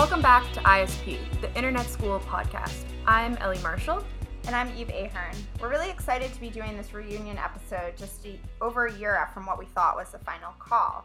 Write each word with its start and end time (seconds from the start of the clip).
Welcome 0.00 0.22
back 0.22 0.50
to 0.54 0.60
ISP, 0.60 1.18
the 1.42 1.54
Internet 1.54 1.84
School 1.84 2.20
podcast. 2.20 2.86
I'm 3.06 3.36
Ellie 3.36 3.58
Marshall. 3.58 4.02
And 4.46 4.56
I'm 4.56 4.74
Eve 4.74 4.88
Ahern. 4.88 5.36
We're 5.60 5.68
really 5.68 5.90
excited 5.90 6.32
to 6.32 6.40
be 6.40 6.48
doing 6.48 6.74
this 6.74 6.94
reunion 6.94 7.36
episode 7.36 7.98
just 7.98 8.26
over 8.62 8.86
a 8.86 8.94
year 8.94 9.28
from 9.34 9.44
what 9.44 9.58
we 9.58 9.66
thought 9.66 9.96
was 9.96 10.08
the 10.08 10.18
final 10.20 10.54
call. 10.58 11.04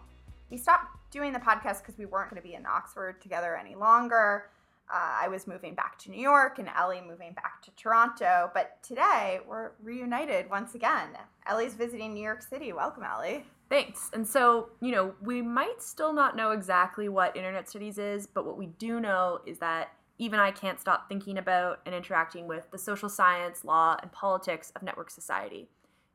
We 0.49 0.55
stopped 0.55 1.11
doing 1.11 1.33
the 1.33 1.39
podcast 1.39 1.81
because 1.81 1.97
we 1.97 2.05
weren't 2.05 2.29
going 2.29 2.41
to 2.41 2.47
be 2.47 2.53
in 2.53 2.65
Oxford 2.65 3.19
together 3.19 3.57
any 3.57 3.75
longer. 3.75 4.45
Uh, 4.89 5.17
I 5.23 5.27
was 5.27 5.45
moving 5.45 5.75
back 5.75 5.99
to 5.99 6.09
New 6.09 6.21
York 6.21 6.57
and 6.57 6.69
Ellie 6.69 7.03
moving 7.05 7.33
back 7.33 7.61
to 7.63 7.71
Toronto. 7.71 8.49
But 8.53 8.81
today 8.81 9.39
we're 9.45 9.71
reunited 9.83 10.49
once 10.49 10.73
again. 10.73 11.09
Ellie's 11.45 11.73
visiting 11.73 12.13
New 12.13 12.23
York 12.23 12.41
City. 12.41 12.71
Welcome, 12.71 13.03
Ellie. 13.03 13.43
Thanks. 13.69 14.11
And 14.13 14.27
so, 14.27 14.69
you 14.79 14.91
know, 14.91 15.15
we 15.21 15.41
might 15.41 15.81
still 15.81 16.13
not 16.13 16.35
know 16.35 16.51
exactly 16.51 17.09
what 17.09 17.35
internet 17.35 17.67
studies 17.67 17.97
is, 17.97 18.27
but 18.27 18.45
what 18.45 18.57
we 18.57 18.67
do 18.67 18.99
know 18.99 19.39
is 19.45 19.57
that 19.59 19.91
even 20.17 20.39
I 20.39 20.51
can't 20.51 20.79
stop 20.79 21.09
thinking 21.09 21.37
about 21.37 21.79
and 21.85 21.93
interacting 21.93 22.47
with 22.47 22.69
the 22.71 22.77
social 22.77 23.09
science, 23.09 23.65
law, 23.65 23.97
and 24.01 24.11
politics 24.11 24.71
of 24.75 24.83
network 24.83 25.09
society. 25.09 25.67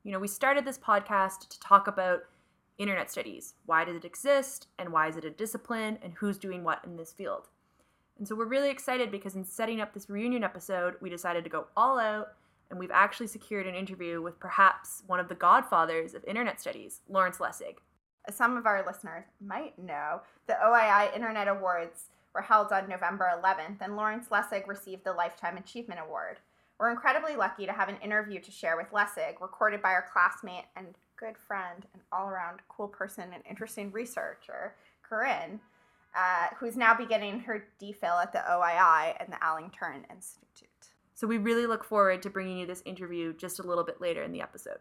You 0.05 0.12
know, 0.12 0.19
we 0.19 0.29
started 0.29 0.65
this 0.65 0.79
podcast 0.79 1.48
to 1.48 1.60
talk 1.60 1.87
about 1.87 2.21
internet 2.79 3.10
studies. 3.10 3.55
Why 3.66 3.85
does 3.85 3.96
it 3.96 4.07
exist, 4.07 4.69
and 4.79 4.91
why 4.91 5.09
is 5.09 5.16
it 5.16 5.27
a 5.27 5.30
discipline, 5.30 5.98
and 6.02 6.15
who's 6.15 6.38
doing 6.38 6.65
what 6.65 6.82
in 6.85 6.96
this 6.96 7.12
field? 7.12 7.48
And 8.19 8.27
so 8.27 8.35
we're 8.35 8.46
really 8.46 8.71
excited 8.71 9.10
because 9.10 9.35
in 9.35 9.45
setting 9.45 9.80
up 9.80 9.93
this 9.93 10.09
reunion 10.09 10.45
episode, 10.45 10.95
we 11.01 11.10
decided 11.10 11.45
to 11.45 11.51
go 11.51 11.66
all 11.77 11.98
out 11.98 12.29
and 12.70 12.79
we've 12.79 12.91
actually 12.92 13.27
secured 13.27 13.66
an 13.66 13.74
interview 13.74 14.23
with 14.23 14.38
perhaps 14.38 15.02
one 15.06 15.20
of 15.20 15.29
the 15.29 15.34
godfathers 15.34 16.15
of 16.15 16.24
internet 16.24 16.60
studies, 16.60 17.01
Lawrence 17.09 17.38
Lessig. 17.38 17.77
Some 18.30 18.56
of 18.56 18.66
our 18.66 18.84
listeners 18.87 19.24
might 19.41 19.79
know, 19.79 20.20
the 20.46 20.55
OII 20.65 21.15
Internet 21.15 21.48
Awards 21.48 22.10
were 22.34 22.43
held 22.43 22.71
on 22.71 22.88
November 22.88 23.29
11th, 23.43 23.80
and 23.80 23.96
Lawrence 23.96 24.29
Lessig 24.29 24.68
received 24.68 25.04
the 25.04 25.13
Lifetime 25.13 25.57
Achievement 25.57 26.01
Award. 26.04 26.38
We're 26.79 26.91
incredibly 26.91 27.37
lucky 27.37 27.66
to 27.66 27.73
have 27.73 27.88
an 27.88 27.98
interview 28.02 28.41
to 28.41 28.51
share 28.51 28.76
with 28.76 28.93
Lessig, 28.93 29.41
recorded 29.41 29.82
by 29.82 29.91
our 29.91 30.07
classmate 30.13 30.65
and 30.76 30.95
good 31.18 31.37
friend 31.37 31.85
and 31.93 32.02
all 32.13 32.29
around 32.29 32.60
cool 32.68 32.88
person 32.88 33.24
and 33.35 33.43
interesting 33.48 33.93
researcher, 33.93 34.74
Corinne, 35.02 35.60
uh, 36.16 36.46
who's 36.59 36.76
now 36.76 36.95
beginning 36.95 37.41
her 37.41 37.66
DPhil 37.82 38.23
at 38.23 38.32
the 38.32 38.38
OII 38.38 39.15
and 39.21 39.32
the 39.32 39.37
Turing 39.37 40.10
Institute. 40.10 40.70
So 41.21 41.26
we 41.26 41.37
really 41.37 41.66
look 41.66 41.85
forward 41.85 42.23
to 42.23 42.30
bringing 42.30 42.57
you 42.57 42.66
this 42.66 42.82
interview 42.87 43.35
just 43.35 43.59
a 43.59 43.63
little 43.63 43.85
bit 43.85 44.01
later 44.01 44.23
in 44.23 44.32
the 44.32 44.40
episode. 44.40 44.79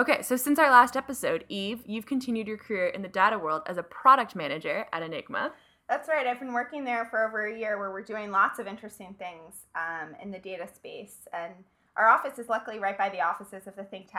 Okay, 0.00 0.20
so 0.20 0.34
since 0.34 0.58
our 0.58 0.68
last 0.68 0.96
episode, 0.96 1.44
Eve, 1.48 1.84
you've 1.86 2.06
continued 2.06 2.48
your 2.48 2.56
career 2.56 2.88
in 2.88 3.02
the 3.02 3.08
data 3.08 3.38
world 3.38 3.62
as 3.66 3.76
a 3.76 3.84
product 3.84 4.34
manager 4.34 4.86
at 4.92 5.04
Enigma. 5.04 5.52
That's 5.88 6.08
right. 6.08 6.26
I've 6.26 6.40
been 6.40 6.52
working 6.52 6.82
there 6.82 7.04
for 7.04 7.24
over 7.24 7.46
a 7.46 7.56
year 7.56 7.78
where 7.78 7.92
we're 7.92 8.02
doing 8.02 8.32
lots 8.32 8.58
of 8.58 8.66
interesting 8.66 9.14
things 9.16 9.66
um, 9.76 10.16
in 10.20 10.32
the 10.32 10.40
data 10.40 10.66
space. 10.66 11.28
And 11.32 11.54
our 11.96 12.08
office 12.08 12.40
is 12.40 12.48
luckily 12.48 12.80
right 12.80 12.98
by 12.98 13.08
the 13.08 13.20
offices 13.20 13.68
of 13.68 13.76
the 13.76 13.84
think 13.84 14.10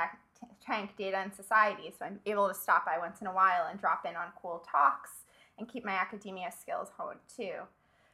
tank 0.66 0.92
Data 0.98 1.18
and 1.18 1.36
Society. 1.36 1.94
So 2.00 2.06
I'm 2.06 2.22
able 2.26 2.48
to 2.48 2.56
stop 2.56 2.86
by 2.86 2.98
once 2.98 3.20
in 3.20 3.28
a 3.28 3.34
while 3.34 3.68
and 3.70 3.78
drop 3.78 4.06
in 4.10 4.16
on 4.16 4.28
cool 4.42 4.66
talks 4.72 5.26
and 5.60 5.68
keep 5.68 5.84
my 5.84 5.96
academia 5.96 6.50
skills 6.58 6.92
honed 6.98 7.20
too. 7.36 7.64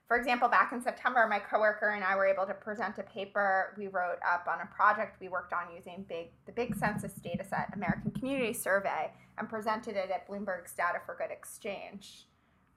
For 0.08 0.16
example, 0.16 0.48
back 0.48 0.72
in 0.72 0.82
September, 0.82 1.28
my 1.28 1.40
coworker 1.40 1.90
and 1.90 2.04
I 2.04 2.16
were 2.16 2.26
able 2.26 2.46
to 2.46 2.54
present 2.54 2.98
a 2.98 3.04
paper 3.04 3.74
we 3.78 3.88
wrote 3.88 4.20
up 4.26 4.48
on 4.48 4.62
a 4.62 4.74
project 4.74 5.20
we 5.20 5.28
worked 5.28 5.52
on 5.52 5.76
using 5.76 6.06
big, 6.08 6.28
the 6.46 6.54
big 6.54 6.78
census 6.78 7.12
dataset, 7.20 7.76
American 7.76 8.12
Community 8.12 8.54
Survey, 8.54 9.12
and 9.38 9.50
presented 9.50 9.98
it 9.98 10.10
at 10.10 10.26
Bloomberg's 10.26 10.72
Data 10.72 11.00
for 11.06 11.16
Good 11.16 11.32
Exchange. 11.32 12.28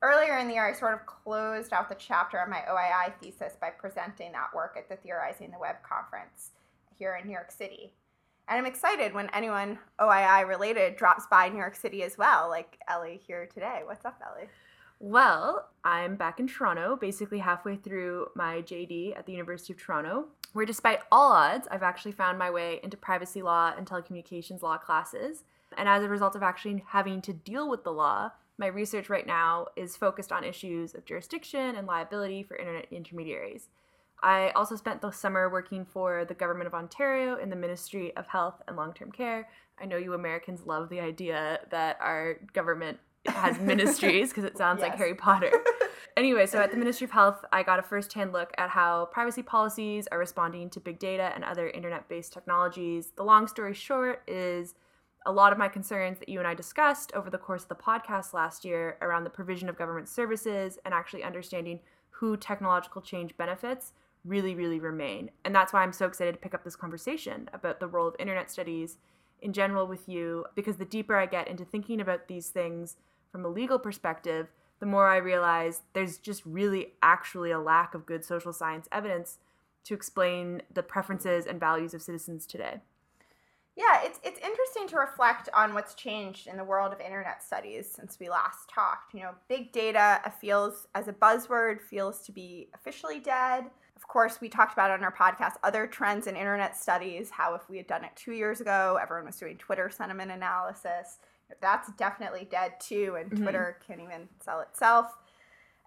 Earlier 0.03 0.39
in 0.39 0.49
the 0.49 0.55
year, 0.55 0.69
I 0.69 0.73
sort 0.73 0.95
of 0.95 1.07
closed 1.07 1.73
out 1.73 1.89
the 1.89 1.95
chapter 1.95 2.39
of 2.39 2.49
my 2.49 2.63
OII 2.69 3.13
thesis 3.21 3.57
by 3.61 3.71
presenting 3.71 4.33
that 4.33 4.53
work 4.53 4.77
at 4.77 4.89
the 4.89 4.97
Theorizing 4.97 5.53
the 5.53 5.59
Web 5.59 5.77
conference 5.89 6.51
here 6.99 7.17
in 7.21 7.29
New 7.29 7.35
York 7.35 7.53
City. 7.53 7.93
And 8.49 8.59
I'm 8.59 8.67
excited 8.67 9.15
when 9.15 9.31
anyone 9.33 9.79
OII 10.01 10.49
related 10.49 10.97
drops 10.97 11.27
by 11.31 11.49
New 11.49 11.59
York 11.59 11.77
City 11.77 12.03
as 12.03 12.19
well, 12.19 12.49
like 12.49 12.79
Ellie 12.89 13.21
here 13.25 13.47
today. 13.47 13.83
What's 13.85 14.05
up, 14.05 14.21
Ellie? 14.27 14.49
Well, 15.03 15.71
I'm 15.83 16.17
back 16.17 16.41
in 16.41 16.47
Toronto, 16.47 16.95
basically 16.95 17.39
halfway 17.39 17.77
through 17.77 18.27
my 18.35 18.61
JD 18.61 19.17
at 19.19 19.25
the 19.25 19.33
University 19.33 19.73
of 19.73 19.79
Toronto, 19.79 20.27
where 20.53 20.67
despite 20.67 21.01
all 21.11 21.33
odds, 21.33 21.67
I've 21.71 21.83
actually 21.83 22.13
found 22.13 22.39
my 22.39 22.51
way 22.51 22.81
into 22.83 22.99
privacy 22.99 23.41
law 23.41 23.73
and 23.75 23.87
telecommunications 23.87 24.61
law 24.61 24.77
classes. 24.77 25.45
And 25.79 25.89
as 25.89 26.05
a 26.05 26.09
result 26.11 26.37
of 26.37 26.43
actually 26.43 26.85
having 26.87 27.23
to 27.23 27.33
deal 27.33 27.71
with 27.71 27.83
the 27.83 27.95
law, 27.95 28.33
my 28.59 28.67
research 28.67 29.09
right 29.09 29.27
now 29.27 29.69
is 29.75 29.97
focused 29.97 30.33
on 30.33 30.45
issues 30.45 30.95
of 30.95 31.07
jurisdiction 31.07 31.77
and 31.77 31.87
liability 31.87 32.43
for 32.43 32.59
internet 32.59 32.89
intermediaries. 32.91 33.71
I 34.23 34.51
also 34.51 34.77
spent 34.77 35.01
the 35.01 35.13
summer 35.13 35.49
working 35.49 35.87
for 35.87 36.27
the 36.27 36.35
Government 36.35 36.67
of 36.67 36.75
Ontario 36.75 37.37
in 37.39 37.49
the 37.49 37.57
Ministry 37.57 38.15
of 38.19 38.27
Health 38.27 38.61
and 38.69 38.77
Long 38.77 38.93
Term 38.93 39.13
Care. 39.13 39.49
I 39.81 39.87
know 39.87 39.97
you 39.97 40.13
Americans 40.13 40.67
love 40.67 40.91
the 40.91 41.01
idea 41.01 41.61
that 41.71 41.97
our 42.03 42.37
government 42.53 42.99
has 43.27 43.59
ministries 43.61 44.31
because 44.31 44.45
it 44.45 44.57
sounds 44.57 44.81
yes. 44.81 44.89
like 44.89 44.99
Harry 44.99 45.15
Potter. 45.15 45.53
anyway, 46.17 46.47
so 46.47 46.59
at 46.59 46.71
the 46.71 46.77
Ministry 46.77 47.05
of 47.05 47.11
Health, 47.11 47.45
I 47.53 47.63
got 47.63 47.79
a 47.79 47.83
first-hand 47.83 48.33
look 48.33 48.53
at 48.59 48.71
how 48.71 49.07
privacy 49.07 49.43
policies 49.43 50.09
are 50.11 50.19
responding 50.19 50.71
to 50.71 50.81
big 50.81 50.99
data 50.99 51.33
and 51.35 51.45
other 51.45 51.69
internet-based 51.69 52.33
technologies. 52.33 53.13
The 53.17 53.25
long 53.25 53.47
story 53.47 53.75
short 53.75 54.23
is 54.27 54.75
a 55.27 55.33
lot 55.33 55.53
of 55.53 55.59
my 55.59 55.69
concerns 55.69 56.19
that 56.19 56.29
you 56.29 56.39
and 56.39 56.49
I 56.49 56.55
discussed 56.55 57.13
over 57.15 57.29
the 57.29 57.39
course 57.39 57.65
of 57.65 57.69
the 57.69 57.75
podcast 57.75 58.33
last 58.33 58.65
year 58.65 58.97
around 59.03 59.25
the 59.25 59.31
provision 59.31 59.69
of 59.69 59.77
government 59.77 60.09
services 60.09 60.79
and 60.85 60.95
actually 60.95 61.23
understanding 61.23 61.81
who 62.09 62.37
technological 62.37 63.03
change 63.03 63.37
benefits 63.37 63.93
really, 64.25 64.55
really 64.55 64.81
remain. 64.81 65.31
And 65.45 65.55
that's 65.55 65.73
why 65.73 65.83
I'm 65.83 65.93
so 65.93 66.07
excited 66.07 66.33
to 66.33 66.41
pick 66.41 66.55
up 66.55 66.65
this 66.65 66.77
conversation 66.77 67.49
about 67.53 67.81
the 67.81 67.87
role 67.87 68.09
of 68.09 68.17
internet 68.19 68.51
studies 68.51 68.99
in 69.43 69.53
general 69.53 69.87
with 69.87 70.09
you, 70.09 70.45
because 70.55 70.77
the 70.77 70.85
deeper 70.85 71.17
I 71.17 71.27
get 71.27 71.49
into 71.49 71.65
thinking 71.65 72.01
about 72.01 72.29
these 72.29 72.49
things, 72.49 72.97
from 73.31 73.45
a 73.45 73.49
legal 73.49 73.79
perspective, 73.79 74.49
the 74.81 74.87
more 74.87 75.07
I 75.07 75.17
realize 75.17 75.83
there's 75.93 76.19
just 76.19 76.45
really 76.45 76.95
actually 77.03 77.51
a 77.51 77.61
lack 77.61 77.95
of 77.95 78.07
good 78.07 78.25
social 78.25 78.53
science 78.53 78.89
evidence 78.91 79.39
to 79.85 79.95
explain 79.95 80.63
the 80.73 80.83
preferences 80.83 81.47
and 81.47 81.61
values 81.61 81.95
of 81.95 82.03
citizens 82.03 82.47
today. 82.47 82.81
Yeah, 83.77 84.01
it's 84.03 84.21
it's 84.23 84.41
interesting 84.41 84.89
to 84.89 84.97
reflect 84.97 85.49
on 85.55 85.73
what's 85.73 85.95
changed 85.95 86.49
in 86.49 86.57
the 86.57 86.65
world 86.65 86.93
of 86.93 87.01
internet 87.01 87.43
studies 87.43 87.91
since 87.91 88.19
we 88.21 88.29
last 88.29 88.69
talked. 88.69 89.15
You 89.15 89.21
know, 89.21 89.35
big 89.49 89.73
data 89.73 90.21
feels 90.41 90.87
as 90.95 91.09
a 91.09 91.13
buzzword 91.13 91.81
feels 91.81 92.21
to 92.27 92.33
be 92.33 92.69
officially 92.75 93.21
dead. 93.21 93.71
Of 93.97 94.09
course, 94.09 94.41
we 94.41 94.49
talked 94.49 94.73
about 94.73 94.91
on 94.91 95.05
our 95.05 95.15
podcast 95.15 95.55
other 95.63 95.87
trends 95.87 96.27
in 96.27 96.37
internet 96.37 96.77
studies, 96.77 97.31
how 97.31 97.55
if 97.55 97.71
we 97.71 97.77
had 97.77 97.87
done 97.87 98.05
it 98.05 98.11
2 98.17 98.33
years 98.33 98.61
ago, 98.61 98.99
everyone 99.01 99.27
was 99.27 99.37
doing 99.37 99.57
Twitter 99.57 99.89
sentiment 99.89 100.31
analysis 100.31 101.19
that's 101.61 101.91
definitely 101.93 102.49
dead 102.51 102.75
too, 102.81 103.17
and 103.19 103.31
mm-hmm. 103.31 103.43
Twitter 103.43 103.79
can't 103.87 104.01
even 104.01 104.29
sell 104.45 104.61
itself. 104.61 105.07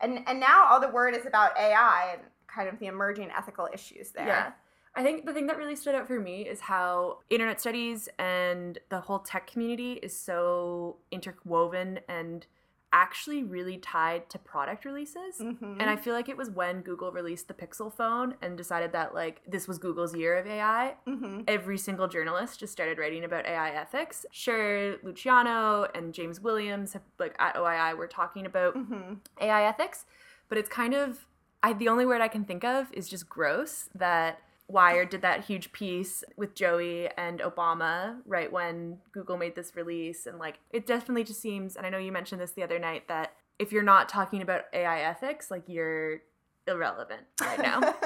And 0.01 0.19
and 0.27 0.39
now 0.39 0.67
all 0.69 0.79
the 0.79 0.89
word 0.89 1.15
is 1.15 1.25
about 1.25 1.57
AI 1.57 2.11
and 2.13 2.21
kind 2.47 2.69
of 2.69 2.79
the 2.79 2.87
emerging 2.87 3.29
ethical 3.35 3.67
issues 3.73 4.11
there. 4.11 4.27
Yeah. 4.27 4.51
I 4.95 5.01
think 5.01 5.25
the 5.25 5.33
thing 5.33 5.47
that 5.47 5.57
really 5.57 5.75
stood 5.75 5.95
out 5.95 6.05
for 6.05 6.19
me 6.19 6.43
is 6.43 6.59
how 6.59 7.19
internet 7.31 7.59
studies 7.59 8.09
and 8.19 8.77
the 8.89 8.99
whole 8.99 9.19
tech 9.19 9.47
community 9.47 9.93
is 9.93 10.15
so 10.15 10.97
interwoven 11.09 11.99
and 12.07 12.45
actually 12.93 13.43
really 13.43 13.77
tied 13.77 14.29
to 14.29 14.37
product 14.37 14.85
releases. 14.85 15.39
Mm-hmm. 15.41 15.81
And 15.81 15.89
I 15.89 15.95
feel 15.95 16.13
like 16.13 16.29
it 16.29 16.37
was 16.37 16.49
when 16.49 16.81
Google 16.81 17.11
released 17.11 17.47
the 17.47 17.53
Pixel 17.53 17.91
phone 17.91 18.35
and 18.41 18.55
decided 18.55 18.93
that 18.93 19.13
like 19.13 19.41
this 19.47 19.67
was 19.67 19.79
Google's 19.79 20.15
year 20.15 20.37
of 20.37 20.45
AI. 20.45 20.93
Mm-hmm. 21.07 21.41
Every 21.47 21.77
single 21.77 22.07
journalist 22.07 22.59
just 22.59 22.71
started 22.71 22.99
writing 22.99 23.25
about 23.25 23.47
AI 23.47 23.71
ethics. 23.71 24.25
Sure, 24.31 24.97
Luciano 25.03 25.87
and 25.95 26.13
James 26.13 26.39
Williams 26.39 26.93
have 26.93 27.01
like 27.19 27.35
at 27.39 27.55
OII 27.55 27.97
were 27.97 28.07
talking 28.07 28.45
about 28.45 28.77
mm-hmm. 28.77 29.15
AI 29.41 29.67
ethics, 29.67 30.05
but 30.47 30.57
it's 30.57 30.69
kind 30.69 30.93
of 30.93 31.25
I 31.63 31.73
the 31.73 31.89
only 31.89 32.05
word 32.05 32.21
I 32.21 32.27
can 32.27 32.45
think 32.45 32.63
of 32.63 32.93
is 32.93 33.09
just 33.09 33.27
gross 33.27 33.89
that 33.95 34.39
Wired 34.67 35.09
did 35.09 35.21
that 35.21 35.45
huge 35.45 35.71
piece 35.71 36.23
with 36.37 36.55
Joi 36.55 37.09
and 37.17 37.39
Obama 37.39 38.17
right 38.25 38.51
when 38.51 38.99
Google 39.11 39.37
made 39.37 39.55
this 39.55 39.75
release. 39.75 40.25
And 40.25 40.39
like, 40.39 40.59
it 40.71 40.85
definitely 40.85 41.23
just 41.23 41.41
seems, 41.41 41.75
and 41.75 41.85
I 41.85 41.89
know 41.89 41.97
you 41.97 42.11
mentioned 42.11 42.41
this 42.41 42.51
the 42.51 42.63
other 42.63 42.79
night, 42.79 43.07
that 43.07 43.33
if 43.59 43.71
you're 43.71 43.83
not 43.83 44.09
talking 44.09 44.41
about 44.41 44.63
AI 44.73 45.01
ethics, 45.01 45.51
like 45.51 45.63
you're 45.67 46.21
irrelevant 46.67 47.23
right 47.41 47.59
now. 47.59 47.79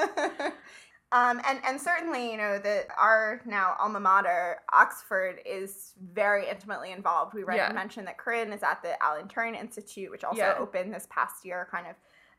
um, 1.12 1.39
and, 1.48 1.59
and 1.65 1.80
certainly, 1.80 2.31
you 2.31 2.38
know, 2.38 2.59
that 2.59 2.88
our 2.98 3.42
now 3.45 3.75
alma 3.80 4.00
mater, 4.00 4.57
Oxford, 4.74 5.39
is 5.45 5.94
very 6.12 6.50
intimately 6.50 6.92
involved. 6.92 7.33
We 7.33 7.44
yeah. 7.54 7.71
mentioned 7.71 8.07
that 8.07 8.18
Corinne 8.18 8.51
is 8.51 8.63
at 8.63 8.81
the 8.81 9.01
Alan 9.01 9.27
Turing 9.27 9.59
Institute, 9.59 10.12
which 10.12 10.24
also 10.24 10.39
yeah. 10.39 10.56
opened 10.57 10.94
this 10.94 11.07
past 11.09 11.45
year, 11.45 11.68
kind 11.71 11.88
of 11.88 11.95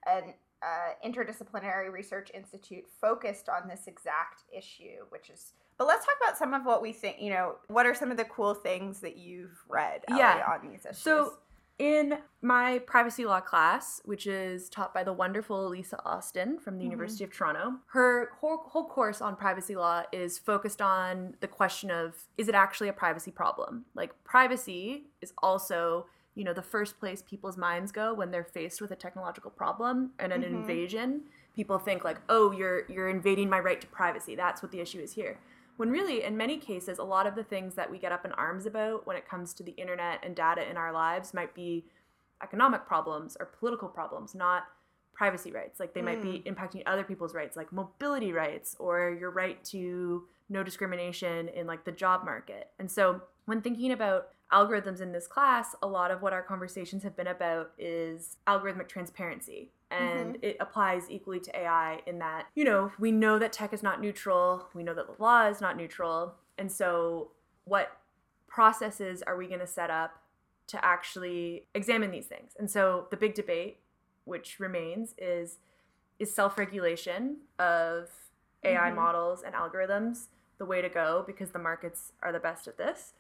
an 0.07 0.35
uh, 0.63 1.07
interdisciplinary 1.07 1.93
research 1.93 2.31
institute 2.35 2.85
focused 3.01 3.49
on 3.49 3.69
this 3.69 3.87
exact 3.87 4.43
issue, 4.57 5.05
which 5.11 5.31
is. 5.31 5.53
But 5.77 5.87
let's 5.87 6.05
talk 6.05 6.17
about 6.23 6.37
some 6.37 6.55
of 6.55 6.65
what 6.65 6.83
we 6.83 6.93
think. 6.93 7.21
You 7.21 7.31
know, 7.31 7.57
what 7.69 7.87
are 7.87 7.95
some 7.95 8.11
of 8.11 8.17
the 8.17 8.25
cool 8.25 8.55
things 8.55 9.01
that 9.01 9.17
you've 9.17 9.63
read 9.69 10.03
yeah. 10.09 10.43
on 10.53 10.69
these 10.69 10.85
issues? 10.85 10.99
So 10.99 11.35
in 11.79 12.19
my 12.43 12.81
privacy 12.81 13.25
law 13.25 13.41
class, 13.41 14.01
which 14.05 14.27
is 14.27 14.69
taught 14.69 14.93
by 14.93 15.05
the 15.05 15.13
wonderful 15.13 15.69
Lisa 15.69 16.03
Austin 16.05 16.59
from 16.59 16.77
the 16.77 16.83
Mhm. 16.85 16.91
University 16.91 17.23
of 17.23 17.33
Toronto, 17.33 17.79
her 17.87 18.33
whole, 18.41 18.59
whole 18.59 18.89
course 18.89 19.21
on 19.21 19.37
privacy 19.37 19.77
law 19.77 20.03
is 20.11 20.39
focused 20.39 20.83
on 20.83 21.37
the 21.39 21.47
question 21.47 21.91
of 21.91 22.27
is 22.37 22.49
it 22.49 22.55
actually 22.57 22.89
a 22.89 22.93
privacy 22.93 23.31
problem? 23.31 23.85
Like, 23.95 24.25
privacy 24.25 25.13
is 25.21 25.33
also 25.39 26.07
you 26.39 26.45
know 26.45 26.55
the 26.55 26.63
first 26.63 27.01
place 27.01 27.21
people's 27.21 27.57
minds 27.57 27.91
go 27.91 28.15
when 28.15 28.31
they're 28.31 28.45
faced 28.45 28.81
with 28.81 28.93
a 28.93 28.97
technological 28.97 29.51
problem 29.51 30.13
and 30.21 30.33
an 30.33 30.43
Mhm. 30.43 30.47
invasion 30.47 31.23
people 31.57 31.79
think 31.81 32.05
like 32.05 32.21
oh 32.29 32.53
you're 32.53 32.83
you're 32.89 33.09
invading 33.09 33.51
my 33.51 33.59
right 33.59 33.81
to 33.81 33.87
privacy. 33.89 34.37
That's 34.37 34.63
what 34.63 34.71
the 34.71 34.81
issue 34.81 35.01
is 35.01 35.13
here. 35.15 35.41
When 35.77 35.91
really 35.91 36.23
in 36.23 36.37
many 36.37 36.57
cases 36.59 36.99
a 36.99 37.05
lot 37.05 37.27
of 37.27 37.35
the 37.35 37.43
things 37.43 37.75
that 37.75 37.91
we 37.91 37.99
get 37.99 38.13
up 38.13 38.25
in 38.25 38.33
arms 38.33 38.65
about 38.67 39.07
when 39.07 39.17
it 39.17 39.29
comes 39.29 39.53
to 39.55 39.63
the 39.65 39.73
internet 39.73 40.21
and 40.25 40.37
data 40.37 40.69
in 40.71 40.77
our 40.77 40.93
lives 40.93 41.35
might 41.35 41.55
be 41.55 41.85
economic 42.41 42.87
problems 42.87 43.37
or 43.41 43.47
political 43.47 43.89
problems 43.89 44.35
not 44.35 44.65
privacy 45.13 45.51
rights. 45.51 45.81
Like 45.81 45.95
they 45.95 46.03
might 46.03 46.23
be 46.23 46.45
impacting 46.47 46.85
other 46.87 47.03
people's 47.03 47.35
rights 47.35 47.57
like 47.57 47.73
mobility 47.73 48.33
rights 48.33 48.77
or 48.79 49.11
your 49.11 49.33
right 49.33 49.63
to 49.65 50.29
no 50.49 50.63
discrimination 50.63 51.49
in 51.49 51.67
like 51.67 51.85
the 51.85 51.91
job 51.91 52.25
market. 52.25 52.71
And 52.79 52.89
so 52.89 53.21
when 53.47 53.61
thinking 53.61 53.91
about 53.91 54.29
algorithms 54.53 55.01
in 55.01 55.13
this 55.13 55.27
class 55.27 55.75
a 55.83 55.87
lot 55.87 56.11
of 56.11 56.23
what 56.23 56.33
our 56.33 56.43
conversations 56.43 57.03
have 57.03 57.15
been 57.17 57.27
about 57.27 57.73
is 57.79 58.37
algorithmic 58.47 58.89
transparency. 58.89 59.73
And 59.91 60.37
it 60.43 60.57
applies 60.61 61.11
equally 61.11 61.41
to 61.41 61.57
ai 61.59 62.01
in 62.07 62.19
that 62.19 62.47
you 62.55 62.65
know 62.65 62.93
we 62.99 63.11
know 63.11 63.39
that 63.39 63.53
tech 63.53 63.73
is 63.73 63.83
not 63.83 64.01
neutral. 64.01 64.69
We 64.75 64.83
know 64.83 64.95
that 64.95 65.07
the 65.07 65.23
law 65.23 65.47
is 65.49 65.61
not 65.61 65.77
neutral. 65.77 66.35
And 66.59 66.71
so 66.71 67.31
what 67.65 67.97
processes 68.47 69.23
are 69.23 69.37
we 69.37 69.47
going 69.47 69.61
to 69.61 69.67
set 69.67 69.91
up 69.91 70.23
to 70.69 70.83
actually 70.85 71.67
examine 71.75 72.11
these 72.11 72.27
things? 72.27 72.53
And 72.59 72.71
so 72.71 73.07
the 73.11 73.17
big 73.17 73.35
debate 73.35 73.79
which 74.25 74.61
remains 74.61 75.15
is 75.19 75.59
is 76.19 76.35
self-regulation 76.35 77.37
of 77.59 78.11
ai 78.65 78.91
Mhm. 78.91 78.97
models 78.97 79.43
and 79.43 79.55
algorithms 79.55 80.27
the 80.59 80.65
way 80.67 80.83
to 80.83 80.89
go? 80.89 81.23
Because 81.27 81.53
the 81.53 81.59
markets 81.61 82.13
are 82.23 82.33
the 82.33 82.41
best 82.41 82.67
at 82.67 82.77
this 82.77 83.15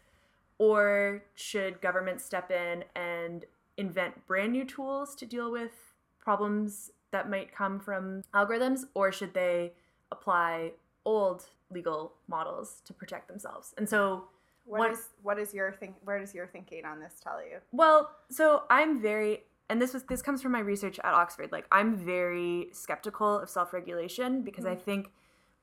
or 0.58 1.22
should 1.34 1.80
government 1.80 2.20
step 2.20 2.50
in 2.50 2.84
and 2.94 3.44
invent 3.76 4.26
brand 4.26 4.52
new 4.52 4.64
tools 4.64 5.14
to 5.14 5.24
deal 5.26 5.50
with 5.50 5.72
problems 6.18 6.90
that 7.10 7.30
might 7.30 7.54
come 7.54 7.78
from 7.80 8.22
algorithms 8.34 8.82
or 8.94 9.10
should 9.12 9.32
they 9.34 9.72
apply 10.10 10.72
old 11.04 11.46
legal 11.70 12.12
models 12.26 12.82
to 12.84 12.92
protect 12.92 13.28
themselves 13.28 13.74
and 13.78 13.88
so 13.88 14.24
What 14.64 14.80
What- 14.80 14.90
is 14.90 15.08
what 15.22 15.38
is 15.38 15.54
your 15.54 15.72
think? 15.72 15.96
Where 16.04 16.18
does 16.18 16.34
your 16.34 16.46
thinking 16.46 16.84
on 16.84 17.00
this 17.00 17.14
tell 17.22 17.42
you? 17.42 17.56
Well, 17.72 18.10
so 18.30 18.64
I'm 18.68 19.00
very 19.00 19.44
and 19.70 19.80
this 19.80 19.94
was 19.94 20.02
this 20.04 20.20
comes 20.22 20.42
from 20.42 20.52
my 20.52 20.60
research 20.60 20.98
at 20.98 21.14
Oxford. 21.14 21.52
Like 21.52 21.66
I'm 21.72 21.96
very 21.96 22.68
skeptical 22.72 23.38
of 23.38 23.48
self-regulation 23.48 24.42
because 24.42 24.66
I 24.66 24.74
mm-hmm. 24.74 24.82
think 24.82 25.12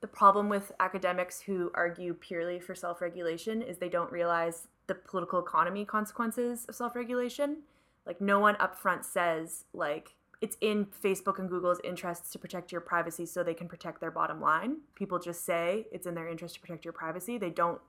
the 0.01 0.07
problem 0.07 0.49
with 0.49 0.71
academics 0.79 1.41
who 1.41 1.71
argue 1.73 2.13
purely 2.15 2.59
for 2.59 2.73
self-regulation 2.75 3.61
is 3.61 3.77
they 3.77 3.89
don't 3.89 4.11
realize 4.11 4.67
the 4.87 4.95
political 4.95 5.39
economy 5.39 5.85
consequences 5.85 6.65
of 6.65 6.75
self-regulation. 6.75 7.57
Like 8.05 8.21
no 8.21 8.39
one 8.39 8.55
upfront 8.55 9.03
says 9.05 9.65
like 9.73 10.15
it's 10.41 10.57
in 10.61 10.85
Facebook 10.85 11.39
and 11.39 11.49
Google's 11.49 11.79
interests 11.83 12.29
to 12.31 12.39
protect 12.39 12.71
your 12.71 12.81
privacy 12.81 13.25
so 13.25 13.41
they 13.41 13.53
can 13.53 13.67
protect 13.67 13.99
their 14.01 14.11
bottom 14.11 14.41
line. 14.41 14.77
People 14.93 15.17
just 15.17 15.45
say 15.45 15.87
it's 15.91 16.05
in 16.05 16.13
their 16.13 16.27
interest 16.27 16.55
to 16.55 16.61
protect 16.61 16.85
your 16.85 16.93
privacy. 16.93 17.37
They 17.37 17.49
don't 17.49 17.79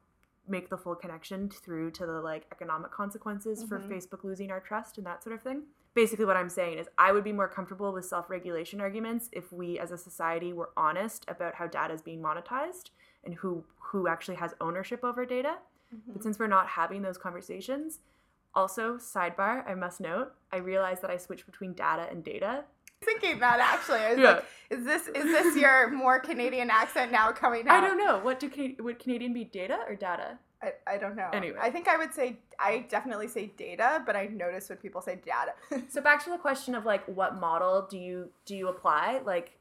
make 0.49 0.71
the 0.71 0.79
full 0.79 0.95
connection 0.95 1.51
through 1.51 1.91
to 1.91 2.07
the 2.07 2.21
like 2.21 2.47
economic 2.53 2.93
consequences 2.93 3.65
for 3.65 3.81
Mhm. 3.81 3.89
Facebook 3.89 4.23
losing 4.23 4.51
our 4.53 4.61
trust 4.61 4.97
and 4.97 5.07
that 5.07 5.23
sort 5.23 5.35
of 5.35 5.43
thing. 5.43 5.65
Basically, 5.93 6.25
what 6.25 6.37
I'm 6.37 6.49
saying 6.51 6.79
is, 6.79 6.89
I 6.99 7.11
would 7.11 7.25
be 7.25 7.33
more 7.33 7.49
comfortable 7.49 7.93
with 7.93 8.05
self 8.05 8.31
regulation 8.31 8.81
arguments 8.81 9.29
if 9.33 9.51
we 9.53 9.79
as 9.79 9.91
a 9.91 9.99
society 9.99 10.53
were 10.53 10.71
honest 10.77 11.25
about 11.27 11.55
how 11.57 11.67
data 11.67 11.93
is 11.95 12.03
being 12.03 12.23
monetized 12.23 12.91
and 13.25 13.35
who, 13.35 13.65
who 13.79 14.07
actually 14.07 14.37
has 14.37 14.55
ownership 14.61 15.03
over 15.03 15.27
data. 15.27 15.59
Mm-hmm. 15.97 16.13
But 16.13 16.23
since 16.23 16.39
we're 16.39 16.47
not 16.47 16.69
having 16.69 17.03
those 17.03 17.19
conversations, 17.19 18.01
also, 18.55 18.97
sidebar, 18.97 19.69
I 19.69 19.75
must 19.75 20.01
note, 20.01 20.33
I 20.51 20.57
realized 20.57 21.03
that 21.03 21.11
I 21.11 21.19
switched 21.19 21.45
between 21.45 21.75
data 21.75 22.09
and 22.11 22.25
data. 22.25 22.65
Thinking 23.05 23.39
that 23.41 23.61
actually, 23.61 23.99
I 23.99 24.11
was 24.11 24.19
Yeah. 24.19 24.31
like, 24.33 24.45
is 24.71 24.85
this 24.85 25.09
is 25.09 25.25
this 25.25 25.57
your 25.57 25.91
more 25.91 26.19
Canadian 26.19 26.71
accent 26.71 27.13
now 27.13 27.31
coming 27.33 27.69
out? 27.69 27.85
I 27.85 27.87
don't 27.87 27.99
know. 27.99 28.19
What 28.19 28.41
do 28.41 28.51
would 28.81 28.99
Canadian 28.99 29.35
be 29.35 29.45
data 29.45 29.81
or 29.87 29.95
data? 29.95 30.39
I, 30.63 30.73
I 30.87 30.97
don't 30.97 31.17
know. 31.17 31.29
Anyway. 31.35 31.59
I 31.61 31.71
think 31.71 31.87
I 31.87 31.99
would 31.99 32.15
say 32.15 32.39
I 32.59 32.87
definitely 32.89 33.29
say 33.29 33.53
data, 33.59 34.03
but 34.07 34.17
I 34.17 34.27
notice 34.29 34.71
when 34.71 34.79
people 34.79 35.03
say 35.03 35.17
data. 35.17 35.53
So 35.91 36.01
back 36.01 36.25
to 36.25 36.31
the 36.31 36.39
question 36.39 36.75
of 36.75 36.87
like 36.87 37.05
what 37.07 37.39
model 37.39 37.87
do 37.91 37.99
you 37.99 38.31
do 38.47 38.57
you 38.57 38.69
apply? 38.69 39.21
Like 39.25 39.59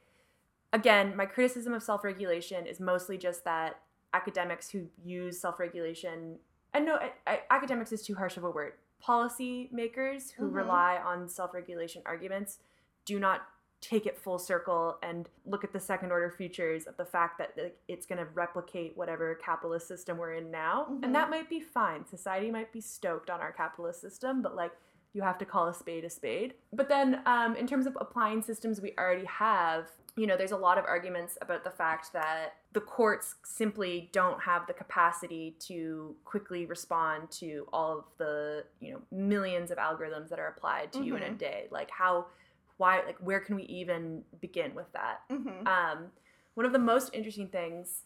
again, 0.72 1.16
my 1.18 1.26
criticism 1.26 1.74
of 1.74 1.84
self-regulation 1.84 2.66
is 2.66 2.80
mostly 2.80 3.18
just 3.18 3.44
that 3.44 3.82
academics 4.26 4.70
who 4.70 4.88
use 5.04 5.40
self-regulation 5.40 6.38
and 6.74 6.86
no 6.86 6.96
I, 6.96 7.12
I, 7.28 7.40
academics 7.50 7.92
is 7.92 8.02
too 8.06 8.16
harsh 8.16 8.38
of 8.38 8.44
a 8.44 8.50
word. 8.52 8.74
Policy 9.00 9.70
makers 9.72 10.32
who 10.32 10.50
Mhm. 10.50 10.56
rely 10.56 10.98
on 10.98 11.28
self-regulation 11.30 12.02
arguments 12.06 12.60
do 13.06 13.20
not 13.20 13.42
take 13.82 14.06
it 14.08 14.18
full 14.18 14.40
circle 14.40 14.98
and 15.04 15.30
look 15.46 15.64
at 15.64 15.72
the 15.72 15.80
second 15.80 16.12
order 16.12 16.30
features 16.32 16.86
of 16.88 16.98
the 16.98 17.06
fact 17.06 17.38
that 17.38 17.52
like, 17.58 17.78
it's 17.88 18.06
going 18.08 18.18
to 18.18 18.26
replicate 18.34 18.98
whatever 18.98 19.36
capitalist 19.36 19.88
system 19.88 20.18
we're 20.18 20.34
in 20.34 20.50
now 20.50 20.88
Mhm. 20.90 21.04
and 21.04 21.14
that 21.16 21.30
might 21.30 21.50
be 21.50 21.60
fine 21.60 22.06
society 22.06 22.50
might 22.50 22.72
be 22.72 22.82
stoked 22.82 23.30
on 23.30 23.42
our 23.42 23.52
capitalist 23.52 24.02
system 24.02 24.42
but 24.42 24.56
like 24.56 24.72
you 25.14 25.22
have 25.22 25.38
to 25.38 25.46
call 25.46 25.68
a 25.68 25.74
spade 25.74 26.04
a 26.04 26.10
spade 26.10 26.56
but 26.74 26.90
then 26.90 27.22
um, 27.28 27.56
in 27.56 27.68
terms 27.68 27.86
of 27.86 27.96
applying 28.02 28.42
systems 28.42 28.82
we 28.82 28.94
already 28.98 29.26
have 29.26 29.92
you 30.18 30.26
know 30.28 30.38
there's 30.38 30.52
a 30.52 30.58
lot 30.58 30.78
of 30.78 30.86
arguments 30.86 31.38
about 31.42 31.64
the 31.64 31.70
fact 31.72 32.14
that 32.14 32.56
the 32.74 32.80
courts 32.82 33.36
simply 33.44 34.10
don't 34.14 34.42
have 34.42 34.66
the 34.68 34.74
capacity 34.74 35.56
to 35.60 36.16
quickly 36.24 36.66
respond 36.66 37.30
to 37.32 37.68
all 37.74 37.98
of 38.00 38.06
the 38.18 38.64
you 38.80 38.92
know 38.94 39.02
millions 39.12 39.72
of 39.72 39.78
algorithms 39.78 40.30
that 40.30 40.40
are 40.40 40.48
applied 40.48 40.92
to 40.94 41.04
you 41.04 41.16
in 41.16 41.24
a 41.24 41.28
Mhm. 41.30 41.38
day. 41.38 41.68
Like 41.72 41.92
how 41.92 42.28
why 42.78 43.02
like 43.06 43.18
where 43.20 43.40
can 43.40 43.56
we 43.56 43.64
even 43.64 44.24
begin 44.42 44.74
with 44.76 44.92
that? 44.94 45.22
Hmm 45.30 45.68
um, 45.68 46.12
one 46.56 46.66
of 46.66 46.72
the 46.72 46.80
most 46.80 47.14
interesting 47.14 47.50
things 47.50 48.04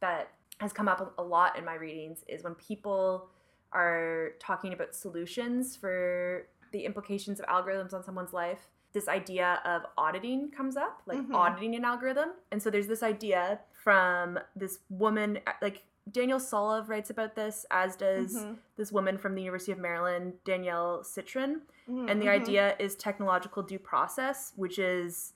that 0.00 0.28
has 0.58 0.72
come 0.72 0.88
up 0.88 1.14
a 1.18 1.22
lot 1.22 1.56
in 1.58 1.64
my 1.64 1.74
readings 1.74 2.24
is 2.28 2.42
when 2.44 2.54
people 2.56 3.28
are 3.72 4.32
talking 4.38 4.72
about 4.74 4.94
solutions 4.94 5.74
for 5.76 6.46
the 6.72 6.84
implications 6.84 7.40
of 7.40 7.46
algorithms 7.46 7.94
on 7.94 8.02
someone's 8.04 8.32
life 8.34 8.68
this 8.96 9.08
idea 9.08 9.60
of 9.66 9.82
auditing 9.98 10.50
comes 10.50 10.74
up 10.74 11.02
like 11.04 11.18
Mhm. 11.18 11.34
auditing 11.34 11.74
an 11.76 11.84
algorithm 11.84 12.30
and 12.50 12.62
so 12.62 12.70
there's 12.70 12.86
this 12.86 13.02
idea 13.02 13.60
from 13.84 14.38
this 14.62 14.78
woman 14.88 15.38
uh, 15.46 15.52
like 15.60 15.84
daniel 16.10 16.38
solove 16.38 16.88
writes 16.88 17.10
about 17.10 17.34
this 17.36 17.66
as 17.70 17.94
does 17.94 18.32
Mhm. 18.34 18.56
this 18.76 18.90
woman 18.90 19.18
from 19.18 19.34
the 19.34 19.42
university 19.42 19.70
of 19.70 19.78
maryland 19.78 20.32
danielle 20.44 21.04
citron 21.04 21.60
Mhm, 21.86 22.08
and 22.08 22.22
the 22.22 22.26
mhm. 22.26 22.40
idea 22.40 22.74
is 22.78 22.96
technological 22.96 23.62
due 23.62 23.78
process, 23.78 24.52
which 24.56 24.78
is, 24.78 25.34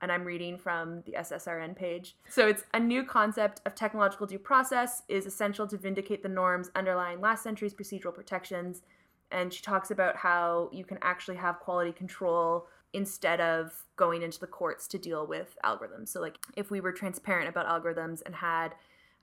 and 0.00 0.10
I'm 0.10 0.24
reading 0.24 0.56
from 0.58 1.02
the 1.02 1.14
SSRN 1.16 1.74
page. 1.76 2.16
So 2.28 2.48
it's 2.48 2.64
a 2.74 2.80
new 2.80 3.04
concept 3.04 3.60
of 3.66 3.74
technological 3.74 4.26
due 4.26 4.38
process 4.40 5.02
is 5.08 5.26
essential 5.26 5.66
to 5.68 5.76
vindicate 5.76 6.22
the 6.22 6.28
norms 6.28 6.70
underlying 6.74 7.20
last 7.20 7.42
century's 7.44 7.74
procedural 7.74 8.14
protections. 8.14 8.82
And 9.30 9.52
she 9.54 9.62
talks 9.62 9.90
about 9.92 10.16
how 10.16 10.68
you 10.72 10.84
can 10.84 10.98
actually 11.02 11.36
have 11.38 11.60
quality 11.60 11.92
control 11.92 12.66
instead 12.92 13.40
of 13.40 13.84
going 13.96 14.22
into 14.22 14.38
the 14.38 14.46
courts 14.46 14.86
to 14.88 14.98
deal 14.98 15.26
with 15.26 15.56
algorithms. 15.64 16.08
So, 16.08 16.20
like, 16.20 16.36
if 16.56 16.70
we 16.70 16.80
were 16.80 16.92
transparent 16.92 17.48
about 17.48 17.66
algorithms 17.66 18.20
and 18.24 18.34
had 18.34 18.74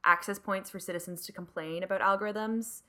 access 0.04 0.40
points 0.40 0.70
for 0.70 0.80
citizens 0.80 1.26
to 1.26 1.32
complain 1.32 1.84
about 1.84 2.02
algorithms, 2.02 2.82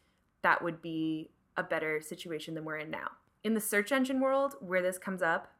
that 0.42 0.62
would 0.62 0.80
be 0.80 1.30
a 1.56 1.62
better 1.62 2.00
situation 2.00 2.54
than 2.54 2.64
we're 2.64 2.78
in 2.78 2.90
now 2.90 3.10
in 3.44 3.54
the 3.54 3.60
search 3.60 3.92
engine 3.92 4.20
world 4.20 4.54
where 4.60 4.82
this 4.82 4.98
comes 4.98 5.22
up 5.22 5.52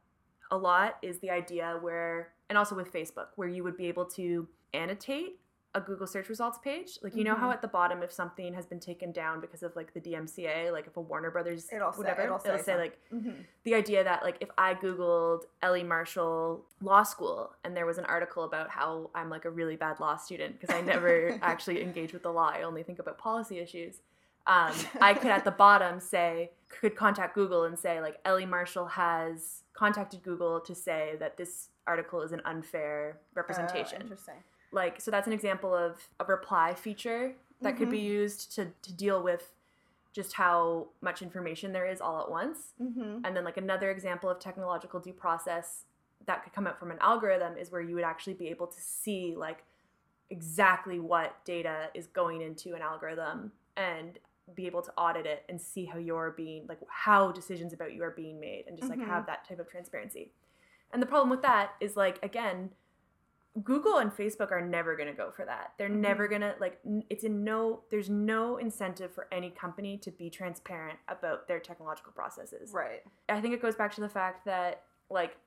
a 0.51 0.57
lot 0.57 0.97
is 1.01 1.19
the 1.19 1.29
idea 1.29 1.77
where 1.81 2.33
and 2.49 2.57
also 2.57 2.75
with 2.75 2.91
facebook 2.91 3.27
where 3.35 3.47
you 3.47 3.63
would 3.63 3.77
be 3.77 3.87
able 3.87 4.05
to 4.05 4.47
annotate 4.73 5.39
a 5.73 5.79
google 5.81 6.05
search 6.05 6.27
results 6.27 6.57
page 6.57 6.99
like 7.01 7.15
you 7.15 7.23
know 7.23 7.33
how 7.35 7.49
Mhm. 7.49 7.53
at 7.53 7.61
the 7.61 7.67
bottom 7.67 8.03
if 8.03 8.11
something 8.11 8.53
has 8.53 8.65
been 8.65 8.79
taken 8.79 9.11
down 9.13 9.39
because 9.39 9.63
of 9.63 9.73
like 9.75 9.93
the 9.93 10.01
dmca 10.01 10.71
like 10.73 10.85
if 10.85 10.97
a 10.97 11.01
warner 11.01 11.31
brothers 11.31 11.71
It'll 11.71 11.93
say- 11.93 11.97
whatever 11.99 12.21
it'll 12.23 12.39
say 12.39 12.61
some- 12.61 12.77
like 12.77 12.99
Mhm. 13.09 13.45
the 13.63 13.75
idea 13.75 14.03
that 14.03 14.21
like 14.23 14.35
if 14.41 14.49
I 14.57 14.75
googled 14.75 15.45
Ellie 15.61 15.83
Marshall 15.83 16.65
law 16.81 17.03
school 17.03 17.55
and 17.63 17.75
there 17.77 17.85
was 17.85 17.97
an 17.97 18.05
article 18.05 18.43
about 18.43 18.69
how 18.69 19.09
I'm 19.15 19.29
like 19.29 19.45
a 19.45 19.49
really 19.49 19.77
bad 19.77 19.99
law 20.01 20.17
student 20.17 20.59
because 20.59 20.75
I 20.75 20.81
never 20.81 21.37
actually 21.41 21.81
engage 21.81 22.11
with 22.11 22.23
the 22.23 22.31
law, 22.33 22.49
I 22.49 22.63
only 22.63 22.83
think 22.83 22.99
about 22.99 23.17
policy 23.17 23.59
issues. 23.59 24.01
Um, 24.47 24.73
I 25.01 25.13
could 25.13 25.31
at 25.31 25.45
the 25.45 25.51
bottom 25.51 25.99
say 25.99 26.51
could 26.67 26.95
contact 26.95 27.33
Google 27.35 27.63
and 27.63 27.77
say 27.79 28.01
like 28.01 28.19
Ellie 28.25 28.45
Marshall 28.45 28.87
has 28.87 29.63
contacted 29.73 30.21
Google 30.23 30.59
to 30.61 30.75
say 30.75 31.15
that 31.19 31.37
this 31.37 31.69
article 31.87 32.21
is 32.21 32.31
an 32.33 32.41
unfair 32.45 33.17
Oh, 33.17 33.25
representation 33.35 34.01
interesting. 34.01 34.35
Like 34.71 35.01
so 35.01 35.11
that's 35.11 35.27
an 35.27 35.33
example 35.33 35.73
of 35.75 36.09
a 36.19 36.25
reply 36.25 36.73
feature 36.73 37.35
that 37.61 37.77
could 37.77 37.89
be 37.89 37.99
Mhm. 37.99 38.03
used 38.03 38.55
to, 38.55 38.71
to 38.81 38.93
deal 38.93 39.21
with 39.21 39.53
just 40.13 40.33
how 40.33 40.87
much 41.01 41.21
information 41.21 41.71
there 41.71 41.85
is 41.85 42.01
all 42.01 42.19
at 42.21 42.29
once. 42.29 42.73
Mm-hmm. 42.81 43.23
And 43.23 43.35
then, 43.35 43.43
like, 43.45 43.57
another 43.57 43.91
example 43.91 44.29
of 44.29 44.39
technological 44.39 44.99
due 44.99 45.13
process 45.13 45.85
that 46.25 46.43
could 46.43 46.53
come 46.53 46.67
out 46.67 46.77
from 46.79 46.91
an 46.91 46.97
algorithm 46.99 47.57
is 47.57 47.71
where 47.71 47.81
you 47.81 47.95
would 47.95 48.03
actually 48.03 48.33
be 48.33 48.47
able 48.49 48.67
to 48.67 48.81
see, 48.81 49.35
like, 49.37 49.63
exactly 50.29 50.99
what 50.99 51.43
data 51.45 51.89
is 51.93 52.07
going 52.07 52.41
into 52.41 52.73
an 52.73 52.81
algorithm 52.81 53.51
and 53.77 54.19
be 54.53 54.65
able 54.65 54.81
to 54.81 54.91
audit 54.97 55.25
it 55.25 55.45
and 55.47 55.61
see 55.61 55.85
how 55.85 55.97
you're 55.97 56.31
being, 56.31 56.65
like, 56.67 56.79
how 56.89 57.31
decisions 57.31 57.71
about 57.71 57.93
you 57.93 58.03
are 58.03 58.11
being 58.11 58.39
made 58.39 58.65
and 58.67 58.77
just, 58.77 58.89
like, 58.89 58.99
Mhm. 58.99 59.05
have 59.07 59.25
that 59.27 59.47
type 59.47 59.59
of 59.59 59.69
transparency. 59.69 60.31
And 60.91 61.01
the 61.01 61.05
problem 61.07 61.29
with 61.29 61.41
that 61.43 61.75
is, 61.79 61.95
like, 61.95 62.19
again, 62.21 62.71
Google 63.63 63.97
and 63.97 64.11
Facebook 64.11 64.51
are 64.51 64.61
never 64.61 64.95
going 64.95 65.09
to 65.09 65.13
go 65.13 65.29
for 65.29 65.43
that. 65.45 65.73
They're 65.77 65.89
Mhm. 65.89 65.97
never 65.97 66.27
going 66.27 66.41
to 66.41 66.55
like 66.59 66.79
it's 67.09 67.25
in 67.25 67.43
no 67.43 67.83
there's 67.89 68.09
no 68.09 68.57
incentive 68.57 69.11
for 69.13 69.27
any 69.31 69.51
company 69.51 69.97
to 69.97 70.11
be 70.11 70.29
transparent 70.29 70.99
about 71.09 71.47
their 71.47 71.59
technological 71.59 72.13
processes. 72.13 72.71
Right. 72.73 73.03
I 73.27 73.41
think 73.41 73.53
it 73.53 73.61
goes 73.61 73.75
back 73.75 73.93
to 73.95 74.01
the 74.01 74.07
fact 74.09 74.45
that 74.45 74.83
like 75.09 75.37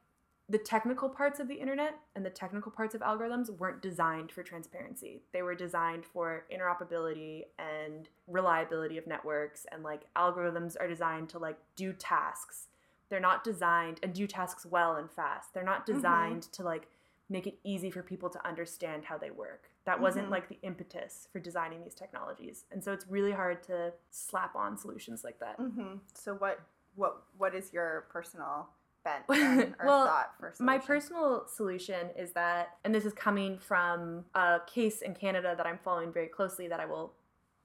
the 0.50 0.58
technical 0.58 1.08
parts 1.08 1.40
of 1.40 1.48
the 1.48 1.54
internet 1.54 1.98
and 2.14 2.26
the 2.26 2.28
technical 2.28 2.70
parts 2.70 2.94
of 2.94 3.00
algorithms 3.00 3.48
weren't 3.48 3.80
designed 3.80 4.30
for 4.30 4.42
transparency. 4.42 5.22
They 5.32 5.40
were 5.40 5.54
designed 5.54 6.04
for 6.04 6.44
interoperability 6.52 7.44
and 7.58 8.10
reliability 8.26 8.98
of 8.98 9.06
networks 9.06 9.64
and 9.72 9.82
like 9.82 10.02
algorithms 10.14 10.76
are 10.78 10.86
designed 10.88 11.30
to 11.30 11.38
like 11.38 11.56
do 11.76 11.94
tasks. 11.94 12.68
They're 13.08 13.20
not 13.20 13.42
designed 13.44 14.00
and 14.02 14.12
do 14.12 14.26
tasks 14.26 14.66
well 14.66 14.96
and 14.96 15.10
fast. 15.10 15.54
They're 15.54 15.62
not 15.64 15.82
Mhm. 15.86 15.94
designed 15.94 16.42
to 16.52 16.62
like 16.62 16.88
make 17.28 17.46
it 17.46 17.58
easy 17.64 17.90
for 17.90 18.02
people 18.02 18.28
to 18.30 18.46
understand 18.46 19.04
how 19.06 19.16
they 19.16 19.30
work. 19.30 19.70
That 19.84 20.00
wasn't 20.00 20.28
Mhm. 20.28 20.30
like 20.32 20.48
the 20.48 20.58
impetus 20.62 21.28
for 21.32 21.38
designing 21.40 21.82
these 21.82 21.94
technologies. 21.94 22.66
And 22.70 22.84
so 22.84 22.92
it's 22.92 23.06
really 23.06 23.32
hard 23.32 23.62
to 23.64 23.94
slap 24.10 24.54
on 24.54 24.76
solutions 24.76 25.24
like 25.24 25.38
that. 25.40 25.58
Mm-hmm. 25.58 25.96
So 26.14 26.34
what 26.34 26.60
what 26.96 27.24
what 27.38 27.54
is 27.56 27.72
your 27.72 28.02
personal 28.10 28.68
bent 29.02 29.26
then, 29.28 29.74
or 29.80 29.86
Well, 29.86 30.06
thought 30.06 30.34
for 30.38 30.54
My 30.60 30.78
personal 30.78 31.46
solution 31.48 32.10
is 32.10 32.32
that, 32.32 32.78
and 32.84 32.94
this 32.94 33.04
is 33.04 33.12
coming 33.12 33.58
from 33.58 34.24
a 34.34 34.60
case 34.66 35.02
in 35.02 35.14
Canada 35.14 35.54
that 35.56 35.66
I'm 35.66 35.78
following 35.78 36.12
very 36.12 36.28
closely 36.28 36.68
that 36.68 36.78
I 36.80 36.86
will 36.86 37.12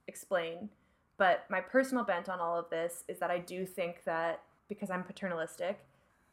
explain. 0.08 0.70
But 1.16 1.48
my 1.50 1.60
personal 1.60 2.02
bent 2.04 2.28
on 2.28 2.40
all 2.40 2.58
of 2.58 2.68
this 2.70 3.04
is 3.08 3.18
that 3.20 3.30
I 3.30 3.38
do 3.38 3.64
think 3.66 4.04
that 4.04 4.42
because 4.68 4.90
I'm 4.90 5.04
paternalistic, 5.04 5.84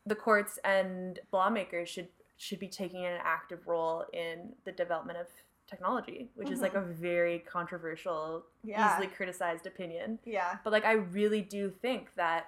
the 0.05 0.15
courts 0.15 0.57
and 0.63 1.19
lawmakers 1.31 1.89
should 1.89 2.07
should 2.37 2.59
be 2.59 2.67
taking 2.67 3.05
an 3.05 3.19
active 3.23 3.67
role 3.67 4.05
in 4.13 4.53
the 4.63 4.71
development 4.71 5.19
of 5.19 5.27
technology, 5.67 6.29
which 6.35 6.49
is 6.49 6.61
like 6.61 6.75
a 6.75 6.79
mm-hmm. 6.79 6.93
very 6.93 7.39
controversial, 7.39 8.45
Yeah. 8.63 8.93
easily 8.93 9.07
criticized 9.07 9.65
opinion. 9.67 10.19
Yeah. 10.23 10.57
But 10.63 10.71
like 10.71 10.85
I 10.85 10.93
really 10.93 11.41
do 11.41 11.69
think 11.69 12.13
that 12.15 12.47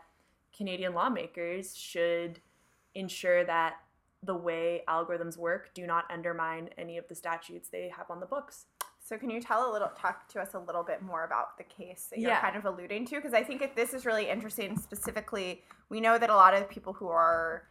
Canadian 0.55 0.93
lawmakers 0.93 1.75
should 1.75 2.39
ensure 2.96 3.43
that 3.43 3.77
the 4.24 4.36
way 4.36 4.84
algorithms 4.88 5.38
work 5.38 5.74
do 5.74 5.86
not 5.86 6.05
undermine 6.10 6.69
any 6.77 6.98
of 6.98 7.08
the 7.08 7.15
statutes 7.15 7.69
they 7.69 7.89
have 7.96 8.10
on 8.10 8.19
the 8.19 8.25
books. 8.25 8.65
So 9.01 9.17
can 9.17 9.29
you 9.29 9.41
tell 9.41 9.69
a 9.69 9.72
little 9.72 9.89
talk 9.98 10.27
to 10.29 10.39
us 10.39 10.53
a 10.53 10.60
little 10.60 10.84
bit 10.84 11.01
more 11.01 11.24
about 11.24 11.58
the 11.58 11.63
case 11.63 12.08
that 12.12 12.19
you're 12.19 12.31
Yeah. 12.31 12.41
kind 12.41 12.55
of 12.55 12.65
alluding 12.65 13.05
to 13.08 13.15
because 13.15 13.34
I 13.34 13.43
think 13.43 13.62
it, 13.62 13.75
this 13.75 13.93
is 13.93 14.05
really 14.05 14.29
interesting 14.29 14.77
specifically 14.77 15.63
we 15.89 16.00
know 16.00 16.17
that 16.17 16.29
a 16.29 16.36
lot 16.36 16.53
of 16.53 16.69
people 16.69 16.93
who 16.93 17.08
are 17.08 17.63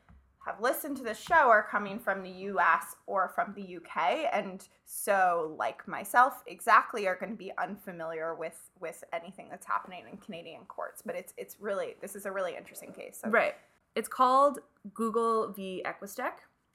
have 0.48 0.60
listened 0.60 0.96
to 0.96 1.02
the 1.02 1.14
show 1.14 1.48
are 1.50 1.62
coming 1.62 1.98
from 1.98 2.22
the 2.22 2.30
US 2.50 2.96
or 3.06 3.28
from 3.28 3.54
the 3.54 3.76
UK 3.76 4.28
and 4.32 4.66
so 4.84 5.54
like 5.58 5.86
myself 5.86 6.42
exactly 6.46 7.06
are 7.06 7.16
going 7.16 7.30
to 7.32 7.36
be 7.38 7.52
unfamiliar 7.58 8.34
with 8.34 8.70
with 8.80 9.04
anything 9.12 9.48
that's 9.50 9.66
happening 9.66 10.04
in 10.10 10.16
Canadian 10.18 10.62
courts 10.66 11.02
but 11.04 11.14
it's 11.14 11.32
it's 11.36 11.56
really 11.60 11.94
this 12.00 12.14
is 12.16 12.24
a 12.26 12.32
really 12.32 12.56
interesting 12.56 12.92
case. 12.92 13.20
So 13.22 13.30
Right. 13.30 13.54
It's 13.94 14.08
called 14.08 14.58
Google 14.94 15.52
v. 15.52 15.82
Equustek. 15.84 16.34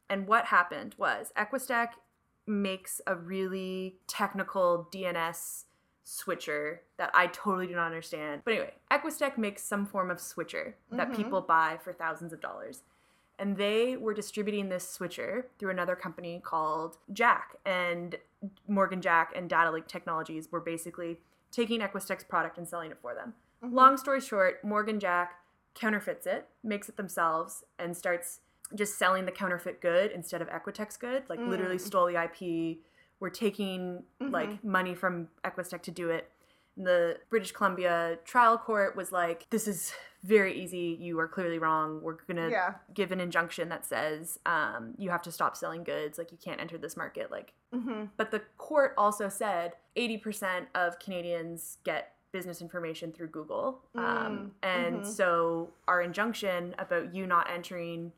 And 0.10 0.28
what 0.28 0.46
happened 0.46 0.96
was 0.98 1.32
Equustek 1.38 1.90
makes 2.46 3.00
a 3.08 3.16
really 3.16 3.96
technical 4.08 4.90
DNS 4.94 5.66
switcher 6.04 6.82
that 6.98 7.10
I 7.14 7.28
totally 7.28 7.68
do 7.68 7.76
not 7.76 7.86
understand. 7.86 8.42
But 8.44 8.54
anyway, 8.56 8.74
Equustek 8.92 9.38
makes 9.38 9.64
some 9.64 9.86
form 9.86 10.12
of 10.12 10.20
switcher 10.20 10.76
that 10.92 11.10
Mhm. 11.12 11.16
people 11.16 11.42
buy 11.42 11.80
for 11.82 11.94
thousands 11.94 12.34
of 12.34 12.42
dollars. 12.42 12.84
And 13.44 13.58
they 13.58 13.98
were 13.98 14.14
distributing 14.14 14.70
this 14.70 14.88
switcher 14.88 15.48
through 15.60 15.72
another 15.72 15.98
company 15.98 16.40
called 16.42 16.96
Jack. 17.12 17.58
And 17.66 18.16
Morgan 18.70 19.02
Jack 19.02 19.34
and 19.36 19.50
Datalink 19.50 19.86
Technologies 19.88 20.50
were 20.50 20.62
basically 20.62 21.20
taking 21.52 21.82
Equustek's 21.82 22.24
product 22.24 22.58
and 22.58 22.66
selling 22.66 22.90
it 22.90 23.00
for 23.02 23.14
them. 23.14 23.34
Mhm. 23.62 23.74
Long 23.74 23.98
story 23.98 24.22
short, 24.22 24.64
Morgan 24.64 24.98
Jack 24.98 25.42
counterfeits 25.74 26.26
it, 26.26 26.48
makes 26.64 26.88
it 26.88 26.96
themselves, 26.96 27.66
and 27.78 27.98
starts 27.98 28.40
just 28.76 28.98
selling 28.98 29.26
the 29.26 29.32
counterfeit 29.34 29.82
good 29.82 30.12
instead 30.12 30.42
of 30.42 30.48
Equustek's 30.48 30.96
good. 30.96 31.30
Like 31.30 31.42
literally 31.42 31.76
Mm. 31.76 31.82
stole 31.82 32.06
the 32.06 32.16
IP. 32.16 32.82
We're 33.20 33.30
taking 33.30 34.06
like 34.22 34.64
money 34.64 34.96
from 34.96 35.28
Equistec 35.44 35.82
to 35.82 35.92
do 35.92 36.10
it. 36.10 36.32
And 36.78 36.88
the 36.88 37.20
British 37.30 37.52
Columbia 37.52 38.20
trial 38.24 38.58
court 38.58 38.96
was 38.96 39.12
like, 39.12 39.50
"This 39.50 39.68
is 39.68 39.94
very 40.24 40.54
easy. 40.60 40.98
You 41.00 41.20
are 41.20 41.28
clearly 41.28 41.60
wrong. 41.60 42.02
We're 42.02 42.14
gonna 42.28 42.50
Yeah. 42.50 42.76
give 42.94 43.12
an 43.12 43.20
injunction 43.20 43.70
that 43.70 43.86
says 43.86 44.40
um, 44.46 44.94
you 44.98 45.10
have 45.10 45.22
to 45.24 45.32
stop 45.32 45.56
selling 45.58 45.84
goods. 45.84 46.18
Like 46.18 46.32
you 46.32 46.38
can't 46.38 46.60
enter 46.62 46.78
this 46.78 46.96
market. 46.98 47.30
Like 47.30 47.54
Mhm. 47.74 48.10
but 48.18 48.32
the 48.32 48.40
court 48.58 48.94
also 48.98 49.28
said 49.30 49.76
80% 49.96 50.68
of 50.76 50.98
Canadians 51.00 51.78
get 51.84 52.16
business 52.32 52.62
information 52.62 53.12
through 53.12 53.28
Google. 53.28 53.84
Um, 53.96 54.04
Mm, 54.04 54.52
and 54.64 54.96
mhm. 55.02 55.06
so 55.06 55.72
our 55.88 56.02
injunction 56.02 56.74
about 56.80 57.14
you 57.14 57.28
not 57.28 57.50
entering 57.50 58.12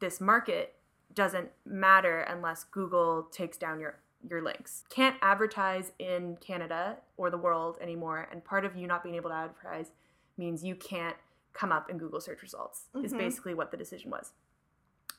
this 0.00 0.20
market 0.20 0.76
doesn't 1.14 1.50
matter 1.64 2.20
unless 2.20 2.62
Google 2.64 3.24
takes 3.24 3.56
down 3.58 3.80
your 3.80 3.96
your 4.28 4.42
links. 4.42 4.84
Can't 4.90 5.16
advertise 5.22 5.92
in 6.00 6.36
Canada 6.38 6.98
or 7.16 7.30
the 7.30 7.38
world 7.38 7.78
anymore 7.80 8.26
and 8.32 8.44
part 8.44 8.64
of 8.64 8.74
you 8.76 8.84
not 8.86 9.02
being 9.04 9.14
able 9.14 9.30
to 9.30 9.36
advertise 9.36 9.92
means 10.36 10.64
you 10.64 10.74
can't 10.74 11.16
come 11.52 11.72
up 11.72 11.90
in 11.90 11.98
Google 11.98 12.20
search 12.20 12.42
results. 12.42 12.88
Is 13.02 13.12
Mhm. 13.12 13.18
basically 13.18 13.54
what 13.54 13.70
the 13.70 13.76
decision 13.76 14.10
was. 14.10 14.32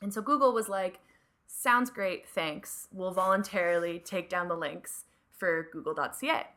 And 0.01 0.13
so 0.13 0.21
Google 0.21 0.53
was 0.53 0.69
like 0.69 0.99
sounds 1.47 1.89
great, 1.89 2.27
thanks. 2.29 2.87
We'll 2.91 3.11
voluntarily 3.11 3.99
take 3.99 4.29
down 4.29 4.47
the 4.47 4.55
links 4.55 5.05
for 5.31 5.63
google.ca. 5.71 6.47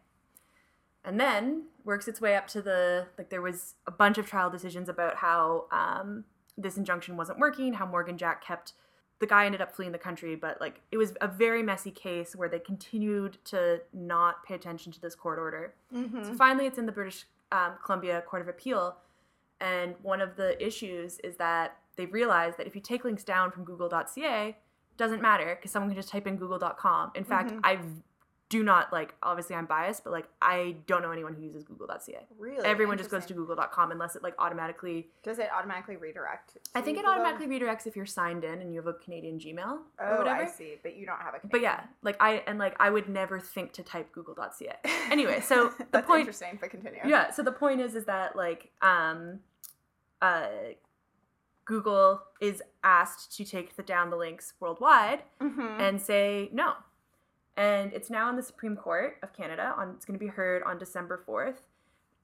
And 1.05 1.19
then 1.19 1.65
works 1.85 2.07
its 2.07 2.21
way 2.21 2.37
up 2.37 2.47
to 2.49 2.63
the 2.63 3.09
like 3.19 3.31
there 3.31 3.43
was 3.43 3.75
a 3.87 3.91
bunch 3.91 4.19
of 4.19 4.27
trial 4.27 4.51
decisions 4.51 4.89
about 4.89 5.17
how 5.17 5.67
um, 5.73 6.25
this 6.57 6.77
injunction 6.77 7.17
wasn't 7.17 7.39
working, 7.39 7.75
how 7.75 7.87
Morgan 7.87 8.17
Jack 8.19 8.45
kept 8.45 8.75
the 9.19 9.27
guy 9.27 9.47
ended 9.47 9.61
up 9.61 9.73
fleeing 9.73 9.93
the 9.93 9.99
country, 9.99 10.35
but 10.35 10.61
like 10.61 10.81
it 10.91 10.97
was 10.99 11.15
a 11.21 11.29
very 11.29 11.63
messy 11.63 11.91
case 11.93 12.35
where 12.37 12.49
they 12.49 12.59
continued 12.59 13.39
to 13.47 13.81
not 13.93 14.45
pay 14.45 14.55
attention 14.55 14.91
to 14.93 15.01
this 15.01 15.15
court 15.15 15.39
order. 15.39 15.75
Mhm. 15.93 16.27
So 16.27 16.35
finally, 16.35 16.67
it's 16.67 16.79
in 16.79 16.87
the 16.87 16.93
British 16.93 17.25
um, 17.53 17.75
Columbia 17.85 18.23
Court 18.23 18.43
of 18.43 18.49
Appeal, 18.49 18.97
and 19.63 19.95
one 20.03 20.21
of 20.21 20.37
the 20.37 20.63
issues 20.65 21.19
is 21.21 21.37
that 21.37 21.77
they've 21.97 22.13
realized 22.13 22.59
that 22.59 22.67
if 22.67 22.75
you 22.75 22.81
take 22.83 23.05
links 23.05 23.25
down 23.25 23.51
from 23.51 23.65
Google.ca, 23.65 24.49
it 24.49 24.57
doesn't 24.99 25.23
matter 25.23 25.55
because 25.57 25.71
someone 25.71 25.89
can 25.91 25.97
just 25.97 26.11
type 26.11 26.27
in 26.27 26.37
Google.com. 26.37 27.13
In 27.15 27.25
fact, 27.25 27.51
Mhm. 27.51 27.61
I 27.65 27.79
do 28.49 28.63
not 28.63 28.93
like. 28.93 29.15
Obviously, 29.23 29.57
I'm 29.57 29.65
biased, 29.65 30.05
but 30.05 30.13
like 30.13 30.29
I 30.43 30.77
don't 30.87 31.01
know 31.01 31.11
anyone 31.11 31.33
who 31.33 31.41
uses 31.43 31.65
Google.ca. 31.65 32.27
Really? 32.39 32.63
Everyone 32.67 32.99
just 32.99 33.09
goes 33.09 33.25
to 33.25 33.33
Google.com 33.33 33.93
unless 33.93 34.15
it 34.15 34.23
like 34.23 34.35
automatically. 34.39 35.11
Does 35.23 35.39
it 35.39 35.49
automatically 35.57 35.97
redirect? 35.97 36.59
I 36.75 36.83
think 36.83 36.99
it 36.99 37.07
automatically 37.07 37.47
redirects 37.47 37.87
if 37.87 37.97
you're 37.97 38.05
signed 38.05 38.45
in 38.45 38.61
and 38.61 38.75
you 38.75 38.81
have 38.81 38.87
a 38.89 38.93
Canadian 38.93 39.39
Gmail 39.39 39.59
or 39.99 40.07
Oh, 40.07 40.19
whatever. 40.19 40.43
I 40.43 40.47
see. 40.47 40.79
But 40.83 40.97
you 40.97 41.07
don't 41.07 41.21
have 41.21 41.33
a. 41.35 41.47
But 41.47 41.63
yeah, 41.63 41.85
like 42.03 42.17
I 42.21 42.43
and 42.47 42.59
like 42.59 42.77
I 42.79 42.91
would 42.91 43.09
never 43.09 43.41
think 43.41 43.73
to 43.73 43.83
type 43.83 44.13
Google.ca. 44.13 44.77
Anyway, 45.11 45.41
so 45.41 45.69
the 45.79 45.87
That's 45.91 46.07
point 46.07 46.21
interesting. 46.21 46.59
But 46.61 46.69
continue. 46.71 47.01
yeah 47.07 47.31
so 47.31 47.43
the 47.43 47.53
point 47.53 47.81
is 47.81 47.95
is 47.95 48.05
that 48.05 48.37
like 48.37 48.71
um 48.83 49.41
uh 50.23 50.47
google 51.65 52.23
is 52.41 52.63
asked 52.83 53.37
to 53.37 53.45
take 53.45 53.77
the, 53.77 53.83
down 53.83 54.09
the 54.11 54.17
links 54.17 54.55
worldwide 54.61 55.23
Mm-hmm. 55.41 55.81
and 55.81 56.01
say 56.01 56.49
no 56.53 56.73
and 57.57 57.93
it's 57.93 58.09
now 58.09 58.31
in 58.31 58.37
the 58.37 58.43
supreme 58.43 58.77
court 58.77 59.17
of 59.23 59.33
canada 59.35 59.75
on 59.77 59.91
it's 59.91 60.05
going 60.07 60.19
to 60.19 60.25
be 60.25 60.31
heard 60.31 60.63
on 60.63 60.79
december 60.79 61.23
4th 61.29 61.67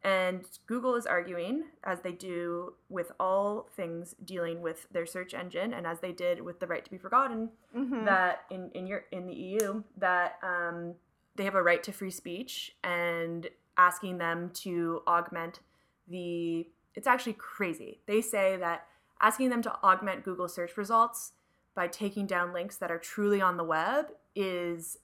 and 0.05 0.45
google 0.67 0.95
is 0.95 1.07
arguing 1.07 1.65
as 1.85 2.01
they 2.01 2.13
do 2.13 2.73
with 2.89 3.11
all 3.19 3.69
things 3.77 4.15
dealing 4.25 4.61
with 4.63 4.87
their 4.93 5.05
search 5.05 5.35
engine 5.35 5.75
and 5.75 5.87
as 5.87 5.99
they 6.01 6.13
did 6.13 6.41
with 6.41 6.61
the 6.61 6.67
right 6.67 6.85
to 6.85 6.91
be 6.91 6.99
forgotten 6.99 7.51
mm-hmm. 7.77 8.05
that 8.05 8.45
in 8.51 8.71
in 8.75 8.87
your 8.87 9.05
in 9.13 9.27
the 9.27 9.35
EU 9.35 9.83
that 9.97 10.39
um, 10.43 10.95
they 11.35 11.45
have 11.45 11.57
a 11.57 11.63
right 11.63 11.83
to 11.83 11.93
free 11.93 12.11
speech 12.13 12.77
and 12.85 13.49
asking 13.77 14.19
them 14.19 14.51
to 14.55 15.03
augment 15.07 15.61
the 16.09 16.67
it's 16.99 17.07
actually 17.07 17.35
crazy. 17.35 18.01
They 18.07 18.21
say 18.21 18.57
that 18.57 18.89
asking 19.23 19.51
them 19.51 19.63
to 19.63 19.73
augment 19.85 20.25
Google 20.25 20.49
search 20.49 20.77
results 20.77 21.33
by 21.77 21.87
taking 21.87 22.27
down 22.27 22.53
links 22.53 22.77
that 22.79 22.91
are 22.91 22.99
truly 22.99 23.41
on 23.41 23.57
the 23.57 23.63
web 23.63 24.07
is 24.35 24.99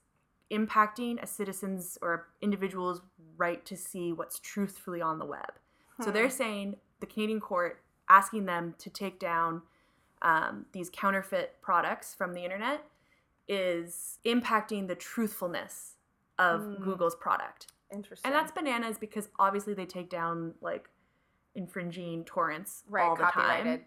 impacting 0.51 1.23
a 1.23 1.27
citizen's 1.27 1.97
or 2.03 2.27
individual's 2.43 3.01
right 3.37 3.65
to 3.65 3.77
see 3.77 4.13
what's 4.13 4.41
truthfully 4.41 5.01
on 5.01 5.21
the 5.21 5.25
web. 5.25 5.53
So 6.03 6.11
they're 6.11 6.31
saying 6.31 6.75
the 6.99 7.07
Canadian 7.07 7.39
court 7.39 7.81
asking 8.09 8.47
them 8.47 8.75
to 8.79 8.91
take 8.91 9.21
down 9.21 9.63
um, 10.21 10.67
these 10.73 10.91
counterfeit 10.93 11.55
products 11.63 12.13
from 12.13 12.35
the 12.35 12.43
internet 12.43 12.85
is 13.47 14.19
impacting 14.27 14.89
the 14.89 14.97
truthfulness 14.97 15.95
of 16.41 16.61
Mm. 16.61 16.83
Google's 16.83 17.15
product. 17.15 17.69
Interesting. 17.93 18.29
And 18.29 18.35
that's 18.35 18.51
bananas 18.51 18.99
because 18.99 19.29
obviously 19.39 19.75
they 19.75 19.87
take 19.87 20.11
down 20.11 20.55
like 20.61 20.89
infringing 21.55 22.25
torrents 22.25 22.85
right. 22.89 23.03
all 23.05 23.17
the 23.17 23.23
copyrighted 23.25 23.65
time. 23.81 23.85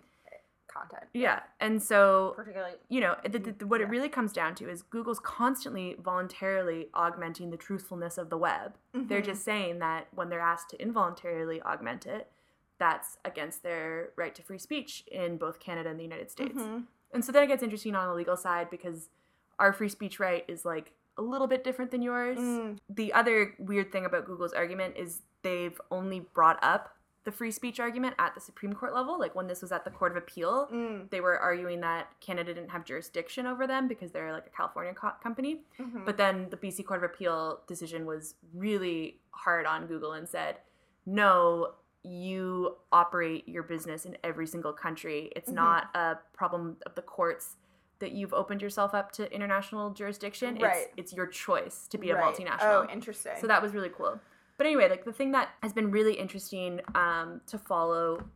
content, 0.67 1.03
Yeah. 1.13 1.39
And 1.59 1.81
so 1.81 2.33
particularly. 2.35 2.73
you 2.89 3.01
know, 3.01 3.15
the, 3.23 3.39
the, 3.39 3.65
what 3.67 3.79
Yeah. 3.81 3.87
it 3.87 3.89
really 3.89 4.09
comes 4.09 4.31
down 4.33 4.53
to 4.55 4.69
is 4.69 4.81
Google's 4.83 5.19
constantly 5.19 5.95
voluntarily 5.99 6.89
augmenting 6.93 7.49
the 7.49 7.57
truthfulness 7.57 8.17
of 8.17 8.29
the 8.29 8.37
web. 8.37 8.75
They're 8.93 9.21
Mhm. 9.21 9.25
just 9.25 9.43
saying 9.43 9.79
that 9.79 10.07
when 10.13 10.29
they're 10.29 10.39
asked 10.39 10.69
to 10.71 10.81
involuntarily 10.81 11.61
augment 11.63 12.05
it, 12.05 12.31
that's 12.77 13.17
against 13.25 13.63
their 13.63 14.11
right 14.15 14.35
to 14.35 14.43
free 14.43 14.59
speech 14.59 15.03
in 15.07 15.37
both 15.37 15.59
Canada 15.59 15.89
and 15.89 15.97
the 15.99 16.03
United 16.03 16.29
States. 16.29 16.61
Mhm. 16.61 16.85
And 17.11 17.25
so 17.25 17.31
then 17.31 17.43
it 17.43 17.47
gets 17.47 17.63
interesting 17.63 17.95
on 17.95 18.07
the 18.07 18.13
legal 18.13 18.37
side 18.37 18.69
because 18.69 19.09
our 19.57 19.73
free 19.73 19.89
speech 19.89 20.19
right 20.19 20.45
is 20.47 20.63
like 20.65 20.91
a 21.17 21.21
little 21.23 21.47
bit 21.47 21.63
different 21.63 21.89
than 21.89 22.03
yours. 22.03 22.37
Mm. 22.37 22.77
The 22.89 23.13
other 23.13 23.55
weird 23.57 23.91
thing 23.91 24.05
about 24.05 24.25
Google's 24.25 24.53
argument 24.53 24.97
is 24.97 25.23
they've 25.41 25.79
only 25.89 26.19
brought 26.19 26.59
up 26.61 26.95
the 27.27 27.31
free 27.33 27.51
speech 27.51 27.77
argument 27.77 28.15
at 28.19 28.33
the 28.35 28.39
Supreme 28.39 28.71
Court 28.71 28.93
level. 28.93 29.19
Like 29.19 29.35
when 29.35 29.47
this 29.47 29.61
was 29.61 29.73
at 29.73 29.83
the 29.83 29.91
Court 29.91 30.13
of 30.13 30.17
Appeal, 30.17 30.69
Mm. 30.71 31.09
they 31.09 31.19
were 31.19 31.37
arguing 31.37 31.81
that 31.81 32.07
Canada 32.21 32.53
didn't 32.53 32.69
have 32.69 32.85
jurisdiction 32.85 33.45
over 33.45 33.67
them 33.67 33.89
because 33.89 34.13
they're 34.13 34.31
like 34.31 34.47
a 34.47 34.49
California 34.49 34.93
co- 34.93 35.11
company. 35.21 35.65
Mhm. 35.77 36.05
But 36.05 36.15
then 36.15 36.49
the 36.51 36.55
BC 36.55 36.83
Court 36.83 37.03
of 37.03 37.11
Appeal 37.11 37.63
decision 37.67 38.05
was 38.05 38.35
really 38.53 39.19
hard 39.31 39.65
on 39.65 39.87
Google 39.87 40.13
and 40.13 40.25
said, 40.29 40.59
no, 41.05 41.73
you 42.01 42.77
operate 42.93 43.45
your 43.49 43.63
business 43.63 44.05
in 44.05 44.15
every 44.23 44.47
single 44.47 44.71
country. 44.71 45.29
It's 45.35 45.51
Mhm. 45.51 45.55
not 45.55 45.93
a 45.97 46.19
problem 46.31 46.77
of 46.85 46.95
the 46.95 47.01
courts 47.01 47.57
that 47.99 48.13
you've 48.13 48.33
opened 48.33 48.61
yourself 48.61 48.93
up 48.93 49.11
to 49.11 49.29
international 49.33 49.89
jurisdiction. 49.89 50.59
Right. 50.59 50.77
It's, 50.77 50.93
it's 50.95 51.13
your 51.13 51.27
choice 51.27 51.87
to 51.89 51.97
be 51.97 52.09
a 52.11 52.15
Right. 52.15 52.33
multinational. 52.33 52.85
Oh, 52.87 52.87
interesting. 52.89 53.33
So 53.41 53.47
that 53.47 53.61
was 53.61 53.73
really 53.73 53.89
cool. 53.89 54.17
But 54.57 54.65
anyway, 54.65 54.89
like 54.89 55.05
the 55.05 55.13
thing 55.13 55.31
that 55.33 55.49
has 55.61 55.73
been 55.73 55.91
really 55.91 56.13
interesting 56.13 56.81
um, 56.95 57.41
to 57.47 57.57
follow 57.57 58.27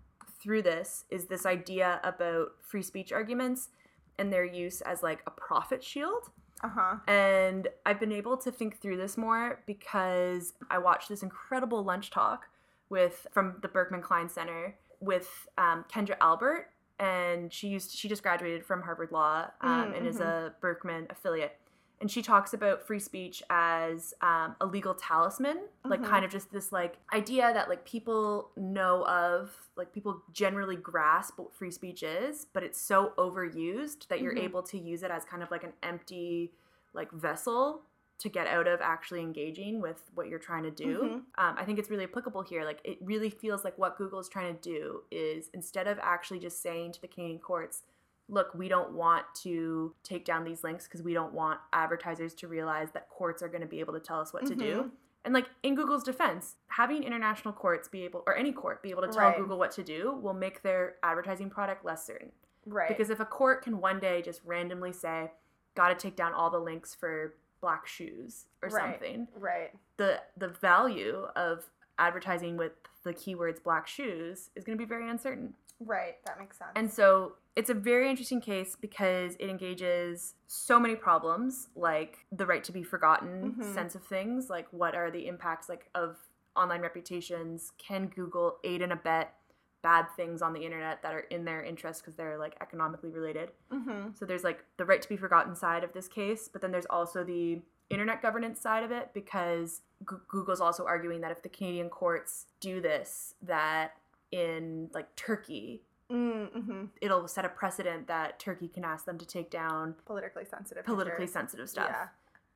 through 0.41 0.61
this 0.63 1.05
is 1.09 1.25
this 1.25 1.45
idea 1.45 1.99
about 2.03 2.49
free 2.61 2.81
speech 2.83 3.11
arguments 3.11 3.69
and 4.17 4.31
their 4.31 4.45
use 4.45 4.81
as 4.81 5.01
like 5.03 5.21
a 5.25 5.31
profit 5.31 5.83
shield. 5.83 6.29
Uh 6.63 6.69
huh. 6.69 6.95
And 7.07 7.67
I've 7.85 7.99
been 7.99 8.11
able 8.11 8.37
to 8.37 8.51
think 8.51 8.79
through 8.79 8.97
this 8.97 9.17
more 9.17 9.61
because 9.65 10.53
I 10.69 10.77
watched 10.77 11.09
this 11.09 11.23
incredible 11.23 11.83
lunch 11.83 12.11
talk 12.11 12.47
with 12.89 13.25
from 13.31 13.55
the 13.61 13.67
Berkman 13.67 14.01
Klein 14.01 14.29
Center 14.29 14.75
with 14.99 15.47
um, 15.57 15.85
Kendra 15.91 16.17
Albert, 16.21 16.67
and 16.99 17.51
she 17.51 17.67
used 17.67 17.91
she 17.91 18.07
just 18.07 18.21
graduated 18.21 18.63
from 18.63 18.83
Harvard 18.83 19.11
Law 19.11 19.47
um, 19.61 19.91
Mm, 19.91 19.97
and 19.97 20.07
is 20.07 20.17
mhm. 20.17 20.25
a 20.25 20.53
Berkman 20.61 21.07
affiliate. 21.09 21.57
And 22.01 22.09
she 22.09 22.21
talks 22.23 22.53
about 22.53 22.85
free 22.85 22.99
speech 22.99 23.43
as 23.51 24.13
um, 24.21 24.55
a 24.59 24.65
legal 24.65 24.95
talisman, 24.95 25.67
like 25.85 26.01
Mhm. 26.01 26.05
kind 26.05 26.25
of 26.25 26.31
just 26.31 26.51
this 26.51 26.71
like 26.71 26.97
idea 27.13 27.53
that 27.53 27.69
like 27.69 27.85
people 27.85 28.49
know 28.57 29.05
of, 29.05 29.55
like 29.75 29.93
people 29.93 30.23
generally 30.33 30.75
grasp 30.75 31.37
what 31.37 31.53
free 31.53 31.69
speech 31.71 32.01
is, 32.01 32.45
but 32.53 32.63
it's 32.63 32.81
so 32.81 33.13
overused 33.17 34.07
that 34.07 34.19
you're 34.19 34.33
Mhm. 34.33 34.39
able 34.43 34.63
to 34.63 34.77
use 34.79 35.03
it 35.03 35.11
as 35.11 35.23
kind 35.25 35.43
of 35.43 35.51
like 35.51 35.63
an 35.63 35.73
empty 35.83 36.51
like 36.93 37.11
vessel 37.11 37.83
to 38.17 38.29
get 38.29 38.45
out 38.47 38.67
of 38.67 38.81
actually 38.81 39.21
engaging 39.21 39.79
with 39.81 40.03
what 40.13 40.27
you're 40.27 40.37
trying 40.39 40.63
to 40.63 40.69
do. 40.71 40.99
Mhm. 41.03 41.13
Um, 41.43 41.55
I 41.57 41.65
think 41.65 41.79
it's 41.79 41.89
really 41.89 42.03
applicable 42.03 42.41
here. 42.41 42.63
Like 42.65 42.81
it 42.83 42.97
really 43.01 43.29
feels 43.29 43.63
like 43.63 43.77
what 43.77 43.95
Google 43.97 44.19
is 44.19 44.27
trying 44.29 44.55
to 44.55 44.61
do 44.61 45.03
is 45.11 45.49
instead 45.53 45.87
of 45.87 45.97
actually 45.99 46.39
just 46.39 46.61
saying 46.61 46.91
to 46.93 47.01
the 47.01 47.07
Canadian 47.07 47.39
courts, 47.39 47.83
look, 48.31 48.53
we 48.55 48.67
don't 48.69 48.93
want 48.93 49.25
to 49.43 49.93
take 50.03 50.23
down 50.25 50.43
these 50.45 50.63
links 50.63 50.85
because 50.87 51.03
we 51.03 51.13
don't 51.13 51.33
want 51.33 51.59
advertisers 51.73 52.33
to 52.35 52.47
realize 52.47 52.89
that 52.91 53.09
courts 53.09 53.43
are 53.43 53.49
going 53.49 53.61
to 53.61 53.67
be 53.67 53.79
able 53.81 53.93
to 53.93 53.99
tell 53.99 54.19
us 54.21 54.33
what 54.33 54.45
to 54.47 54.55
do. 54.55 54.83
Mhm. 54.83 54.91
And 55.25 55.33
like 55.35 55.49
in 55.61 55.75
Google's 55.75 56.03
defense, 56.03 56.55
having 56.69 57.03
international 57.03 57.53
courts 57.53 57.87
be 57.89 58.03
able, 58.05 58.23
or 58.25 58.35
any 58.35 58.51
court 58.53 58.81
be 58.81 58.89
able 58.89 59.01
to 59.03 59.09
tell 59.09 59.27
Right. 59.27 59.37
Google 59.37 59.59
what 59.59 59.71
to 59.71 59.83
do 59.83 60.13
will 60.13 60.33
make 60.33 60.61
their 60.63 60.95
advertising 61.03 61.49
product 61.49 61.83
less 61.85 62.05
certain. 62.05 62.31
Right. 62.65 62.87
Because 62.87 63.09
if 63.09 63.19
a 63.19 63.25
court 63.25 63.61
can 63.63 63.79
one 63.81 63.99
day 63.99 64.21
just 64.21 64.41
randomly 64.45 64.93
say, 64.93 65.31
got 65.75 65.89
to 65.89 65.95
take 65.95 66.15
down 66.15 66.33
all 66.33 66.49
the 66.49 66.59
links 66.59 66.95
for 66.95 67.35
black 67.59 67.85
shoes 67.85 68.47
or 68.63 68.69
Right. 68.69 68.93
something, 68.93 69.27
right. 69.35 69.71
the 69.97 70.23
the 70.37 70.47
value 70.47 71.27
of 71.35 71.69
advertising 71.99 72.57
with 72.57 72.71
the 73.03 73.13
keywords 73.13 73.61
black 73.61 73.87
shoes 73.87 74.49
is 74.55 74.63
going 74.63 74.75
to 74.77 74.81
be 74.81 74.87
very 74.87 75.07
uncertain. 75.09 75.53
Right. 75.85 76.23
That 76.25 76.39
makes 76.39 76.57
sense. 76.57 76.71
And 76.75 76.91
so 76.91 77.33
it's 77.55 77.69
a 77.69 77.73
very 77.73 78.09
interesting 78.09 78.39
case 78.39 78.77
because 78.79 79.35
it 79.39 79.49
engages 79.49 80.35
so 80.47 80.79
many 80.79 80.95
problems 80.95 81.69
like 81.75 82.19
the 82.31 82.45
right 82.45 82.63
to 82.63 82.71
be 82.71 82.83
forgotten 82.83 83.55
Mhm. 83.59 83.73
sense 83.73 83.95
of 83.95 84.03
things, 84.03 84.49
like 84.49 84.67
what 84.71 84.95
are 84.95 85.11
the 85.11 85.27
impacts 85.27 85.67
like 85.67 85.89
of 85.95 86.17
online 86.55 86.81
reputations? 86.81 87.71
Can 87.77 88.07
Google 88.07 88.57
aid 88.63 88.81
and 88.81 88.91
abet 88.93 89.33
bad 89.81 90.05
things 90.15 90.41
on 90.43 90.53
the 90.53 90.63
internet 90.63 91.01
that 91.01 91.13
are 91.13 91.21
in 91.31 91.43
their 91.43 91.63
interest 91.63 92.01
because 92.03 92.15
they're 92.15 92.37
like 92.37 92.55
economically 92.61 93.09
related? 93.09 93.51
mm-hmm. 93.71 94.09
So 94.13 94.25
there's 94.25 94.43
like 94.43 94.63
the 94.77 94.85
right 94.85 95.01
to 95.01 95.09
be 95.09 95.17
forgotten 95.17 95.55
side 95.55 95.83
of 95.83 95.91
this 95.93 96.07
case, 96.07 96.47
but 96.47 96.61
then 96.61 96.71
there's 96.71 96.85
also 96.85 97.23
the 97.23 97.61
internet 97.89 98.21
governance 98.21 98.61
side 98.61 98.83
of 98.83 98.91
it 98.91 99.09
because 99.13 99.81
Google's 100.05 100.61
also 100.61 100.85
arguing 100.85 101.19
that 101.21 101.31
if 101.31 101.41
the 101.41 101.49
Canadian 101.49 101.89
courts 101.89 102.45
do 102.61 102.79
this, 102.79 103.35
that 103.41 103.97
in 104.31 104.89
like 104.93 105.15
Turkey, 105.15 105.83
Mm-hmm. 106.11 106.85
it'll 107.01 107.25
set 107.25 107.45
a 107.45 107.49
precedent 107.49 108.07
that 108.07 108.37
Turkey 108.37 108.67
can 108.67 108.83
ask 108.83 109.05
them 109.05 109.17
to 109.17 109.25
take 109.25 109.49
down 109.49 109.95
Politically 110.05 110.43
sensitive. 110.43 110.83
politically 110.83 111.19
pictures. 111.19 111.31
sensitive 111.33 111.69
stuff. 111.69 111.87
Yeah. 111.89 112.07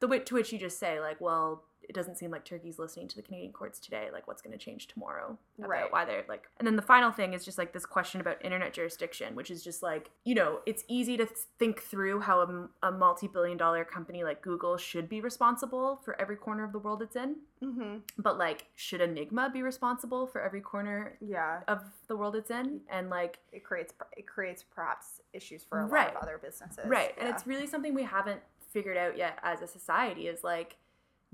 The 0.01 0.07
way 0.09 0.19
to 0.19 0.33
which 0.33 0.51
you 0.51 0.59
just 0.59 0.77
say 0.77 0.99
like, 0.99 1.21
well, 1.21 1.63
it 1.87 1.93
doesn't 1.93 2.17
seem 2.17 2.31
like 2.31 2.43
Turkey's 2.45 2.79
listening 2.79 3.07
to 3.09 3.15
the 3.15 3.21
Canadian 3.21 3.51
courts 3.53 3.79
today. 3.79 4.07
Like, 4.11 4.27
what's 4.27 4.41
going 4.41 4.57
to 4.57 4.63
change 4.63 4.87
tomorrow? 4.87 5.37
Right. 5.57 5.91
Why 5.91 6.05
they're 6.05 6.23
like, 6.27 6.43
and 6.59 6.65
then 6.67 6.75
the 6.75 6.81
final 6.81 7.11
thing 7.11 7.33
is 7.33 7.45
just 7.45 7.57
like 7.57 7.73
this 7.73 7.85
question 7.85 8.21
about 8.21 8.43
internet 8.43 8.73
jurisdiction, 8.73 9.35
which 9.35 9.51
is 9.51 9.63
just 9.63 9.81
like, 9.83 10.09
you 10.23 10.35
know, 10.35 10.59
it's 10.65 10.83
easy 10.87 11.17
to 11.17 11.27
think 11.59 11.81
through 11.81 12.21
how 12.21 12.39
a, 12.41 12.87
a 12.87 12.91
multi-billion-dollar 12.91 13.85
company 13.85 14.23
like 14.23 14.41
Google 14.41 14.77
should 14.77 15.07
be 15.09 15.21
responsible 15.21 16.01
for 16.03 16.19
every 16.19 16.35
corner 16.35 16.63
of 16.63 16.71
the 16.71 16.79
world 16.79 17.01
it's 17.01 17.15
in, 17.15 17.35
Mm-hmm. 17.63 17.99
but 18.17 18.37
like, 18.37 18.65
should 18.75 19.01
Enigma 19.01 19.49
be 19.51 19.63
responsible 19.63 20.27
for 20.27 20.41
every 20.41 20.61
corner 20.61 21.17
Yeah. 21.21 21.61
of 21.67 21.81
the 22.07 22.15
world 22.15 22.35
it's 22.35 22.51
in? 22.51 22.81
And 22.89 23.09
like, 23.09 23.39
It 23.53 23.63
creates 23.63 23.93
it 24.17 24.27
creates 24.27 24.63
perhaps 24.63 25.21
issues 25.33 25.63
for 25.63 25.79
a 25.79 25.87
lot 25.87 26.09
of 26.09 26.15
other 26.21 26.37
businesses. 26.37 26.85
Right. 26.85 27.13
And 27.19 27.29
it's 27.29 27.47
really 27.47 27.65
something 27.65 27.93
we 27.93 28.03
haven't 28.03 28.41
figured 28.71 28.97
out 28.97 29.17
yet 29.17 29.39
as 29.41 29.61
a 29.61 29.67
society 29.67 30.27
is 30.27 30.43
like, 30.43 30.75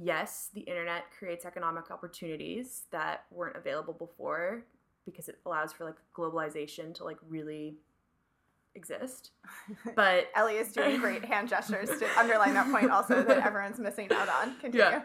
yes, 0.02 0.50
the 0.54 0.62
internet 0.62 1.04
creates 1.18 1.46
economic 1.46 1.92
opportunities 1.92 2.84
that 2.92 3.26
weren't 3.32 3.56
available 3.56 3.94
before 3.94 4.66
because 5.06 5.30
it 5.30 5.40
allows 5.46 5.74
for 5.74 5.86
like 5.86 5.96
globalization 6.16 6.94
to 6.96 7.04
like 7.04 7.18
really 7.28 7.76
exist. 8.76 9.32
But 9.96 10.30
Ellie 10.36 10.56
is 10.56 10.72
doing 10.72 11.00
great 11.00 11.26
hand 11.26 11.50
gestures 11.50 11.90
to 11.90 12.08
underline 12.20 12.54
that 12.54 12.72
point 12.72 12.90
also 12.90 13.24
that 13.24 13.38
everyone's 13.46 13.80
missing 13.80 14.12
out 14.12 14.30
on. 14.30 14.56
Continue. 14.60 14.80
Yeah. 14.80 15.02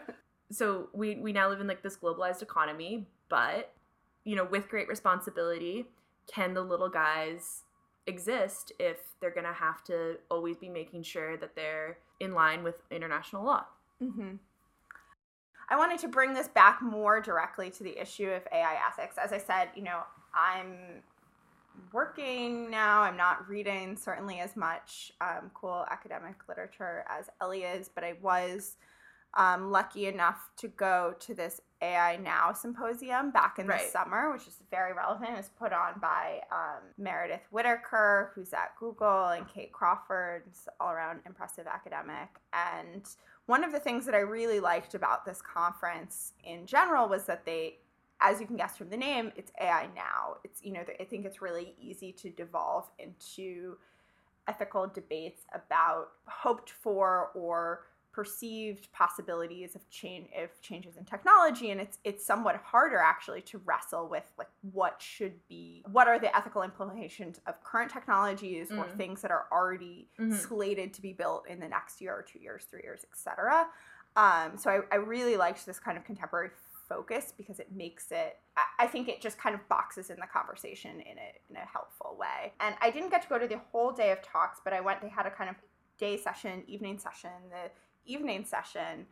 so 0.51 0.89
we 0.93 1.15
we 1.15 1.31
now 1.31 1.49
live 1.49 1.61
in 1.61 1.67
like 1.67 1.83
this 1.83 1.97
globalized 1.97 2.41
economy, 2.41 3.07
but 3.29 3.73
you 4.23 4.35
know, 4.35 4.45
with 4.45 4.67
great 4.69 4.87
responsibility, 4.89 5.85
can 6.33 6.53
the 6.53 6.61
little 6.61 6.89
guys 6.89 7.63
exist 8.07 8.71
if 8.79 8.97
they're 9.19 9.31
going 9.31 9.45
to 9.45 9.53
have 9.53 9.83
to 9.85 10.17
always 10.29 10.57
be 10.57 10.69
making 10.69 11.03
sure 11.03 11.37
that 11.37 11.55
they're 11.55 11.97
in 12.19 12.33
line 12.33 12.63
with 12.63 12.75
international 12.91 13.43
law? 13.43 13.65
hmm 13.99 14.35
I 15.69 15.75
wanted 15.77 15.99
to 15.99 16.07
bring 16.07 16.33
this 16.33 16.47
back 16.47 16.81
more 16.81 17.19
directly 17.21 17.69
to 17.71 17.83
the 17.83 17.99
issue 18.01 18.29
of 18.29 18.43
AI 18.53 18.77
ethics. 18.87 19.17
As 19.17 19.33
I 19.33 19.37
said, 19.37 19.69
you 19.75 19.83
know, 19.83 20.01
I'm 20.33 21.03
working 21.91 22.69
now. 22.71 23.01
I'm 23.01 23.17
not 23.17 23.47
reading 23.49 23.95
certainly 23.95 24.39
as 24.39 24.55
much 24.55 25.11
um, 25.21 25.51
cool 25.53 25.85
academic 25.91 26.35
literature 26.47 27.05
as 27.09 27.29
Ellie 27.41 27.63
is, 27.63 27.89
but 27.93 28.03
I 28.03 28.13
was 28.21 28.77
um, 29.35 29.71
lucky 29.71 30.07
enough 30.07 30.39
to 30.57 30.67
go 30.69 31.13
to 31.19 31.33
this 31.33 31.61
AI 31.81 32.15
Now 32.17 32.53
symposium 32.53 33.29
back 33.31 33.59
in 33.59 33.67
Right. 33.67 33.85
the 33.85 33.91
summer, 33.91 34.31
which 34.31 34.47
is 34.47 34.63
very 34.71 34.93
relevant. 34.93 35.31
It 35.31 35.37
was 35.37 35.49
put 35.59 35.73
on 35.73 35.99
by 35.99 36.41
um, 36.51 36.81
Meredith 36.97 37.45
Whittaker, 37.51 38.31
who's 38.33 38.53
at 38.53 38.71
Google, 38.79 39.27
and 39.27 39.47
Kate 39.47 39.71
Crawford, 39.71 40.43
all 40.79 40.91
around 40.91 41.19
impressive 41.27 41.67
academic. 41.67 42.29
And 42.53 43.05
one 43.47 43.63
of 43.63 43.71
the 43.71 43.79
things 43.79 44.05
that 44.05 44.13
I 44.13 44.19
really 44.19 44.59
liked 44.59 44.93
about 44.93 45.25
this 45.25 45.41
conference 45.41 46.33
in 46.43 46.65
general 46.65 47.07
was 47.07 47.23
that 47.23 47.45
they, 47.45 47.79
as 48.21 48.39
you 48.39 48.45
can 48.45 48.57
guess 48.57 48.77
from 48.77 48.89
the 48.89 48.97
name, 48.97 49.31
it's 49.35 49.51
AI 49.59 49.87
now. 49.95 50.35
It's, 50.43 50.63
you 50.63 50.73
know, 50.73 50.83
I 50.99 51.03
think 51.05 51.25
it's 51.25 51.41
really 51.41 51.73
easy 51.79 52.11
to 52.11 52.29
devolve 52.29 52.89
into 52.99 53.77
ethical 54.47 54.87
debates 54.87 55.43
about 55.53 56.09
hoped 56.25 56.69
for 56.69 57.31
or 57.33 57.87
perceived 58.17 58.91
possibilities 58.93 59.75
of 59.75 59.87
change 59.91 60.27
of 60.41 60.49
changes 60.63 60.97
in 60.97 61.05
technology 61.05 61.69
and 61.69 61.79
it's 61.79 61.99
it's 62.03 62.25
somewhat 62.25 62.55
harder 62.55 62.97
actually 62.97 63.41
to 63.41 63.59
wrestle 63.59 64.09
with 64.09 64.23
like 64.39 64.47
what 64.71 64.99
should 64.99 65.35
be 65.47 65.83
what 65.91 66.07
are 66.07 66.17
the 66.17 66.35
ethical 66.35 66.63
implications 66.63 67.39
of 67.45 67.63
current 67.63 67.91
technologies 67.91 68.69
mm. 68.71 68.79
or 68.79 68.89
things 68.97 69.21
that 69.21 69.29
are 69.29 69.45
already 69.51 70.07
mm-hmm. 70.19 70.33
slated 70.33 70.95
to 70.95 70.99
be 70.99 71.13
built 71.13 71.47
in 71.47 71.59
the 71.59 71.67
next 71.67 72.01
year 72.01 72.11
or 72.11 72.23
two 72.23 72.39
years 72.39 72.65
three 72.71 72.81
years 72.83 73.05
etc 73.11 73.67
um, 74.15 74.57
so 74.57 74.71
I, 74.71 74.95
I 74.95 74.97
really 74.97 75.37
liked 75.37 75.63
this 75.67 75.77
kind 75.77 75.95
of 75.95 76.03
contemporary 76.03 76.49
focus 76.89 77.35
because 77.37 77.59
it 77.59 77.71
makes 77.71 78.11
it 78.11 78.37
I 78.79 78.87
think 78.87 79.09
it 79.09 79.21
just 79.21 79.37
kind 79.37 79.53
of 79.53 79.69
boxes 79.69 80.09
in 80.09 80.15
the 80.15 80.25
conversation 80.25 81.01
in 81.01 81.19
a 81.19 81.29
in 81.51 81.55
a 81.55 81.67
helpful 81.71 82.17
way. 82.19 82.53
And 82.61 82.73
I 82.81 82.89
didn't 82.89 83.11
get 83.11 83.21
to 83.21 83.27
go 83.27 83.37
to 83.37 83.47
the 83.47 83.59
whole 83.71 83.91
day 83.91 84.09
of 84.09 84.23
talks, 84.23 84.59
but 84.63 84.73
I 84.73 84.81
went 84.81 85.03
they 85.03 85.09
had 85.09 85.27
a 85.27 85.29
kind 85.29 85.51
of 85.51 85.55
day 85.99 86.17
session, 86.17 86.63
evening 86.65 86.97
session. 86.97 87.29
The 87.51 87.69
evening 88.07 88.45
session, 88.45 89.05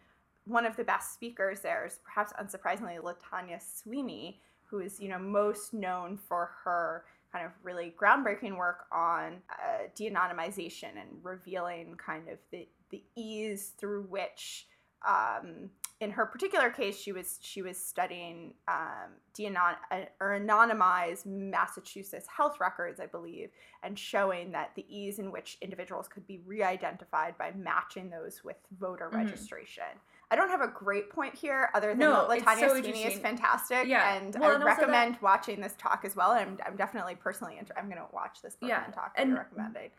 one 0.46 0.66
of 0.66 0.76
the 0.76 0.84
best 0.84 1.14
speakers 1.14 1.62
there 1.62 1.86
is 1.86 2.00
perhaps 2.04 2.34
unsurprisingly 2.40 3.00
Latanya 3.00 3.60
Sweeney, 3.62 4.40
who 4.66 4.80
is, 4.80 5.00
you 5.00 5.10
know, 5.10 5.20
most 5.20 5.74
known 5.74 6.18
for 6.18 6.52
her 6.64 7.06
kind 7.32 7.46
of 7.46 7.52
really 7.64 7.94
groundbreaking 8.00 8.58
work 8.58 8.86
on 8.92 9.38
uh, 9.50 9.88
de-anonymization 9.96 10.92
and 10.92 11.10
revealing 11.24 11.96
kind 11.98 12.30
of 12.30 12.38
the, 12.52 12.68
the 12.92 13.04
ease 13.16 13.74
through 13.78 14.04
which 14.04 14.68
um, 15.08 15.70
in 16.02 16.12
her 16.12 16.26
particular 16.26 16.70
case, 16.70 17.00
she 17.00 17.14
was 17.14 17.40
she 17.42 17.62
was 17.62 17.78
studying 17.78 18.54
um, 18.68 19.14
de-anon- 19.34 19.78
uh, 19.92 20.02
or 20.20 20.38
anonymized 20.38 21.26
Massachusetts 21.26 22.28
health 22.28 22.60
records, 22.60 23.00
I 23.00 23.06
believe, 23.06 23.50
and 23.82 23.98
showing 23.98 24.52
that 24.52 24.72
the 24.76 24.86
ease 24.90 25.20
in 25.20 25.32
which 25.32 25.58
individuals 25.62 26.10
could 26.10 26.28
be 26.28 26.42
re-identified 26.46 27.38
by 27.38 27.54
matching 27.58 28.10
those 28.10 28.44
with 28.44 28.58
voter 28.78 29.06
mm-hmm. 29.06 29.26
registration. 29.26 29.86
I 30.32 30.36
don't 30.36 30.50
have 30.50 30.62
a 30.62 30.68
great 30.68 31.10
point 31.10 31.34
here, 31.34 31.70
other 31.74 31.90
than 31.90 32.00
no, 32.00 32.28
Latanya 32.30 32.60
so 32.60 32.82
Sweeney 32.82 33.04
is 33.04 33.20
fantastic, 33.20 33.86
yeah. 33.88 34.16
and 34.16 34.36
well, 34.38 34.52
I 34.52 34.56
and 34.56 34.64
recommend 34.66 35.16
that, 35.16 35.22
watching 35.22 35.62
this 35.62 35.76
talk 35.78 36.02
as 36.04 36.16
well. 36.16 36.32
I'm, 36.32 36.58
I'm 36.66 36.76
definitely 36.76 37.16
personally 37.16 37.56
inter- 37.58 37.76
I'm 37.78 37.86
going 37.86 38.02
to 38.02 38.08
watch 38.12 38.42
this 38.42 38.58
yeah, 38.62 38.84
talk 38.88 39.14
and 39.16 39.30
you're 39.30 39.38
recommending. 39.38 39.92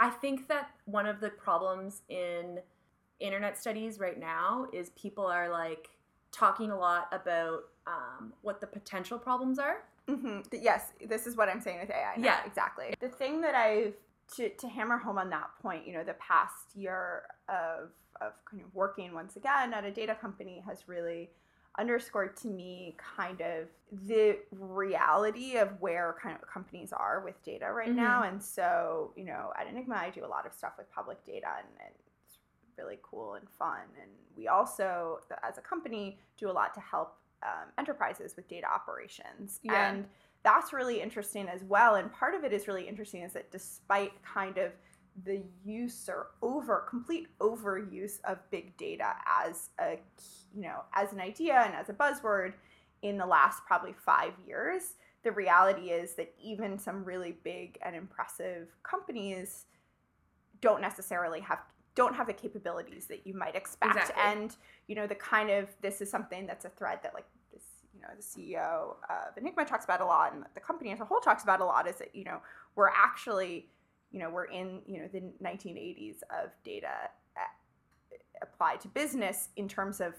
I 0.00 0.10
think 0.10 0.48
that 0.48 0.70
one 0.86 1.06
of 1.06 1.20
the 1.20 1.30
problems 1.30 2.02
in 2.08 2.58
internet 3.22 3.58
studies 3.58 3.98
right 3.98 4.18
now 4.18 4.66
is 4.72 4.90
people 4.90 5.26
are 5.26 5.48
like 5.48 5.90
talking 6.30 6.70
a 6.70 6.78
lot 6.78 7.08
about 7.12 7.60
um, 7.86 8.32
what 8.42 8.60
the 8.60 8.66
potential 8.66 9.18
problems 9.18 9.58
are. 9.58 9.84
Mm-hmm. 10.08 10.40
Yes, 10.52 10.92
this 11.06 11.26
is 11.26 11.36
what 11.36 11.48
I'm 11.48 11.60
saying 11.60 11.80
with 11.80 11.90
AI. 11.90 12.14
Now. 12.16 12.24
Yeah, 12.24 12.38
exactly. 12.44 12.94
The 13.00 13.08
thing 13.08 13.40
that 13.42 13.54
I've 13.54 13.94
to, 14.36 14.48
to 14.48 14.68
hammer 14.68 14.96
home 14.96 15.18
on 15.18 15.30
that 15.30 15.50
point, 15.60 15.86
you 15.86 15.92
know, 15.92 16.04
the 16.04 16.14
past 16.14 16.74
year 16.74 17.24
of 17.48 17.90
of 18.20 18.32
kind 18.48 18.62
of 18.62 18.72
working 18.74 19.12
once 19.14 19.36
again 19.36 19.74
at 19.74 19.84
a 19.84 19.90
data 19.90 20.14
company 20.14 20.62
has 20.66 20.86
really 20.86 21.30
underscored 21.78 22.36
to 22.36 22.48
me 22.48 22.96
kind 23.16 23.40
of 23.40 23.66
the 24.06 24.38
reality 24.52 25.56
of 25.56 25.68
where 25.80 26.14
kind 26.22 26.36
of 26.40 26.46
companies 26.46 26.92
are 26.92 27.22
with 27.24 27.42
data 27.42 27.72
right 27.72 27.88
mm-hmm. 27.88 27.96
now. 27.96 28.22
And 28.22 28.42
so, 28.42 29.12
you 29.16 29.24
know, 29.24 29.52
at 29.58 29.66
Enigma, 29.66 29.94
I 29.94 30.10
do 30.10 30.24
a 30.24 30.28
lot 30.28 30.46
of 30.46 30.52
stuff 30.52 30.72
with 30.76 30.90
public 30.92 31.24
data, 31.24 31.48
and, 31.58 31.68
and 31.80 31.94
really 32.76 32.98
cool 33.02 33.34
and 33.34 33.48
fun. 33.48 33.80
And 34.00 34.10
we 34.36 34.48
also, 34.48 35.20
as 35.42 35.58
a 35.58 35.60
company, 35.60 36.18
do 36.38 36.50
a 36.50 36.52
lot 36.52 36.74
to 36.74 36.80
help 36.80 37.16
um, 37.42 37.68
enterprises 37.78 38.34
with 38.36 38.48
data 38.48 38.66
operations. 38.72 39.60
Yeah. 39.62 39.90
And 39.90 40.06
that's 40.42 40.72
really 40.72 41.00
interesting 41.00 41.48
as 41.48 41.62
well. 41.64 41.96
And 41.96 42.12
part 42.12 42.34
of 42.34 42.44
it 42.44 42.52
is 42.52 42.66
really 42.66 42.88
interesting 42.88 43.22
is 43.22 43.32
that 43.32 43.50
despite 43.50 44.12
kind 44.22 44.58
of 44.58 44.72
the 45.24 45.42
use 45.64 46.08
or 46.08 46.28
over 46.40 46.86
complete 46.88 47.28
overuse 47.38 48.20
of 48.24 48.38
big 48.50 48.76
data 48.76 49.14
as 49.44 49.68
a 49.78 49.98
you 50.54 50.62
know 50.62 50.84
as 50.94 51.12
an 51.12 51.20
idea 51.20 51.62
and 51.66 51.74
as 51.74 51.90
a 51.90 51.92
buzzword 51.92 52.54
in 53.02 53.18
the 53.18 53.26
last 53.26 53.62
probably 53.66 53.92
five 53.92 54.32
years 54.46 54.94
the 55.22 55.30
reality 55.30 55.90
is 55.90 56.14
that 56.14 56.32
even 56.42 56.78
some 56.78 57.04
really 57.04 57.36
big 57.44 57.78
and 57.82 57.94
impressive 57.94 58.68
companies 58.82 59.66
don't 60.62 60.80
necessarily 60.80 61.40
have 61.40 61.58
don't 61.94 62.14
have 62.14 62.26
the 62.26 62.32
capabilities 62.32 63.06
that 63.06 63.26
you 63.26 63.34
might 63.34 63.54
expect 63.54 63.96
exactly. 63.96 64.22
and 64.24 64.56
you 64.88 64.94
know 64.94 65.06
the 65.06 65.14
kind 65.14 65.50
of 65.50 65.68
this 65.80 66.00
is 66.00 66.10
something 66.10 66.46
that's 66.46 66.64
a 66.64 66.70
thread 66.70 66.98
that 67.02 67.14
like 67.14 67.26
this 67.52 67.62
you 67.94 68.00
know 68.00 68.08
the 68.16 68.22
ceo 68.22 68.96
of 69.10 69.36
enigma 69.36 69.64
talks 69.64 69.84
about 69.84 70.00
a 70.00 70.04
lot 70.04 70.32
and 70.32 70.44
the 70.54 70.60
company 70.60 70.90
as 70.90 71.00
a 71.00 71.04
whole 71.04 71.20
talks 71.20 71.42
about 71.42 71.60
a 71.60 71.64
lot 71.64 71.88
is 71.88 71.96
that 71.96 72.14
you 72.14 72.24
know 72.24 72.40
we're 72.76 72.88
actually 72.88 73.68
you 74.10 74.18
know 74.18 74.30
we're 74.30 74.44
in 74.44 74.80
you 74.86 75.00
know 75.00 75.08
the 75.12 75.20
1980s 75.44 76.16
of 76.30 76.50
data 76.64 76.88
uh, 77.36 78.16
applied 78.42 78.80
to 78.80 78.88
business 78.88 79.48
in 79.56 79.68
terms 79.68 80.00
of 80.00 80.14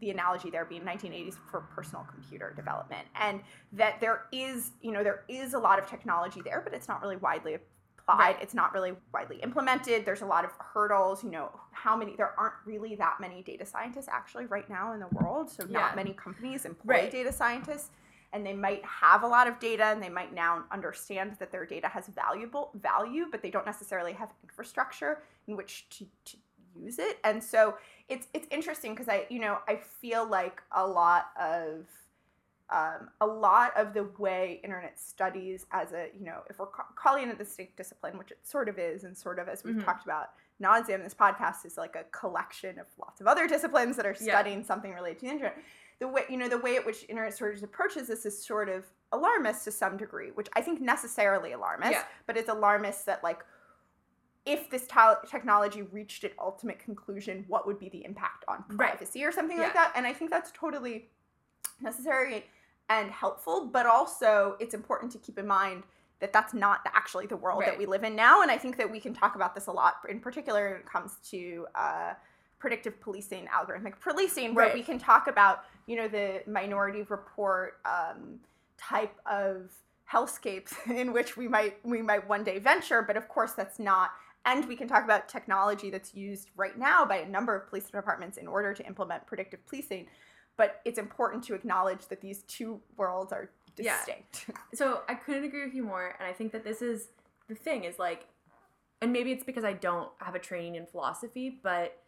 the 0.00 0.10
analogy 0.10 0.50
there 0.50 0.64
being 0.64 0.82
1980s 0.82 1.36
for 1.48 1.60
personal 1.60 2.04
computer 2.10 2.52
development 2.56 3.06
and 3.20 3.40
that 3.72 4.00
there 4.00 4.24
is 4.32 4.72
you 4.80 4.90
know 4.90 5.04
there 5.04 5.22
is 5.28 5.54
a 5.54 5.58
lot 5.58 5.78
of 5.78 5.88
technology 5.88 6.40
there 6.44 6.60
but 6.60 6.74
it's 6.74 6.88
not 6.88 7.00
really 7.00 7.16
widely 7.16 7.56
applied. 8.02 8.34
Right. 8.34 8.38
It's 8.42 8.54
not 8.54 8.72
really 8.74 8.92
widely 9.12 9.36
implemented. 9.36 10.04
There's 10.04 10.22
a 10.22 10.26
lot 10.26 10.44
of 10.44 10.50
hurdles. 10.58 11.22
You 11.22 11.30
know, 11.30 11.50
how 11.72 11.96
many? 11.96 12.16
There 12.16 12.38
aren't 12.38 12.54
really 12.64 12.94
that 12.96 13.18
many 13.20 13.42
data 13.42 13.66
scientists 13.66 14.08
actually 14.10 14.46
right 14.46 14.68
now 14.68 14.92
in 14.92 15.00
the 15.00 15.08
world. 15.12 15.50
So 15.50 15.64
yeah. 15.68 15.80
not 15.80 15.96
many 15.96 16.12
companies 16.12 16.64
employ 16.64 16.94
right. 16.94 17.10
data 17.10 17.32
scientists, 17.32 17.90
and 18.32 18.44
they 18.44 18.54
might 18.54 18.84
have 18.84 19.22
a 19.22 19.26
lot 19.26 19.46
of 19.46 19.58
data, 19.58 19.84
and 19.84 20.02
they 20.02 20.08
might 20.08 20.34
now 20.34 20.64
understand 20.70 21.36
that 21.38 21.50
their 21.50 21.66
data 21.66 21.88
has 21.88 22.08
valuable 22.08 22.70
value, 22.74 23.26
but 23.30 23.42
they 23.42 23.50
don't 23.50 23.66
necessarily 23.66 24.12
have 24.12 24.32
infrastructure 24.42 25.22
in 25.46 25.56
which 25.56 25.86
to, 25.90 26.06
to 26.24 26.36
use 26.76 26.98
it. 26.98 27.18
And 27.24 27.42
so 27.42 27.76
it's 28.08 28.28
it's 28.34 28.46
interesting 28.50 28.92
because 28.92 29.08
I 29.08 29.26
you 29.28 29.40
know 29.40 29.58
I 29.68 29.76
feel 29.76 30.26
like 30.26 30.62
a 30.72 30.86
lot 30.86 31.26
of 31.40 31.86
um, 32.72 33.10
a 33.20 33.26
lot 33.26 33.76
of 33.76 33.92
the 33.92 34.04
way 34.18 34.60
internet 34.64 34.98
studies 34.98 35.66
as 35.72 35.92
a 35.92 36.08
you 36.18 36.24
know 36.24 36.40
if 36.48 36.58
we're 36.58 36.66
ca- 36.66 36.86
calling 36.96 37.28
it 37.28 37.34
a 37.34 37.36
distinct 37.36 37.76
discipline 37.76 38.16
which 38.16 38.30
it 38.30 38.38
sort 38.42 38.68
of 38.68 38.78
is 38.78 39.04
and 39.04 39.16
sort 39.16 39.38
of 39.38 39.48
as 39.48 39.62
we've 39.62 39.74
mm-hmm. 39.74 39.84
talked 39.84 40.04
about 40.04 40.30
nauseam 40.58 41.02
this 41.02 41.14
podcast 41.14 41.66
is 41.66 41.76
like 41.76 41.96
a 41.96 42.04
collection 42.16 42.78
of 42.78 42.86
lots 42.98 43.20
of 43.20 43.26
other 43.26 43.46
disciplines 43.54 43.96
that 43.96 44.06
are 44.06 44.14
studying 44.14 44.58
yeah. 44.60 44.64
something 44.64 44.92
related 44.92 45.18
to 45.18 45.26
the 45.26 45.32
internet 45.32 45.58
the 46.00 46.08
way 46.08 46.22
you 46.30 46.36
know 46.36 46.48
the 46.48 46.58
way 46.58 46.76
at 46.76 46.86
which 46.86 47.04
internet 47.08 47.34
studies 47.34 47.62
approaches 47.62 48.08
this 48.08 48.24
is 48.24 48.42
sort 48.42 48.68
of 48.68 48.84
alarmist 49.12 49.64
to 49.64 49.70
some 49.70 49.96
degree 49.96 50.30
which 50.34 50.48
i 50.54 50.60
think 50.60 50.80
necessarily 50.80 51.52
alarmist 51.52 51.92
yeah. 51.92 52.04
but 52.26 52.36
it's 52.36 52.48
alarmist 52.48 53.04
that 53.06 53.22
like 53.22 53.44
if 54.44 54.68
this 54.70 54.88
technology 55.30 55.82
reached 55.82 56.24
its 56.24 56.34
ultimate 56.40 56.78
conclusion 56.78 57.44
what 57.48 57.66
would 57.66 57.78
be 57.78 57.88
the 57.90 58.04
impact 58.04 58.44
on 58.48 58.64
privacy 58.76 59.20
right. 59.20 59.28
or 59.28 59.32
something 59.32 59.58
yeah. 59.58 59.64
like 59.64 59.74
that 59.74 59.92
and 59.94 60.06
i 60.06 60.12
think 60.12 60.30
that's 60.30 60.50
totally 60.52 61.10
necessary 61.82 62.44
and 62.88 63.10
helpful, 63.10 63.66
but 63.72 63.86
also 63.86 64.56
it's 64.60 64.74
important 64.74 65.12
to 65.12 65.18
keep 65.18 65.38
in 65.38 65.46
mind 65.46 65.84
that 66.20 66.32
that's 66.32 66.54
not 66.54 66.80
actually 66.86 67.26
the 67.26 67.36
world 67.36 67.60
right. 67.60 67.70
that 67.70 67.78
we 67.78 67.84
live 67.84 68.04
in 68.04 68.14
now. 68.14 68.42
And 68.42 68.50
I 68.50 68.56
think 68.56 68.76
that 68.76 68.90
we 68.90 69.00
can 69.00 69.12
talk 69.12 69.34
about 69.34 69.54
this 69.54 69.66
a 69.66 69.72
lot, 69.72 69.94
in 70.08 70.20
particular 70.20 70.70
when 70.70 70.80
it 70.80 70.86
comes 70.86 71.16
to 71.30 71.66
uh, 71.74 72.12
predictive 72.60 73.00
policing, 73.00 73.48
algorithmic 73.48 73.94
policing, 74.00 74.54
where 74.54 74.66
right. 74.66 74.74
we 74.74 74.82
can 74.82 74.98
talk 75.00 75.26
about, 75.26 75.64
you 75.86 75.96
know, 75.96 76.06
the 76.06 76.42
minority 76.46 77.02
report 77.08 77.78
um, 77.84 78.38
type 78.78 79.18
of 79.26 79.72
hellscapes 80.10 80.74
in 80.96 81.12
which 81.12 81.36
we 81.36 81.48
might 81.48 81.84
we 81.84 82.00
might 82.00 82.26
one 82.28 82.44
day 82.44 82.60
venture. 82.60 83.02
But 83.02 83.16
of 83.16 83.28
course, 83.28 83.52
that's 83.52 83.80
not. 83.80 84.10
And 84.44 84.66
we 84.68 84.76
can 84.76 84.86
talk 84.86 85.04
about 85.04 85.28
technology 85.28 85.90
that's 85.90 86.14
used 86.14 86.50
right 86.56 86.78
now 86.78 87.04
by 87.04 87.16
a 87.18 87.28
number 87.28 87.54
of 87.56 87.68
police 87.68 87.90
departments 87.90 88.36
in 88.38 88.46
order 88.46 88.74
to 88.74 88.86
implement 88.86 89.26
predictive 89.26 89.64
policing 89.66 90.06
but 90.56 90.80
it's 90.84 90.98
important 90.98 91.42
to 91.44 91.54
acknowledge 91.54 92.06
that 92.08 92.20
these 92.20 92.42
two 92.42 92.80
worlds 92.96 93.32
are 93.32 93.50
distinct. 93.76 94.46
Yeah. 94.48 94.54
So 94.74 95.02
I 95.08 95.14
couldn't 95.14 95.44
agree 95.44 95.64
with 95.64 95.74
you 95.74 95.82
more, 95.82 96.14
and 96.18 96.26
I 96.28 96.32
think 96.32 96.52
that 96.52 96.64
this 96.64 96.82
is 96.82 97.08
the 97.48 97.54
thing 97.54 97.84
is 97.84 97.98
like, 97.98 98.26
and 99.00 99.12
maybe 99.12 99.32
it's 99.32 99.44
because 99.44 99.64
I 99.64 99.72
don't 99.72 100.10
have 100.18 100.34
a 100.34 100.38
training 100.38 100.76
in 100.76 100.86
philosophy, 100.86 101.58
but 101.62 101.98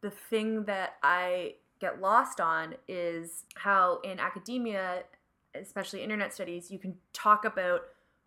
the 0.00 0.10
thing 0.10 0.64
that 0.64 0.94
I 1.02 1.54
get 1.80 2.00
lost 2.00 2.40
on 2.40 2.74
is 2.88 3.44
how 3.56 4.00
in 4.04 4.18
academia, 4.20 5.02
especially 5.54 6.02
internet 6.02 6.32
studies, 6.32 6.70
you 6.70 6.78
can 6.78 6.96
talk 7.12 7.44
about 7.44 7.82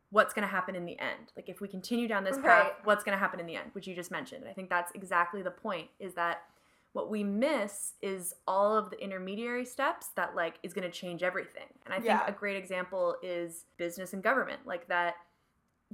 what's 0.09 0.33
going 0.33 0.47
to 0.47 0.51
happen 0.51 0.75
in 0.75 0.85
the 0.85 0.97
end. 0.99 1.31
Like 1.35 1.49
if 1.49 1.59
we 1.61 1.67
continue 1.67 2.07
down 2.07 2.23
this 2.23 2.37
path, 2.37 2.71
what's 2.83 3.03
going 3.03 3.15
to 3.15 3.19
happen 3.19 3.39
in 3.39 3.45
the 3.45 3.55
end, 3.55 3.71
which 3.73 3.87
you 3.87 3.95
just 3.95 4.11
mentioned. 4.11 4.45
I 4.49 4.53
think 4.53 4.69
that's 4.69 4.91
exactly 4.93 5.41
the 5.41 5.51
point 5.51 5.87
is 5.99 6.13
that 6.13 6.43
what 6.97 7.11
we 7.11 7.23
miss 7.23 7.93
is 8.01 8.33
all 8.47 8.75
of 8.75 8.89
the 8.89 8.99
intermediary 8.99 9.63
steps 9.63 10.07
that 10.15 10.35
like 10.35 10.55
is 10.63 10.73
going 10.73 10.83
to 10.83 10.89
change 10.89 11.21
everything 11.21 11.67
and 11.85 11.93
i 11.93 11.97
think 11.97 12.07
yeah. 12.07 12.25
a 12.25 12.31
great 12.31 12.57
example 12.57 13.15
is 13.21 13.65
business 13.77 14.13
and 14.13 14.23
government 14.23 14.59
like 14.65 14.87
that 14.87 15.13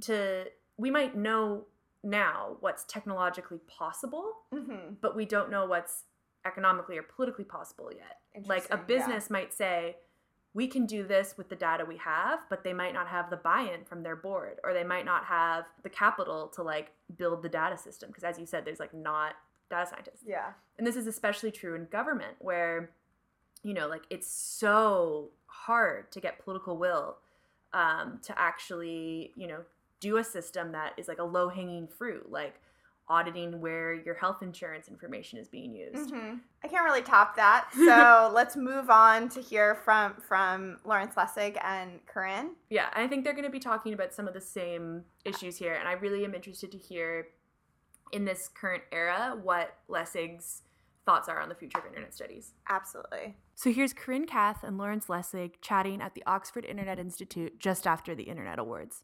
to 0.00 0.46
we 0.78 0.90
might 0.90 1.14
know 1.14 1.66
now 2.02 2.56
what's 2.60 2.84
technologically 2.84 3.58
possible 3.66 4.32
mm-hmm. 4.52 4.94
but 5.02 5.14
we 5.14 5.26
don't 5.26 5.50
know 5.50 5.66
what's 5.66 6.04
economically 6.46 6.96
or 6.96 7.02
politically 7.02 7.44
possible 7.44 7.90
yet 7.92 8.46
like 8.46 8.66
a 8.70 8.78
business 8.78 9.26
yeah. 9.28 9.32
might 9.34 9.52
say 9.52 9.96
we 10.54 10.66
can 10.66 10.86
do 10.86 11.02
this 11.02 11.34
with 11.36 11.50
the 11.50 11.56
data 11.56 11.84
we 11.84 11.98
have 11.98 12.40
but 12.48 12.64
they 12.64 12.72
might 12.72 12.94
not 12.94 13.08
have 13.08 13.28
the 13.28 13.36
buy-in 13.36 13.84
from 13.84 14.02
their 14.02 14.16
board 14.16 14.58
or 14.64 14.72
they 14.72 14.84
might 14.84 15.04
not 15.04 15.26
have 15.26 15.66
the 15.82 15.90
capital 15.90 16.48
to 16.48 16.62
like 16.62 16.92
build 17.18 17.42
the 17.42 17.48
data 17.48 17.76
system 17.76 18.08
because 18.08 18.24
as 18.24 18.38
you 18.38 18.46
said 18.46 18.64
there's 18.64 18.80
like 18.80 18.94
not 18.94 19.34
data 19.74 19.90
scientists. 19.90 20.22
Yeah. 20.26 20.52
And 20.78 20.86
this 20.86 20.96
is 20.96 21.06
especially 21.06 21.50
true 21.50 21.74
in 21.74 21.86
government 21.86 22.36
where, 22.38 22.90
you 23.62 23.74
know, 23.74 23.88
like 23.88 24.02
it's 24.10 24.26
so 24.26 25.30
hard 25.46 26.10
to 26.12 26.20
get 26.20 26.42
political 26.42 26.76
will 26.76 27.16
um, 27.72 28.20
to 28.22 28.38
actually, 28.38 29.32
you 29.36 29.46
know, 29.46 29.60
do 30.00 30.18
a 30.18 30.24
system 30.24 30.72
that 30.72 30.92
is 30.96 31.08
like 31.08 31.18
a 31.18 31.24
low 31.24 31.48
hanging 31.48 31.88
fruit, 31.88 32.30
like 32.30 32.60
auditing 33.08 33.60
where 33.60 33.92
your 33.92 34.14
health 34.14 34.42
insurance 34.42 34.88
information 34.88 35.38
is 35.38 35.48
being 35.48 35.74
used. 35.74 36.10
Mm-hmm. 36.12 36.36
I 36.62 36.68
can't 36.68 36.84
really 36.84 37.02
top 37.02 37.36
that. 37.36 37.68
So 37.74 38.30
let's 38.32 38.56
move 38.56 38.88
on 38.88 39.28
to 39.30 39.40
hear 39.40 39.74
from 39.74 40.14
from 40.26 40.78
Lawrence 40.84 41.14
Lessig 41.14 41.58
and 41.62 42.04
Corinne. 42.06 42.52
Yeah, 42.70 42.88
I 42.94 43.06
think 43.06 43.24
they're 43.24 43.34
going 43.34 43.44
to 43.44 43.50
be 43.50 43.60
talking 43.60 43.92
about 43.92 44.14
some 44.14 44.26
of 44.26 44.34
the 44.34 44.40
same 44.40 45.04
issues 45.24 45.56
here, 45.56 45.74
and 45.74 45.86
I 45.86 45.92
really 45.92 46.24
am 46.24 46.34
interested 46.34 46.72
to 46.72 46.78
hear 46.78 47.26
in 48.12 48.24
this 48.24 48.48
current 48.48 48.82
era 48.92 49.36
what 49.42 49.76
Lessig's 49.88 50.62
thoughts 51.04 51.28
are 51.28 51.40
on 51.40 51.48
the 51.48 51.54
future 51.54 51.78
of 51.78 51.86
internet 51.86 52.14
studies. 52.14 52.52
Absolutely. 52.68 53.36
So 53.54 53.70
here's 53.70 53.92
Corinne 53.92 54.26
Cath 54.26 54.64
and 54.64 54.78
Lawrence 54.78 55.06
Lessig 55.06 55.54
chatting 55.60 56.00
at 56.00 56.14
the 56.14 56.22
Oxford 56.26 56.64
Internet 56.64 56.98
Institute 56.98 57.58
just 57.58 57.86
after 57.86 58.14
the 58.14 58.24
Internet 58.24 58.58
Awards. 58.58 59.02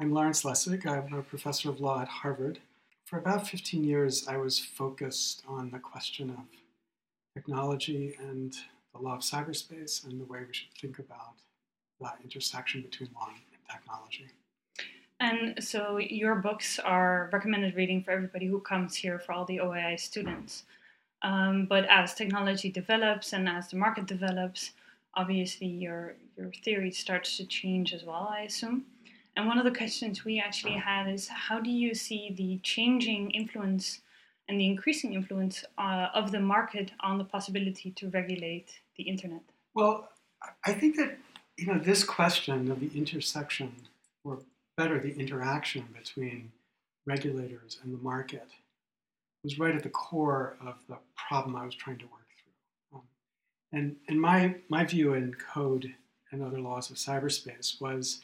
I'm 0.00 0.12
Lawrence 0.12 0.42
Lessig. 0.42 0.86
I'm 0.86 1.12
a 1.12 1.22
professor 1.22 1.68
of 1.68 1.80
law 1.80 2.00
at 2.00 2.08
Harvard. 2.08 2.60
For 3.04 3.18
about 3.18 3.46
15 3.46 3.84
years, 3.84 4.26
I 4.26 4.36
was 4.36 4.58
focused 4.58 5.42
on 5.46 5.70
the 5.70 5.78
question 5.78 6.30
of 6.30 6.46
technology 7.34 8.16
and 8.18 8.54
the 8.94 9.00
law 9.00 9.14
of 9.14 9.20
cyberspace 9.20 10.04
and 10.04 10.20
the 10.20 10.24
way 10.24 10.40
we 10.46 10.54
should 10.54 10.72
think 10.80 10.98
about 10.98 11.34
the 12.00 12.10
intersection 12.24 12.82
between 12.82 13.10
law 13.14 13.28
and 13.28 13.40
technology. 13.70 14.26
And 15.22 15.62
so 15.62 15.98
your 15.98 16.34
books 16.34 16.80
are 16.80 17.30
recommended 17.32 17.76
reading 17.76 18.02
for 18.02 18.10
everybody 18.10 18.46
who 18.46 18.58
comes 18.58 18.96
here 18.96 19.20
for 19.20 19.30
all 19.32 19.44
the 19.44 19.58
OII 19.58 19.96
students. 19.96 20.64
Um, 21.22 21.66
but 21.66 21.84
as 21.88 22.12
technology 22.12 22.70
develops 22.72 23.32
and 23.32 23.48
as 23.48 23.68
the 23.68 23.76
market 23.76 24.06
develops, 24.06 24.72
obviously 25.14 25.68
your 25.68 26.16
your 26.36 26.50
theory 26.64 26.90
starts 26.90 27.36
to 27.36 27.46
change 27.46 27.94
as 27.94 28.02
well, 28.02 28.28
I 28.32 28.40
assume. 28.40 28.86
And 29.36 29.46
one 29.46 29.58
of 29.58 29.64
the 29.64 29.70
questions 29.70 30.24
we 30.24 30.40
actually 30.40 30.78
had 30.90 31.08
is 31.08 31.28
how 31.28 31.60
do 31.60 31.70
you 31.70 31.94
see 31.94 32.34
the 32.36 32.58
changing 32.64 33.30
influence 33.30 34.00
and 34.48 34.58
the 34.58 34.66
increasing 34.66 35.14
influence 35.14 35.64
uh, 35.78 36.08
of 36.14 36.32
the 36.32 36.40
market 36.40 36.90
on 36.98 37.18
the 37.18 37.24
possibility 37.24 37.92
to 37.92 38.08
regulate 38.10 38.80
the 38.96 39.04
internet? 39.04 39.42
Well, 39.72 40.08
I 40.66 40.72
think 40.72 40.96
that 40.96 41.16
you 41.56 41.66
know 41.68 41.78
this 41.78 42.02
question 42.02 42.72
of 42.72 42.80
the 42.80 42.90
intersection, 42.98 43.70
or 44.24 44.40
better, 44.76 44.98
the 44.98 45.14
interaction 45.18 45.86
between 45.96 46.52
regulators 47.06 47.78
and 47.82 47.92
the 47.92 48.02
market, 48.02 48.48
was 49.42 49.58
right 49.58 49.74
at 49.74 49.82
the 49.82 49.90
core 49.90 50.56
of 50.64 50.76
the 50.88 50.98
problem 51.28 51.56
I 51.56 51.64
was 51.64 51.74
trying 51.74 51.98
to 51.98 52.04
work 52.04 52.28
through. 52.38 52.98
Um, 52.98 53.02
and 53.72 53.96
and 54.08 54.20
my 54.20 54.56
my 54.68 54.84
view 54.84 55.14
in 55.14 55.34
code 55.34 55.92
and 56.30 56.42
other 56.42 56.60
laws 56.60 56.90
of 56.90 56.96
cyberspace 56.96 57.80
was 57.80 58.22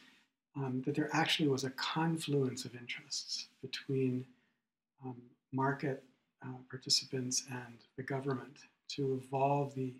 um, 0.57 0.83
that 0.87 0.95
there 0.95 1.11
actually 1.13 1.49
was 1.49 1.65
a 1.65 1.71
confluence 1.71 2.65
of 2.65 2.75
interests 2.75 3.49
between 3.63 4.25
um, 5.05 5.17
market 5.53 6.03
uh, 6.45 6.49
participants 6.71 7.45
and 7.51 7.79
the 7.97 8.03
government 8.03 8.59
to 8.89 9.21
evolve 9.23 9.75
the 9.75 9.93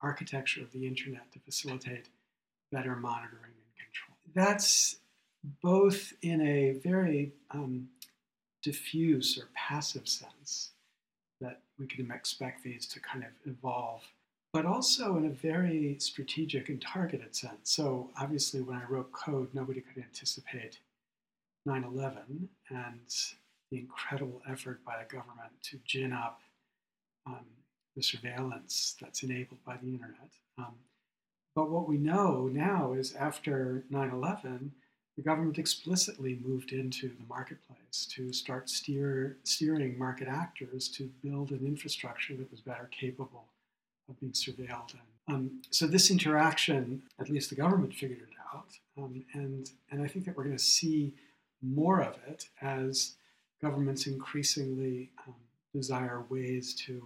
architecture 0.00 0.62
of 0.62 0.70
the 0.72 0.86
internet 0.86 1.30
to 1.32 1.38
facilitate 1.40 2.08
better 2.70 2.94
monitoring 2.94 3.42
and 3.44 3.74
control. 3.76 4.16
That's 4.34 4.96
both 5.62 6.12
in 6.22 6.40
a 6.40 6.72
very 6.72 7.32
um, 7.50 7.88
diffuse 8.62 9.38
or 9.38 9.48
passive 9.54 10.08
sense 10.08 10.70
that 11.40 11.60
we 11.78 11.86
can 11.86 12.10
expect 12.10 12.64
these 12.64 12.86
to 12.86 13.00
kind 13.00 13.24
of 13.24 13.30
evolve 13.46 14.02
but 14.52 14.64
also 14.64 15.16
in 15.16 15.26
a 15.26 15.30
very 15.30 15.96
strategic 15.98 16.68
and 16.68 16.80
targeted 16.80 17.34
sense. 17.34 17.70
So, 17.70 18.10
obviously, 18.18 18.60
when 18.62 18.78
I 18.78 18.84
wrote 18.88 19.12
code, 19.12 19.48
nobody 19.52 19.80
could 19.80 20.02
anticipate 20.02 20.78
9 21.66 21.84
11 21.84 22.48
and 22.70 23.14
the 23.70 23.78
incredible 23.78 24.40
effort 24.48 24.82
by 24.84 24.96
the 24.98 25.14
government 25.14 25.52
to 25.62 25.78
gin 25.84 26.12
up 26.12 26.40
um, 27.26 27.44
the 27.94 28.02
surveillance 28.02 28.96
that's 29.00 29.22
enabled 29.22 29.62
by 29.66 29.76
the 29.76 29.88
internet. 29.88 30.30
Um, 30.56 30.74
but 31.54 31.70
what 31.70 31.88
we 31.88 31.98
know 31.98 32.48
now 32.50 32.94
is 32.94 33.14
after 33.14 33.84
9 33.90 34.10
11, 34.10 34.72
the 35.18 35.24
government 35.24 35.58
explicitly 35.58 36.38
moved 36.44 36.70
into 36.70 37.08
the 37.08 37.24
marketplace 37.28 38.06
to 38.08 38.32
start 38.32 38.70
steer, 38.70 39.36
steering 39.42 39.98
market 39.98 40.28
actors 40.28 40.88
to 40.90 41.10
build 41.24 41.50
an 41.50 41.66
infrastructure 41.66 42.36
that 42.36 42.48
was 42.52 42.60
better 42.60 42.88
capable 42.92 43.46
of 44.08 44.18
being 44.20 44.30
surveilled. 44.30 44.94
And, 45.26 45.34
um, 45.34 45.62
so 45.70 45.88
this 45.88 46.12
interaction, 46.12 47.02
at 47.18 47.28
least 47.28 47.50
the 47.50 47.56
government 47.56 47.94
figured 47.94 48.20
it 48.20 48.36
out, 48.54 48.68
um, 48.96 49.24
and 49.34 49.68
and 49.90 50.00
I 50.00 50.06
think 50.06 50.24
that 50.24 50.36
we're 50.36 50.44
going 50.44 50.56
to 50.56 50.62
see 50.62 51.12
more 51.62 52.00
of 52.00 52.14
it 52.28 52.48
as 52.62 53.16
governments 53.60 54.06
increasingly 54.06 55.10
um, 55.26 55.34
desire 55.74 56.22
ways 56.30 56.76
to 56.86 57.02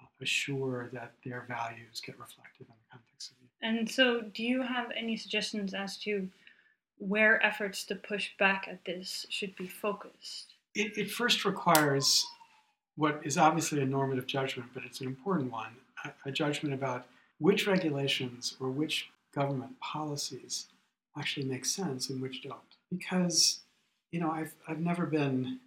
uh, 0.00 0.06
assure 0.22 0.88
that 0.94 1.12
their 1.22 1.44
values 1.46 2.00
get 2.00 2.18
reflected 2.18 2.62
in 2.62 2.66
the 2.66 2.90
context 2.90 3.32
of 3.32 3.36
the. 3.40 3.66
And 3.66 3.88
so, 3.88 4.22
do 4.22 4.42
you 4.42 4.62
have 4.62 4.90
any 4.96 5.18
suggestions 5.18 5.74
as 5.74 5.98
to 5.98 6.30
where 7.02 7.44
efforts 7.44 7.84
to 7.84 7.96
push 7.96 8.30
back 8.38 8.66
at 8.70 8.84
this 8.84 9.26
should 9.28 9.56
be 9.56 9.66
focused? 9.66 10.54
It, 10.74 10.96
it 10.96 11.10
first 11.10 11.44
requires 11.44 12.24
what 12.96 13.20
is 13.24 13.36
obviously 13.36 13.80
a 13.80 13.86
normative 13.86 14.26
judgment, 14.26 14.70
but 14.72 14.84
it's 14.84 15.00
an 15.00 15.06
important 15.06 15.50
one 15.50 15.76
a 16.24 16.32
judgment 16.32 16.74
about 16.74 17.06
which 17.38 17.66
regulations 17.66 18.56
or 18.58 18.70
which 18.70 19.10
government 19.34 19.78
policies 19.80 20.66
actually 21.16 21.46
make 21.46 21.64
sense 21.64 22.10
and 22.10 22.20
which 22.20 22.42
don't. 22.42 22.58
Because, 22.90 23.60
you 24.10 24.18
know, 24.18 24.30
I've, 24.30 24.52
I've 24.66 24.80
never 24.80 25.06
been 25.06 25.60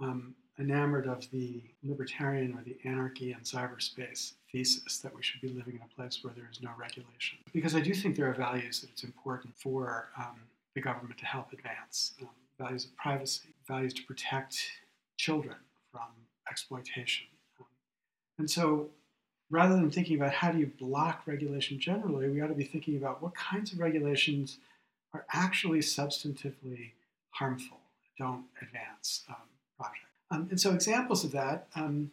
um, 0.00 0.34
enamored 0.58 1.06
of 1.06 1.30
the 1.30 1.62
libertarian 1.82 2.54
or 2.54 2.62
the 2.62 2.76
anarchy 2.84 3.32
in 3.32 3.38
cyberspace 3.40 4.32
thesis 4.52 4.98
that 4.98 5.14
we 5.14 5.22
should 5.22 5.40
be 5.40 5.48
living 5.48 5.76
in 5.76 5.80
a 5.80 5.94
place 5.94 6.22
where 6.22 6.34
there 6.34 6.48
is 6.50 6.60
no 6.60 6.70
regulation. 6.78 7.38
Because 7.52 7.74
I 7.74 7.80
do 7.80 7.94
think 7.94 8.16
there 8.16 8.28
are 8.28 8.34
values 8.34 8.80
that 8.80 8.90
it's 8.90 9.04
important 9.04 9.54
for 9.56 10.10
um, 10.18 10.36
the 10.74 10.80
government 10.80 11.18
to 11.18 11.26
help 11.26 11.52
advance 11.52 12.14
um, 12.20 12.28
values 12.58 12.84
of 12.84 12.96
privacy, 12.96 13.54
values 13.66 13.94
to 13.94 14.02
protect 14.02 14.58
children 15.16 15.56
from 15.90 16.08
exploitation. 16.50 17.26
Um, 17.60 17.66
and 18.38 18.50
so 18.50 18.90
rather 19.50 19.76
than 19.76 19.90
thinking 19.90 20.16
about 20.16 20.32
how 20.32 20.50
do 20.50 20.58
you 20.58 20.70
block 20.78 21.22
regulation 21.26 21.78
generally, 21.78 22.28
we 22.28 22.40
ought 22.40 22.48
to 22.48 22.54
be 22.54 22.64
thinking 22.64 22.96
about 22.96 23.22
what 23.22 23.34
kinds 23.34 23.72
of 23.72 23.78
regulations 23.78 24.58
are 25.12 25.24
actually 25.32 25.78
substantively 25.78 26.90
harmful, 27.30 27.78
don't 28.18 28.44
advance 28.60 29.22
um, 29.28 29.36
project. 29.78 30.06
Um, 30.30 30.48
and 30.50 30.60
so 30.60 30.72
examples 30.72 31.24
of 31.24 31.32
that 31.32 31.68
um, 31.76 32.10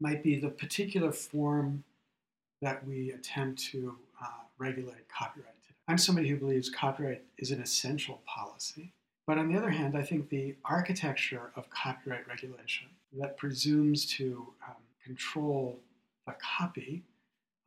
might 0.00 0.22
be 0.22 0.38
the 0.38 0.48
particular 0.48 1.10
form 1.10 1.84
that 2.62 2.86
we 2.86 3.10
attempt 3.10 3.60
to 3.72 3.96
uh, 4.22 4.26
regulate 4.58 5.08
copyright. 5.08 5.57
I'm 5.88 5.96
somebody 5.96 6.28
who 6.28 6.36
believes 6.36 6.68
copyright 6.68 7.22
is 7.38 7.50
an 7.50 7.62
essential 7.62 8.20
policy. 8.26 8.92
But 9.26 9.38
on 9.38 9.50
the 9.50 9.58
other 9.58 9.70
hand, 9.70 9.96
I 9.96 10.02
think 10.02 10.28
the 10.28 10.54
architecture 10.64 11.50
of 11.56 11.70
copyright 11.70 12.28
regulation 12.28 12.88
that 13.18 13.38
presumes 13.38 14.04
to 14.16 14.52
um, 14.66 14.76
control 15.02 15.80
a 16.26 16.34
copy 16.58 17.02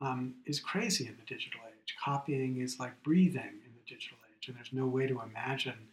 um, 0.00 0.34
is 0.46 0.60
crazy 0.60 1.06
in 1.08 1.16
the 1.16 1.26
digital 1.26 1.60
age. 1.66 1.96
Copying 2.04 2.60
is 2.60 2.78
like 2.78 3.00
breathing 3.02 3.42
in 3.42 3.72
the 3.74 3.94
digital 3.94 4.18
age, 4.36 4.46
and 4.46 4.56
there's 4.56 4.72
no 4.72 4.86
way 4.86 5.08
to 5.08 5.20
imagine 5.20 5.88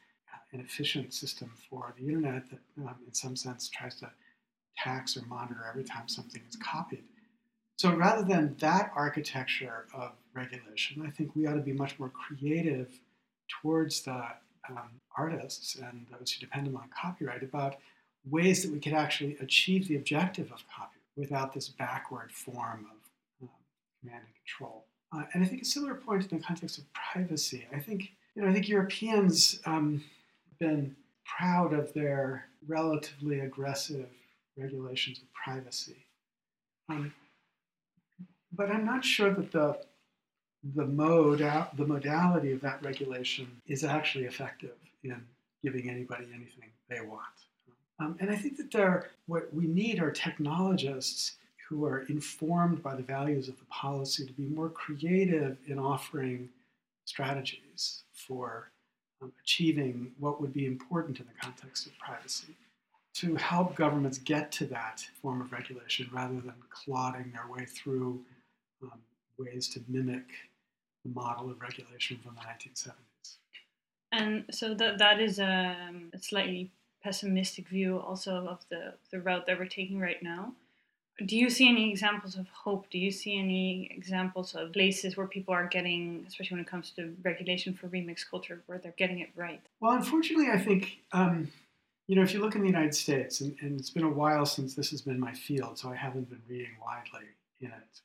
an 0.51 0.59
efficient 0.59 1.13
system 1.13 1.51
for 1.69 1.93
the 1.97 2.07
internet 2.07 2.49
that, 2.49 2.59
um, 2.83 2.95
in 3.05 3.13
some 3.13 3.35
sense, 3.35 3.69
tries 3.69 3.95
to 3.99 4.09
tax 4.77 5.17
or 5.17 5.25
monitor 5.25 5.65
every 5.67 5.83
time 5.83 6.07
something 6.07 6.41
is 6.47 6.55
copied. 6.55 7.03
So 7.77 7.95
rather 7.95 8.23
than 8.23 8.55
that 8.59 8.91
architecture 8.95 9.85
of 9.93 10.11
regulation, 10.39 11.03
I 11.05 11.09
think 11.09 11.35
we 11.35 11.45
ought 11.47 11.55
to 11.55 11.61
be 11.61 11.73
much 11.73 11.99
more 11.99 12.09
creative 12.09 12.89
towards 13.61 14.01
the 14.01 14.23
um, 14.69 14.89
artists 15.17 15.75
and 15.75 16.05
those 16.11 16.31
who 16.31 16.39
depend 16.39 16.67
on 16.67 16.89
copyright 16.95 17.43
about 17.43 17.77
ways 18.29 18.63
that 18.63 18.71
we 18.71 18.79
could 18.79 18.93
actually 18.93 19.37
achieve 19.37 19.87
the 19.87 19.95
objective 19.95 20.51
of 20.51 20.63
copyright 20.67 20.99
without 21.15 21.53
this 21.53 21.69
backward 21.69 22.31
form 22.31 22.85
of 22.91 23.47
um, 23.47 23.49
command 23.99 24.23
and 24.25 24.35
control. 24.45 24.85
Uh, 25.11 25.23
and 25.33 25.43
I 25.43 25.47
think 25.47 25.61
a 25.61 25.65
similar 25.65 25.95
point 25.95 26.31
in 26.31 26.37
the 26.37 26.43
context 26.43 26.77
of 26.77 26.85
privacy. 26.93 27.65
I 27.73 27.79
think 27.79 28.11
you 28.35 28.41
know 28.41 28.49
I 28.49 28.53
think 28.53 28.69
Europeans 28.69 29.59
um, 29.65 30.03
have 30.49 30.59
been 30.59 30.95
proud 31.25 31.73
of 31.73 31.93
their 31.93 32.45
relatively 32.67 33.39
aggressive 33.39 34.07
regulations 34.57 35.19
of 35.19 35.33
privacy, 35.33 36.05
um, 36.89 37.13
but 38.51 38.69
I'm 38.69 38.85
not 38.85 39.03
sure 39.03 39.31
that 39.31 39.51
the 39.51 39.79
the 40.75 40.85
mode 40.85 41.39
the 41.77 41.85
modality 41.85 42.51
of 42.51 42.61
that 42.61 42.83
regulation 42.83 43.49
is 43.67 43.83
actually 43.83 44.25
effective 44.25 44.75
in 45.03 45.21
giving 45.63 45.89
anybody 45.89 46.25
anything 46.33 46.69
they 46.89 47.01
want. 47.01 47.23
Um, 47.99 48.15
and 48.19 48.29
I 48.29 48.35
think 48.35 48.57
that 48.57 48.71
there, 48.71 49.11
what 49.27 49.53
we 49.53 49.67
need 49.67 50.01
are 50.01 50.11
technologists 50.11 51.33
who 51.67 51.85
are 51.85 51.99
informed 52.09 52.81
by 52.81 52.95
the 52.95 53.03
values 53.03 53.47
of 53.47 53.57
the 53.59 53.65
policy 53.65 54.25
to 54.25 54.33
be 54.33 54.43
more 54.43 54.69
creative 54.69 55.57
in 55.67 55.77
offering 55.77 56.49
strategies 57.05 58.03
for 58.13 58.71
um, 59.21 59.31
achieving 59.43 60.11
what 60.19 60.41
would 60.41 60.53
be 60.53 60.65
important 60.65 61.19
in 61.19 61.25
the 61.25 61.41
context 61.41 61.87
of 61.87 61.97
privacy 61.99 62.55
to 63.15 63.35
help 63.35 63.75
governments 63.75 64.17
get 64.17 64.51
to 64.53 64.65
that 64.65 65.01
form 65.21 65.41
of 65.41 65.51
regulation 65.51 66.09
rather 66.13 66.35
than 66.35 66.53
clotting 66.69 67.31
their 67.33 67.47
way 67.53 67.65
through 67.65 68.19
um, 68.83 68.99
ways 69.37 69.67
to 69.67 69.81
mimic 69.87 70.23
model 71.13 71.49
of 71.49 71.61
regulation 71.61 72.17
from 72.17 72.35
the 72.35 72.41
1970s. 72.41 73.37
And 74.11 74.45
so 74.51 74.73
that 74.73 74.97
that 74.97 75.19
is 75.19 75.39
a, 75.39 75.75
um, 75.87 76.11
a 76.13 76.19
slightly 76.19 76.71
pessimistic 77.03 77.67
view 77.67 77.99
also 77.99 78.47
of 78.47 78.65
the, 78.69 78.93
the 79.11 79.19
route 79.21 79.45
that 79.45 79.59
we're 79.59 79.65
taking 79.65 79.99
right 79.99 80.21
now. 80.21 80.53
Do 81.25 81.35
you 81.37 81.49
see 81.49 81.67
any 81.67 81.89
examples 81.91 82.37
of 82.37 82.47
hope? 82.47 82.89
Do 82.89 82.97
you 82.97 83.11
see 83.11 83.37
any 83.37 83.89
examples 83.91 84.55
of 84.55 84.71
places 84.71 85.17
where 85.17 85.27
people 85.27 85.53
are 85.53 85.67
getting, 85.67 86.23
especially 86.27 86.55
when 86.55 86.61
it 86.61 86.69
comes 86.69 86.91
to 86.91 87.13
regulation 87.23 87.73
for 87.73 87.89
remix 87.89 88.21
culture, 88.29 88.63
where 88.67 88.77
they're 88.77 88.93
getting 88.97 89.19
it 89.19 89.29
right? 89.35 89.61
Well, 89.81 89.93
unfortunately, 89.93 90.49
I 90.49 90.57
think, 90.57 90.99
um, 91.11 91.51
you 92.07 92.15
know, 92.15 92.21
if 92.21 92.33
you 92.33 92.39
look 92.39 92.55
in 92.55 92.61
the 92.61 92.67
United 92.67 92.95
States, 92.95 93.41
and, 93.41 93.55
and 93.61 93.77
it's 93.77 93.89
been 93.89 94.03
a 94.03 94.09
while 94.09 94.45
since 94.45 94.75
this 94.75 94.91
has 94.91 95.01
been 95.01 95.19
my 95.19 95.33
field, 95.33 95.77
so 95.77 95.89
I 95.89 95.95
haven't 95.95 96.29
been 96.29 96.41
reading 96.47 96.71
widely 96.81 97.27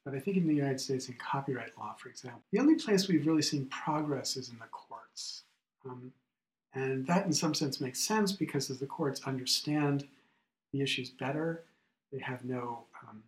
But 0.05 0.15
I 0.15 0.21
think 0.21 0.37
in 0.37 0.47
the 0.47 0.55
United 0.55 0.81
States, 0.81 1.09
in 1.09 1.15
copyright 1.15 1.77
law, 1.79 1.95
for 1.95 2.09
example, 2.09 2.43
the 2.53 2.59
only 2.59 2.75
place 2.75 3.09
we've 3.09 3.27
really 3.27 3.43
seen 3.43 3.67
progress 3.67 4.37
is 4.37 4.51
in 4.51 4.59
the 4.59 4.67
courts. 4.67 5.45
Um, 5.87 6.13
and 6.75 7.07
that, 7.07 7.25
in 7.25 7.33
some 7.33 7.55
sense, 7.55 7.81
makes 7.81 8.01
sense 8.01 8.33
because 8.33 8.69
as 8.71 8.79
the 8.79 8.87
courts 8.87 9.23
understand 9.27 10.07
the 10.73 10.83
issues 10.83 11.11
better, 11.11 11.63
they 12.13 12.19
have 12.19 12.45
no 12.45 12.85
um, 13.09 13.23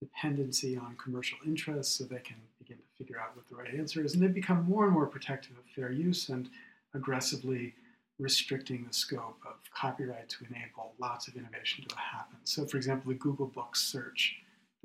dependency 0.00 0.76
on 0.76 0.96
commercial 1.02 1.38
interests, 1.46 1.96
so 1.96 2.04
they 2.04 2.18
can 2.18 2.36
begin 2.58 2.78
to 2.78 2.82
figure 2.98 3.20
out 3.20 3.36
what 3.36 3.48
the 3.48 3.54
right 3.54 3.74
answer 3.74 4.04
is. 4.04 4.14
And 4.14 4.22
they 4.22 4.28
become 4.28 4.64
more 4.64 4.84
and 4.84 4.92
more 4.92 5.06
protective 5.06 5.52
of 5.52 5.64
fair 5.74 5.92
use 5.92 6.30
and 6.30 6.48
aggressively 6.94 7.74
restricting 8.18 8.84
the 8.86 8.94
scope 8.94 9.38
of 9.46 9.56
copyright 9.74 10.28
to 10.30 10.46
enable 10.50 10.94
lots 10.98 11.28
of 11.28 11.36
innovation 11.36 11.84
to 11.86 11.96
happen. 11.96 12.38
So, 12.44 12.64
for 12.64 12.78
example, 12.78 13.12
the 13.12 13.18
Google 13.18 13.46
Books 13.46 13.82
search 13.82 14.36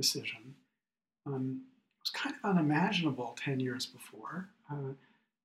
decision 0.01 0.55
um, 1.25 1.61
was 2.01 2.09
kind 2.09 2.35
of 2.43 2.49
unimaginable 2.49 3.37
10 3.43 3.59
years 3.59 3.85
before. 3.85 4.49
Uh, 4.71 4.93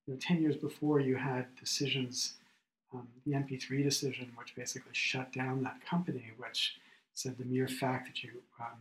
you 0.06 0.14
know, 0.14 0.18
10 0.20 0.40
years 0.40 0.56
before, 0.56 1.00
you 1.00 1.16
had 1.16 1.46
decisions, 1.56 2.34
um, 2.94 3.06
the 3.26 3.32
MP3 3.32 3.82
decision, 3.82 4.32
which 4.36 4.54
basically 4.54 4.92
shut 4.92 5.32
down 5.32 5.62
that 5.62 5.84
company, 5.84 6.30
which 6.38 6.76
said 7.14 7.36
the 7.38 7.44
mere 7.44 7.68
fact 7.68 8.06
that 8.06 8.22
you 8.22 8.30
um, 8.60 8.78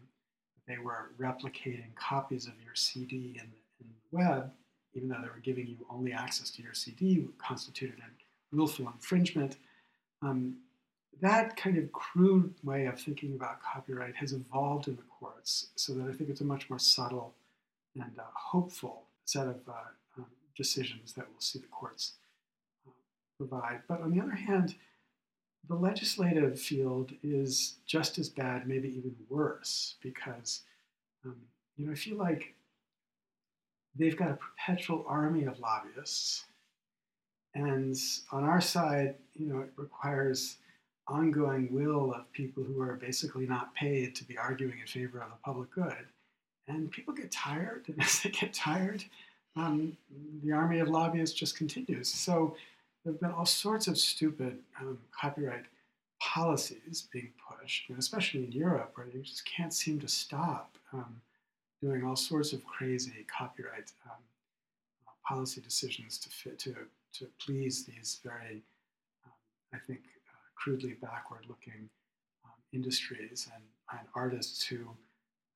they 0.68 0.78
were 0.78 1.12
replicating 1.20 1.94
copies 1.96 2.48
of 2.48 2.54
your 2.66 2.74
CD 2.74 3.16
in 3.40 3.48
the, 3.52 3.62
in 3.82 3.88
the 3.88 4.18
web, 4.18 4.52
even 4.96 5.10
though 5.10 5.22
they 5.22 5.28
were 5.28 5.44
giving 5.44 5.68
you 5.68 5.78
only 5.92 6.12
access 6.12 6.50
to 6.50 6.64
your 6.64 6.74
CD, 6.74 7.28
constituted 7.38 8.00
a 8.00 8.56
willful 8.56 8.88
infringement. 8.88 9.58
Um, 10.24 10.58
that 11.22 11.56
kind 11.56 11.78
of 11.78 11.92
crude 11.92 12.54
way 12.64 12.86
of 12.86 13.00
thinking 13.00 13.34
about 13.36 13.62
copyright 13.62 14.16
has 14.16 14.34
evolved 14.34 14.88
in 14.88 14.96
the 14.96 15.04
courts 15.04 15.68
so 15.76 15.94
that 15.94 16.08
I 16.08 16.14
think 16.14 16.30
it's 16.30 16.42
a 16.42 16.46
much 16.46 16.70
more 16.70 16.80
subtle 16.80 17.34
and 17.96 18.12
uh, 18.20 18.24
hopeful 18.34 19.04
set 19.24 19.48
of 19.48 19.60
uh, 19.68 19.74
um, 20.18 20.26
decisions 20.56 21.14
that 21.14 21.26
we'll 21.30 21.40
see 21.40 21.60
the 21.60 21.68
courts 21.68 22.14
uh, 22.88 22.92
provide. 23.38 23.82
But 23.88 24.02
on 24.02 24.12
the 24.12 24.22
other 24.22 24.36
hand, 24.36 24.76
the 25.68 25.76
legislative 25.76 26.60
field 26.60 27.14
is 27.24 27.78
just 27.86 28.20
as 28.20 28.30
bad, 28.30 28.68
maybe 28.68 28.90
even 28.90 29.16
worse, 29.30 29.96
because 30.02 30.62
um, 31.26 31.38
you 31.76 31.86
know 31.86 31.92
I 31.92 31.96
feel 31.96 32.18
like 32.18 32.54
they've 33.96 34.18
got 34.18 34.32
a 34.32 34.38
perpetual 34.38 35.06
army 35.08 35.46
of 35.46 35.60
lobbyists, 35.60 36.44
and 37.56 37.96
on 38.32 38.44
our 38.44 38.62
side, 38.62 39.16
you 39.34 39.48
know, 39.48 39.62
it 39.62 39.72
requires 39.76 40.58
ongoing 41.08 41.72
will 41.72 42.14
of 42.14 42.32
people 42.32 42.64
who 42.64 42.82
are 42.82 42.96
basically 42.96 43.46
not 43.46 43.74
paid 43.76 44.16
to 44.16 44.24
be 44.24 44.38
arguing 44.38 44.80
in 44.80 44.88
favor 44.88 45.20
of 45.20 45.30
the 45.30 45.38
public 45.44 45.72
good. 45.72 46.06
And 46.68 46.90
people 46.92 47.14
get 47.14 47.32
tired, 47.32 47.86
and 47.88 48.02
as 48.02 48.22
they 48.22 48.30
get 48.30 48.54
tired, 48.54 49.04
um, 49.56 49.96
the 50.44 50.52
army 50.52 50.80
of 50.80 50.90
lobbyists 50.90 51.38
just 51.38 51.58
continues. 51.58 52.10
So 52.10 52.56
there 53.04 53.14
have 53.14 53.22
been 53.22 53.32
all 53.32 53.46
sorts 53.46 53.88
of 53.88 53.98
stupid 53.98 54.58
um, 54.82 54.98
copyright 55.12 55.66
policies 56.20 57.08
being 57.14 57.32
pushed, 57.50 57.90
and 57.90 58.00
especially 58.00 58.46
in 58.46 58.52
Europe, 58.52 58.92
where 58.96 59.08
they 59.14 59.20
just 59.20 59.46
can't 59.46 59.74
seem 59.74 60.00
to 60.00 60.08
stop 60.08 60.76
um, 60.92 61.22
doing 61.82 62.04
all 62.04 62.16
sorts 62.16 62.52
of 62.52 62.66
crazy 62.66 63.26
copyright 63.28 63.92
um, 64.06 64.18
policy 65.28 65.62
decisions 65.62 66.18
to 66.18 66.30
fit 66.30 66.60
to 66.60 66.76
to 67.14 67.28
please 67.40 67.86
these 67.86 68.20
very, 68.24 68.62
um, 69.26 69.32
I 69.74 69.78
think, 69.78 70.02
crudely 70.56 70.96
backward-looking 71.02 71.90
um, 72.46 72.52
industries 72.74 73.50
and, 73.54 73.64
and, 73.92 74.08
artists 74.16 74.66
who, 74.66 74.78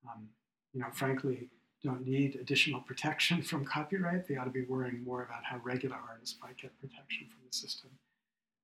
um, 0.08 0.28
you 0.72 0.80
know, 0.80 0.86
frankly, 0.92 1.48
don't 1.82 2.06
need 2.06 2.36
additional 2.36 2.80
protection 2.80 3.42
from 3.50 3.64
copyright. 3.64 4.28
They 4.28 4.36
ought 4.36 4.44
to 4.44 4.50
be 4.50 4.62
worrying 4.62 5.02
more 5.04 5.22
about 5.22 5.44
how 5.44 5.58
regular 5.64 5.96
artists 6.08 6.38
might 6.42 6.58
get 6.58 6.78
protection 6.80 7.26
from 7.28 7.40
the 7.46 7.56
system. 7.56 7.90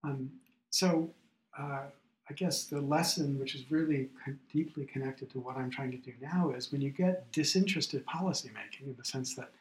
Um, 0.04 0.30
so 0.70 1.10
uh, 1.58 1.86
I 2.28 2.34
guess 2.34 2.64
the 2.64 2.80
lesson, 2.80 3.38
which 3.38 3.54
is 3.54 3.70
really 3.70 4.08
deeply 4.52 4.84
connected 4.84 5.30
to 5.30 5.38
what 5.38 5.56
I'm 5.56 5.70
trying 5.70 5.92
to 5.92 5.96
do 5.96 6.12
now, 6.20 6.50
is 6.50 6.72
when 6.72 6.80
you 6.80 6.90
get 6.90 7.30
disinterested 7.32 8.04
policymaking 8.06 8.86
in 8.86 8.96
the 8.98 9.04
sense 9.04 9.34
that 9.36 9.52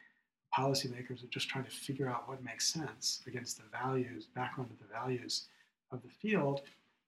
policymakers 0.56 1.22
are 1.22 1.28
just 1.30 1.48
trying 1.48 1.64
to 1.64 1.70
figure 1.70 2.08
out 2.08 2.28
what 2.28 2.42
makes 2.42 2.68
sense 2.68 3.22
against 3.26 3.58
the 3.58 3.64
values, 3.70 4.26
background 4.34 4.70
of 4.70 4.78
the 4.78 4.92
values 4.92 5.46
of 5.92 6.02
the 6.02 6.08
field, 6.08 6.62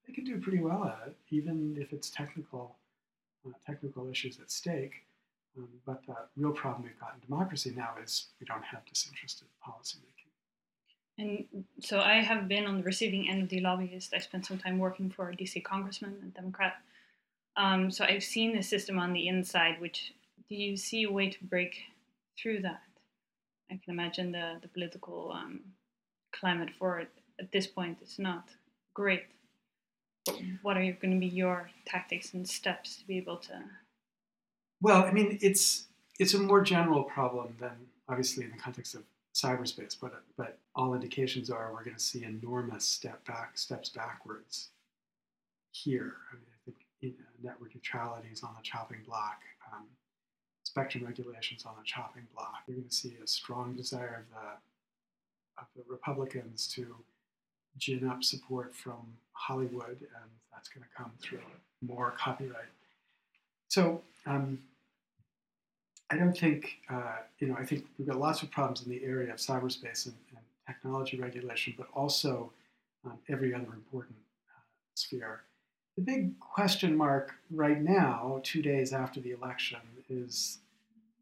they 0.07 0.13
can 0.13 0.25
do 0.25 0.41
pretty 0.41 0.61
well 0.61 0.85
at 0.85 1.09
it, 1.09 1.17
even 1.31 1.77
if 1.79 1.93
it's 1.93 2.11
technical, 2.11 2.77
uh, 3.47 3.53
technical 3.65 4.09
issues 4.09 4.39
at 4.41 4.51
stake. 4.51 5.05
Um, 5.57 5.69
but 5.85 6.05
the 6.07 6.15
real 6.37 6.53
problem 6.53 6.85
we've 6.85 6.99
got 7.01 7.15
in 7.15 7.21
democracy 7.27 7.73
now 7.77 7.95
is 8.03 8.29
we 8.41 8.47
don't 8.47 8.65
have 8.65 8.85
disinterested 8.87 9.49
policymaking. 9.67 10.19
And 11.19 11.65
so 11.81 12.01
I 12.01 12.23
have 12.23 12.47
been 12.47 12.67
on 12.67 12.79
the 12.79 12.85
receiving 12.85 13.29
end 13.29 13.43
of 13.43 13.49
the 13.49 13.61
lobbyist. 13.61 14.15
I 14.15 14.19
spent 14.19 14.47
some 14.47 14.59
time 14.59 14.79
working 14.79 15.11
for 15.11 15.31
a 15.31 15.37
DC 15.37 15.65
congressman, 15.65 16.17
a 16.23 16.41
Democrat. 16.41 16.75
Um, 17.57 17.91
so 17.91 18.05
I've 18.05 18.23
seen 18.23 18.55
the 18.55 18.63
system 18.63 19.01
on 19.01 19.13
the 19.13 19.27
inside. 19.27 19.81
Which 19.81 20.15
do 20.49 20.55
you 20.55 20.77
see 20.77 21.03
a 21.03 21.11
way 21.11 21.29
to 21.29 21.45
break 21.45 21.81
through 22.41 22.63
that? 22.63 22.83
I 23.69 23.81
can 23.85 23.93
imagine 23.93 24.31
the 24.31 24.59
the 24.63 24.69
political 24.69 25.33
um, 25.35 25.61
climate 26.33 26.71
for 26.79 27.01
it 27.01 27.11
at 27.41 27.51
this 27.51 27.67
point 27.67 27.99
is 28.01 28.19
not 28.19 28.51
great. 28.99 29.27
But 30.27 30.41
what 30.63 30.77
are 30.77 30.83
you 30.83 30.93
going 30.93 31.15
to 31.15 31.21
be 31.21 31.29
your 31.29 31.71
tactics 31.87 32.35
and 32.35 32.47
steps 32.49 32.97
to 32.97 33.07
be 33.07 33.17
able 33.17 33.37
to? 33.37 33.63
Well, 34.83 35.05
I 35.05 35.13
mean, 35.13 35.39
it's 35.41 35.87
it's 36.19 36.35
a 36.35 36.39
more 36.39 36.61
general 36.61 37.05
problem 37.05 37.55
than 37.61 37.77
obviously 38.09 38.45
in 38.45 38.51
the 38.51 38.57
context 38.57 38.97
of 38.97 39.05
cyberspace, 39.35 39.97
but 40.01 40.23
but 40.37 40.59
all 40.75 40.95
indications 40.95 41.49
are 41.49 41.73
we're 41.73 41.85
going 41.85 41.97
to 41.97 42.03
see 42.03 42.25
enormous 42.25 42.85
step 42.85 43.25
back 43.25 43.57
steps 43.57 43.89
backwards 43.89 44.71
here. 45.71 46.17
I 46.33 46.35
mean, 46.35 46.51
I 46.53 46.59
think 46.65 46.77
you 47.01 47.11
know, 47.11 47.51
network 47.51 47.77
neutrality 47.77 48.29
is 48.33 48.43
on 48.43 48.51
the 48.57 48.65
chopping 48.65 49.03
block. 49.07 49.43
Um, 49.73 49.85
spectrum 50.65 51.05
regulations 51.05 51.65
on 51.65 51.75
the 51.79 51.85
chopping 51.85 52.27
block. 52.35 52.65
You're 52.67 52.79
going 52.79 52.89
to 52.89 52.95
see 52.95 53.17
a 53.23 53.27
strong 53.29 53.77
desire 53.77 54.27
of 54.27 54.35
the 54.35 55.63
of 55.63 55.67
the 55.77 55.83
Republicans 55.89 56.67
to 56.75 56.97
gin 57.79 58.09
up 58.09 58.25
support 58.25 58.75
from 58.75 59.17
Hollywood, 59.33 59.99
and 60.01 60.31
that's 60.53 60.69
going 60.69 60.85
to 60.85 61.03
come 61.03 61.13
through 61.21 61.41
more 61.81 62.13
copyright. 62.19 62.73
So 63.69 64.03
um, 64.27 64.59
I 66.11 66.17
don't 66.17 66.37
think, 66.37 66.79
uh, 66.91 67.17
you 67.39 67.49
know, 67.49 67.57
I 67.59 67.65
think 67.65 67.87
we've 67.99 68.09
got 68.09 68.19
lots 68.19 68.43
of 68.43 68.51
problems 68.51 68.83
in 68.85 68.91
the 68.91 69.05
area 69.05 69.33
of 69.33 69.39
cyberspace 69.39 70.07
and, 70.07 70.15
and 70.31 70.45
technology 70.67 71.19
regulation, 71.19 71.75
but 71.77 71.87
also 71.95 72.51
um, 73.05 73.19
every 73.29 73.55
other 73.55 73.73
important 73.75 74.17
uh, 74.49 74.61
sphere. 74.95 75.43
The 75.97 76.03
big 76.03 76.39
question 76.41 76.97
mark 76.97 77.35
right 77.51 77.81
now, 77.81 78.41
two 78.43 78.63
days 78.63 78.93
after 78.93 79.21
the 79.21 79.33
election, 79.33 79.81
is 80.09 80.59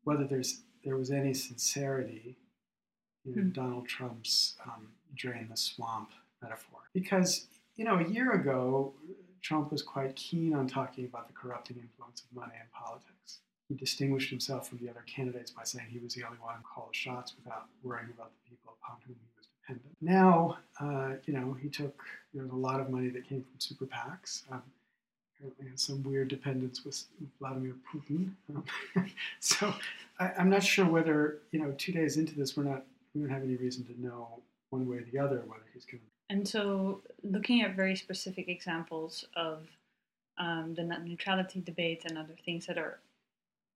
whether 0.05 0.24
there's 0.24 0.61
there 0.85 0.97
was 0.97 1.11
any 1.11 1.35
sincerity 1.35 2.37
in 3.24 3.33
mm. 3.33 3.53
Donald 3.53 3.89
Trump's 3.89 4.55
um, 4.64 4.89
drain 5.16 5.49
the 5.51 5.57
swamp 5.57 6.11
metaphor. 6.43 6.80
Because, 6.93 7.47
you 7.76 7.84
know, 7.84 7.99
a 7.99 8.05
year 8.05 8.32
ago, 8.32 8.93
Trump 9.43 9.70
was 9.70 9.82
quite 9.82 10.16
keen 10.16 10.55
on 10.55 10.66
talking 10.66 11.05
about 11.05 11.28
the 11.28 11.34
corrupting 11.34 11.76
influence 11.76 12.22
of 12.22 12.37
money 12.37 12.55
in 12.55 12.66
politics. 12.72 13.39
He 13.68 13.74
distinguished 13.74 14.30
himself 14.30 14.68
from 14.68 14.78
the 14.78 14.89
other 14.89 15.05
candidates 15.07 15.51
by 15.51 15.64
saying 15.64 15.87
he 15.91 15.99
was 15.99 16.14
the 16.14 16.24
only 16.24 16.39
one 16.39 16.55
who 16.57 16.62
called 16.62 16.95
shots 16.95 17.34
without 17.37 17.66
worrying 17.82 18.11
about 18.14 18.30
the 18.30 18.51
people 18.51 18.76
upon 18.80 18.97
whom 19.07 19.16
he 19.16 19.28
was 19.37 19.47
dependent. 19.61 19.97
Now, 20.01 20.59
uh, 20.80 21.16
you 21.26 21.34
know, 21.34 21.57
he 21.61 21.68
took 21.68 22.01
a 22.39 22.55
lot 22.55 22.80
of 22.80 22.91
money 22.91 23.09
that 23.09 23.28
came 23.28 23.43
from 23.43 23.59
super 23.59 23.87
PACs. 23.87 24.43
Um, 24.51 24.62
apparently 25.39 25.70
has 25.70 25.82
some 25.82 26.03
weird 26.03 26.28
dependence 26.28 26.84
with 26.84 27.05
Vladimir 27.39 27.74
Putin. 27.93 28.32
Um, 28.55 28.64
so 29.41 29.72
I, 30.18 30.32
am 30.39 30.51
not 30.51 30.62
sure 30.62 30.87
whether 30.87 31.39
you 31.53 31.61
know 31.61 31.74
two 31.76 31.93
days 31.93 32.16
into 32.16 32.34
this 32.34 32.57
we're 32.57 32.64
not 32.64 32.84
we 33.14 33.20
don't 33.20 33.30
have 33.30 33.43
any 33.43 33.57
reason 33.57 33.84
to 33.87 34.01
know 34.01 34.41
one 34.70 34.89
way 34.89 34.99
or 34.99 35.05
the 35.12 35.18
other 35.18 35.43
whether 35.47 35.64
he's 35.72 35.84
going 35.84 36.01
to. 36.01 36.07
And 36.29 36.47
so, 36.47 37.03
looking 37.22 37.62
at 37.62 37.77
very 37.77 37.95
specific 37.95 38.49
examples 38.49 39.27
of 39.37 39.66
um, 40.39 40.74
the 40.74 40.83
net 40.83 41.05
neutrality 41.05 41.61
debate 41.61 42.03
and 42.05 42.18
other 42.18 42.35
things 42.45 42.66
that 42.66 42.79
are 42.79 42.99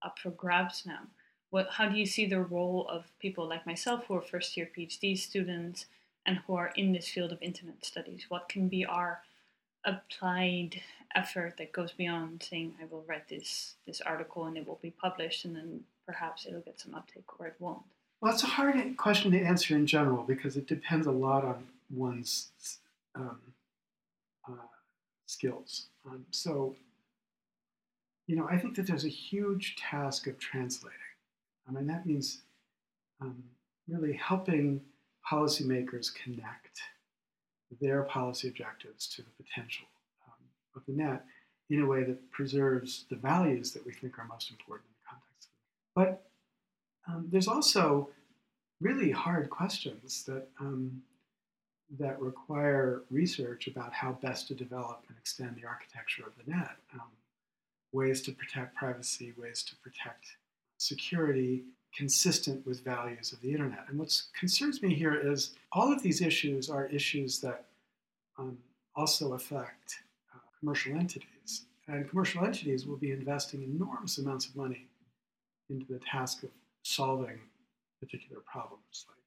up 0.01 0.19
for 0.19 0.31
grabs 0.31 0.85
now, 0.85 1.01
what 1.49 1.69
how 1.69 1.87
do 1.87 1.97
you 1.97 2.05
see 2.05 2.25
the 2.25 2.41
role 2.41 2.87
of 2.89 3.05
people 3.19 3.47
like 3.47 3.65
myself 3.65 4.05
who 4.07 4.15
are 4.15 4.21
first 4.21 4.57
year 4.57 4.69
PhD 4.75 5.17
students 5.17 5.85
and 6.25 6.39
who 6.45 6.55
are 6.55 6.71
in 6.75 6.91
this 6.91 7.07
field 7.07 7.31
of 7.31 7.41
internet 7.41 7.85
studies? 7.85 8.25
What 8.29 8.49
can 8.49 8.67
be 8.67 8.85
our 8.85 9.21
applied 9.85 10.81
effort 11.15 11.57
that 11.57 11.73
goes 11.73 11.91
beyond 11.91 12.43
saying 12.47 12.73
I 12.81 12.85
will 12.85 13.03
write 13.07 13.27
this 13.29 13.75
this 13.85 14.01
article 14.01 14.45
and 14.45 14.57
it 14.57 14.67
will 14.67 14.79
be 14.81 14.91
published 14.91 15.45
and 15.45 15.55
then 15.55 15.81
perhaps 16.05 16.45
it'll 16.45 16.61
get 16.61 16.79
some 16.79 16.95
uptake 16.95 17.39
or 17.39 17.47
it 17.47 17.55
won't? 17.59 17.83
Well, 18.19 18.33
it's 18.33 18.43
a 18.43 18.47
hard 18.47 18.97
question 18.97 19.31
to 19.31 19.41
answer 19.41 19.75
in 19.75 19.87
general 19.87 20.23
because 20.23 20.55
it 20.55 20.67
depends 20.67 21.07
a 21.07 21.11
lot 21.11 21.43
on 21.43 21.65
one's 21.93 22.51
um, 23.15 23.39
uh, 24.47 24.67
skills. 25.25 25.87
Um, 26.05 26.25
so, 26.31 26.75
you 28.27 28.35
know, 28.35 28.47
I 28.49 28.57
think 28.57 28.75
that 28.75 28.87
there's 28.87 29.05
a 29.05 29.09
huge 29.09 29.75
task 29.75 30.27
of 30.27 30.39
translating. 30.39 30.97
I 31.67 31.71
mean, 31.71 31.87
that 31.87 32.05
means 32.05 32.41
um, 33.21 33.43
really 33.87 34.13
helping 34.13 34.81
policymakers 35.29 36.13
connect 36.13 36.81
their 37.79 38.03
policy 38.03 38.47
objectives 38.47 39.07
to 39.07 39.21
the 39.21 39.43
potential 39.43 39.87
um, 40.27 40.45
of 40.75 40.81
the 40.87 40.93
net 40.93 41.23
in 41.69 41.81
a 41.81 41.85
way 41.85 42.03
that 42.03 42.31
preserves 42.31 43.05
the 43.09 43.15
values 43.15 43.71
that 43.71 43.85
we 43.85 43.93
think 43.93 44.19
are 44.19 44.25
most 44.25 44.51
important 44.51 44.87
in 44.89 44.95
the 44.99 45.09
context. 45.09 45.49
of 45.95 46.03
it. 46.03 46.19
But 47.07 47.11
um, 47.11 47.27
there's 47.31 47.47
also 47.47 48.09
really 48.81 49.11
hard 49.11 49.49
questions 49.49 50.23
that 50.25 50.47
um, 50.59 51.01
that 51.99 52.19
require 52.21 53.03
research 53.09 53.67
about 53.67 53.93
how 53.93 54.13
best 54.21 54.47
to 54.47 54.55
develop 54.55 55.03
and 55.09 55.17
extend 55.17 55.55
the 55.55 55.65
architecture 55.67 56.23
of 56.25 56.33
the 56.37 56.51
net, 56.51 56.77
um, 56.93 57.09
ways 57.91 58.21
to 58.21 58.31
protect 58.31 58.75
privacy, 58.75 59.33
ways 59.37 59.63
to 59.63 59.75
protect 59.77 60.37
security, 60.77 61.63
consistent 61.93 62.65
with 62.65 62.83
values 62.83 63.33
of 63.33 63.41
the 63.41 63.51
internet. 63.51 63.85
And 63.89 63.99
what 63.99 64.21
concerns 64.39 64.81
me 64.81 64.93
here 64.93 65.13
is 65.13 65.55
all 65.73 65.91
of 65.91 66.01
these 66.01 66.21
issues 66.21 66.69
are 66.69 66.85
issues 66.85 67.41
that 67.41 67.65
um, 68.37 68.57
also 68.95 69.33
affect 69.33 69.97
uh, 70.33 70.39
commercial 70.59 70.95
entities. 70.95 71.65
And 71.87 72.09
commercial 72.09 72.45
entities 72.45 72.85
will 72.85 72.97
be 72.97 73.11
investing 73.11 73.63
enormous 73.63 74.17
amounts 74.17 74.47
of 74.47 74.55
money 74.55 74.87
into 75.69 75.85
the 75.91 75.99
task 75.99 76.43
of 76.43 76.49
solving 76.83 77.39
particular 77.99 78.41
problems. 78.41 79.05
Like, 79.09 79.20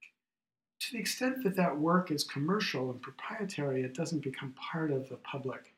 to 0.84 0.92
the 0.92 0.98
extent 0.98 1.42
that 1.42 1.56
that 1.56 1.78
work 1.78 2.10
is 2.10 2.24
commercial 2.24 2.90
and 2.90 3.00
proprietary, 3.00 3.82
it 3.82 3.94
doesn't 3.94 4.22
become 4.22 4.52
part 4.52 4.90
of 4.90 5.08
the 5.08 5.16
public 5.16 5.72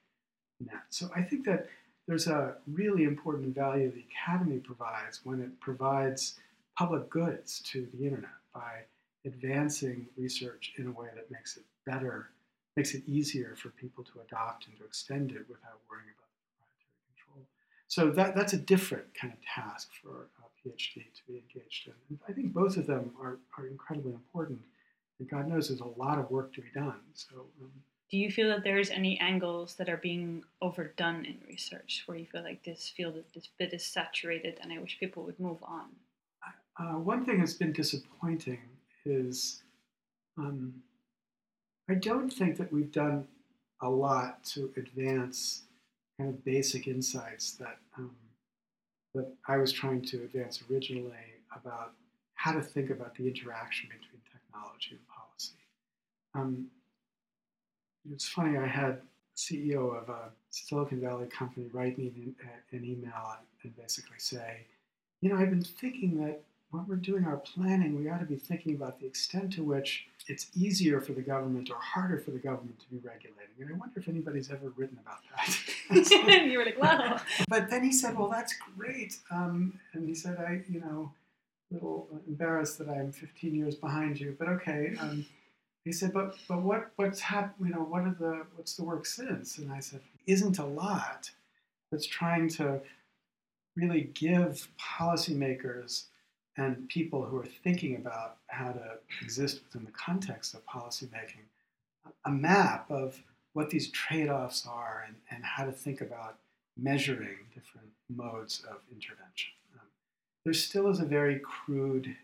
net. 0.61 0.83
So 0.91 1.09
I 1.15 1.23
think 1.23 1.45
that 1.47 1.69
there's 2.09 2.27
a 2.27 2.57
really 2.67 3.05
important 3.05 3.55
value 3.55 3.91
the 3.91 4.05
academy 4.11 4.59
provides 4.59 5.21
when 5.25 5.41
it 5.41 5.61
provides 5.61 6.39
public 6.77 7.09
goods 7.09 7.61
to 7.67 7.87
the 7.95 8.05
internet 8.05 8.31
by 8.53 8.83
advancing 9.25 10.07
research 10.17 10.73
in 10.77 10.89
a 10.89 10.91
way 10.91 11.09
that 11.15 11.31
makes 11.31 11.57
it 11.57 11.63
better, 11.85 12.31
makes 12.77 12.95
it 12.95 13.03
easier 13.07 13.55
for 13.57 13.69
people 13.71 14.03
to 14.03 14.21
adopt 14.27 14.67
and 14.67 14.77
to 14.79 14.85
extend 14.85 15.31
it 15.31 15.47
without 15.49 15.79
worrying 15.89 16.11
about 16.17 16.31
proprietary 16.43 16.99
control. 17.15 17.47
So 17.87 18.11
that, 18.11 18.35
that's 18.35 18.55
a 18.55 18.59
different 18.59 19.07
kind 19.15 19.33
of 19.33 19.39
task 19.43 19.91
for 20.03 20.27
a 20.43 20.69
PhD 20.69 20.95
to 20.95 21.23
be 21.29 21.43
engaged 21.49 21.87
in. 21.87 21.93
And 22.09 22.19
I 22.29 22.33
think 22.33 22.53
both 22.53 22.77
of 22.77 22.87
them 22.87 23.13
are, 23.21 23.39
are 23.57 23.67
incredibly 23.69 24.13
important. 24.13 24.61
And 25.19 25.29
God 25.29 25.49
knows 25.49 25.69
there's 25.69 25.81
a 25.81 26.01
lot 26.01 26.19
of 26.19 26.31
work 26.31 26.53
to 26.55 26.61
be 26.61 26.69
done. 26.75 27.01
So 27.15 27.47
um, 27.61 27.71
do 28.11 28.19
you 28.19 28.31
feel 28.31 28.49
that 28.51 28.63
there's 28.63 28.91
any 28.91 29.19
angles 29.19 29.75
that 29.75 29.89
are 29.89 29.97
being 29.97 30.45
overdone 30.63 31.25
in 31.25 31.39
research 31.49 32.05
where 32.07 32.17
you 32.17 32.27
feel 32.27 32.43
like 32.43 32.63
this 32.65 32.93
field 32.97 33.17
this 33.35 33.49
bit 33.59 33.73
is 33.73 33.85
saturated 33.85 34.59
and 34.63 34.73
i 34.73 34.79
wish 34.79 34.97
people 35.01 35.25
would 35.25 35.41
move 35.41 35.59
on 35.65 35.87
uh, 36.79 36.99
one 36.99 37.25
thing 37.25 37.39
that's 37.39 37.55
been 37.55 37.73
disappointing 37.73 38.61
is 39.05 39.63
um, 40.39 40.75
I 41.89 41.95
don't 41.95 42.31
think 42.31 42.59
that 42.59 42.73
we've 42.73 42.93
done 42.93 43.27
a 43.81 43.89
lot 43.89 44.45
to 44.45 44.71
advance 44.77 45.63
kind 46.19 46.31
of 46.31 46.45
basic 46.45 46.87
insights 46.87 47.53
that 47.53 47.79
um, 47.97 48.11
that 49.15 49.33
I 49.49 49.57
was 49.57 49.73
trying 49.73 50.03
to 50.03 50.17
advance 50.25 50.63
originally 50.71 51.41
about 51.55 51.93
how 52.35 52.53
to 52.53 52.61
think 52.61 52.91
about 52.91 53.15
the 53.15 53.27
interaction 53.27 53.89
between 53.89 54.21
technology 54.31 54.91
and. 54.91 55.01
Um, 56.37 56.67
it's 58.13 58.29
funny, 58.29 58.57
I 58.57 58.67
had 58.67 59.01
CEO 59.37 60.01
of 60.01 60.09
a 60.09 60.31
Silicon 60.51 61.01
Valley 61.01 61.27
company 61.27 61.67
write 61.73 61.99
me 61.99 62.13
an, 62.15 62.35
an 62.73 62.85
email 62.85 63.37
and 63.63 63.77
basically 63.77 64.19
say, 64.19 64.67
you 65.21 65.29
know, 65.29 65.37
I've 65.37 65.51
been 65.51 65.63
thinking 65.63 66.25
that 66.25 66.41
when 66.71 66.87
we're 66.87 66.97
doing 66.97 67.25
our 67.25 67.37
planning, 67.37 67.99
we 67.99 68.11
ought 68.11 68.19
to 68.19 68.27
be 68.27 68.37
thinking 68.37 68.75
about 68.75 69.01
the 69.01 69.07
extent 69.07 69.53
to 69.55 69.63
which 69.63 70.07
it's 70.29 70.49
easier 70.55 71.01
for 71.01 71.13
the 71.13 71.23
government 71.23 71.71
or 71.71 71.77
harder 71.77 72.19
for 72.19 72.33
the 72.33 72.39
government 72.39 72.79
to 72.81 72.89
be 72.91 72.97
regulating. 72.97 73.55
And 73.61 73.71
I 73.71 73.73
wonder 73.73 73.99
if 73.99 74.09
anybody's 74.09 74.51
ever 74.51 74.73
written 74.77 74.99
about 75.01 75.19
that. 75.37 76.45
you 76.47 76.59
were 76.59 76.65
like, 76.65 76.81
wow. 76.81 77.21
But 77.49 77.71
then 77.71 77.85
he 77.85 77.93
said, 77.93 78.19
well, 78.19 78.29
that's 78.29 78.55
great. 78.77 79.17
Um, 79.31 79.79
and 79.93 80.09
he 80.09 80.15
said, 80.15 80.39
I, 80.39 80.63
you 80.69 80.81
know, 80.81 81.13
a 81.71 81.75
little 81.75 82.09
embarrassed 82.27 82.79
that 82.79 82.89
I'm 82.89 83.13
15 83.13 83.55
years 83.55 83.77
behind 83.77 84.21
you, 84.21 84.37
but 84.39 84.49
okay. 84.49 84.95
Um, 85.01 85.25
he 85.87 85.93
said, 85.93 86.13
but 86.13 86.35
but 86.49 86.63
what 86.63 86.91
what's 86.97 87.21
happened? 87.21 87.69
You 87.69 87.75
know, 87.77 87.85
what 87.85 88.03
are 88.03 88.17
the 88.19 88.45
what's 88.57 88.75
the 88.75 88.83
work 88.83 89.07
since? 89.07 89.59
And 89.59 89.73
I 89.73 89.79
said, 89.79 90.01
isn't 90.27 90.59
a 90.59 90.67
lot. 90.67 91.31
That's 91.93 92.07
trying 92.07 92.49
to 92.51 92.81
really 93.77 94.11
give 94.13 94.69
policymakers 94.81 96.07
and 96.57 96.89
people 96.89 97.25
who 97.25 97.37
are 97.37 97.47
thinking 97.63 97.95
about 97.95 98.39
how 98.49 98.73
to 98.73 98.99
exist 99.23 99.61
within 99.63 99.87
the 99.87 99.93
context 99.93 100.55
of 100.55 100.67
policymaking 100.67 101.45
a 102.25 102.31
map 102.31 102.91
of 102.91 103.23
what 103.53 103.71
these 103.71 103.89
trade-offs 103.91 104.67
are 104.67 105.05
and, 105.07 105.17
and 105.31 105.45
how 105.45 105.65
to 105.65 105.73
think 105.73 106.01
about 106.01 106.39
measuring 106.77 107.39
different 107.55 107.89
modes 108.09 108.65
of 108.69 108.79
intervention. 108.93 109.53
Um, 109.75 109.87
there 110.45 110.55
still 110.55 110.89
is 110.89 110.99
a 110.99 111.05
very 111.05 111.39
crude, 111.41 112.17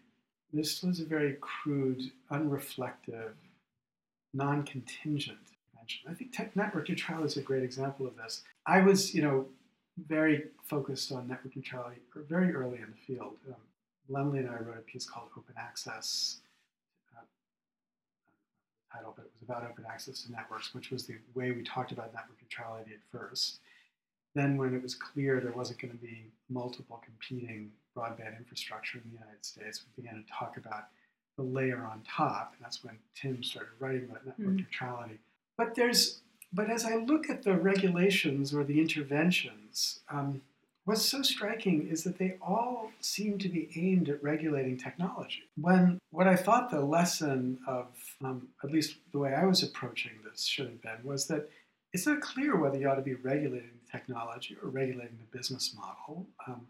there 0.52 0.64
still 0.64 0.90
is 0.90 1.00
a 1.00 1.04
very 1.04 1.36
crude, 1.40 2.10
unreflective, 2.30 3.34
non-contingent 4.34 5.38
intervention. 5.38 6.10
I 6.10 6.14
think 6.14 6.32
tech 6.32 6.54
network 6.56 6.88
neutrality 6.88 7.26
is 7.26 7.36
a 7.36 7.42
great 7.42 7.62
example 7.62 8.06
of 8.06 8.16
this. 8.16 8.42
I 8.66 8.80
was, 8.80 9.14
you 9.14 9.22
know, 9.22 9.46
very 10.08 10.44
focused 10.64 11.12
on 11.12 11.28
network 11.28 11.54
neutrality 11.54 12.00
very 12.28 12.54
early 12.54 12.78
in 12.78 12.90
the 12.90 13.14
field. 13.14 13.34
Um, 13.48 13.54
Lemley 14.10 14.38
and 14.38 14.48
I 14.48 14.54
wrote 14.54 14.78
a 14.78 14.82
piece 14.82 15.04
called 15.04 15.28
Open 15.36 15.54
Access, 15.56 16.38
uh, 17.16 17.22
title, 18.92 19.12
but 19.16 19.26
it 19.26 19.30
was 19.38 19.42
about 19.42 19.70
open 19.70 19.84
access 19.88 20.22
to 20.24 20.32
networks, 20.32 20.74
which 20.74 20.90
was 20.90 21.06
the 21.06 21.16
way 21.34 21.52
we 21.52 21.62
talked 21.62 21.92
about 21.92 22.12
network 22.12 22.40
neutrality 22.40 22.92
at 22.92 23.00
first. 23.10 23.60
Then, 24.34 24.56
when 24.56 24.74
it 24.74 24.82
was 24.82 24.94
clear 24.94 25.40
there 25.40 25.52
wasn't 25.52 25.80
going 25.80 25.92
to 25.92 25.98
be 25.98 26.32
multiple 26.48 27.02
competing 27.04 27.70
broadband 27.96 28.38
infrastructure 28.38 28.98
in 28.98 29.04
the 29.04 29.18
United 29.18 29.44
States, 29.44 29.84
we 29.84 30.02
began 30.02 30.24
to 30.24 30.32
talk 30.32 30.56
about 30.56 30.84
the 31.36 31.42
layer 31.42 31.84
on 31.84 32.02
top, 32.08 32.54
and 32.56 32.64
that's 32.64 32.84
when 32.84 32.98
Tim 33.14 33.42
started 33.42 33.72
writing 33.78 34.04
about 34.04 34.26
network 34.26 34.46
mm-hmm. 34.46 34.56
neutrality. 34.56 35.18
But 35.56 35.74
there's, 35.74 36.20
but 36.52 36.70
as 36.70 36.84
I 36.84 36.96
look 36.96 37.30
at 37.30 37.42
the 37.42 37.56
regulations 37.56 38.54
or 38.54 38.64
the 38.64 38.80
interventions, 38.80 40.00
um, 40.10 40.42
What's 40.84 41.04
so 41.04 41.22
striking 41.22 41.86
is 41.88 42.02
that 42.02 42.18
they 42.18 42.38
all 42.42 42.90
seem 43.00 43.38
to 43.38 43.48
be 43.48 43.68
aimed 43.76 44.08
at 44.08 44.22
regulating 44.22 44.76
technology. 44.76 45.44
When 45.56 46.00
what 46.10 46.26
I 46.26 46.34
thought 46.34 46.70
the 46.70 46.80
lesson 46.80 47.58
of, 47.68 47.86
um, 48.24 48.48
at 48.64 48.72
least 48.72 48.96
the 49.12 49.20
way 49.20 49.32
I 49.32 49.44
was 49.44 49.62
approaching 49.62 50.12
this 50.24 50.44
should 50.44 50.66
have 50.66 50.82
been, 50.82 51.04
was 51.04 51.28
that 51.28 51.48
it's 51.92 52.06
not 52.06 52.20
clear 52.20 52.56
whether 52.56 52.78
you 52.78 52.88
ought 52.88 52.96
to 52.96 53.02
be 53.02 53.14
regulating 53.14 53.78
technology 53.90 54.56
or 54.60 54.70
regulating 54.70 55.18
the 55.18 55.38
business 55.38 55.72
model 55.76 56.26
um, 56.48 56.66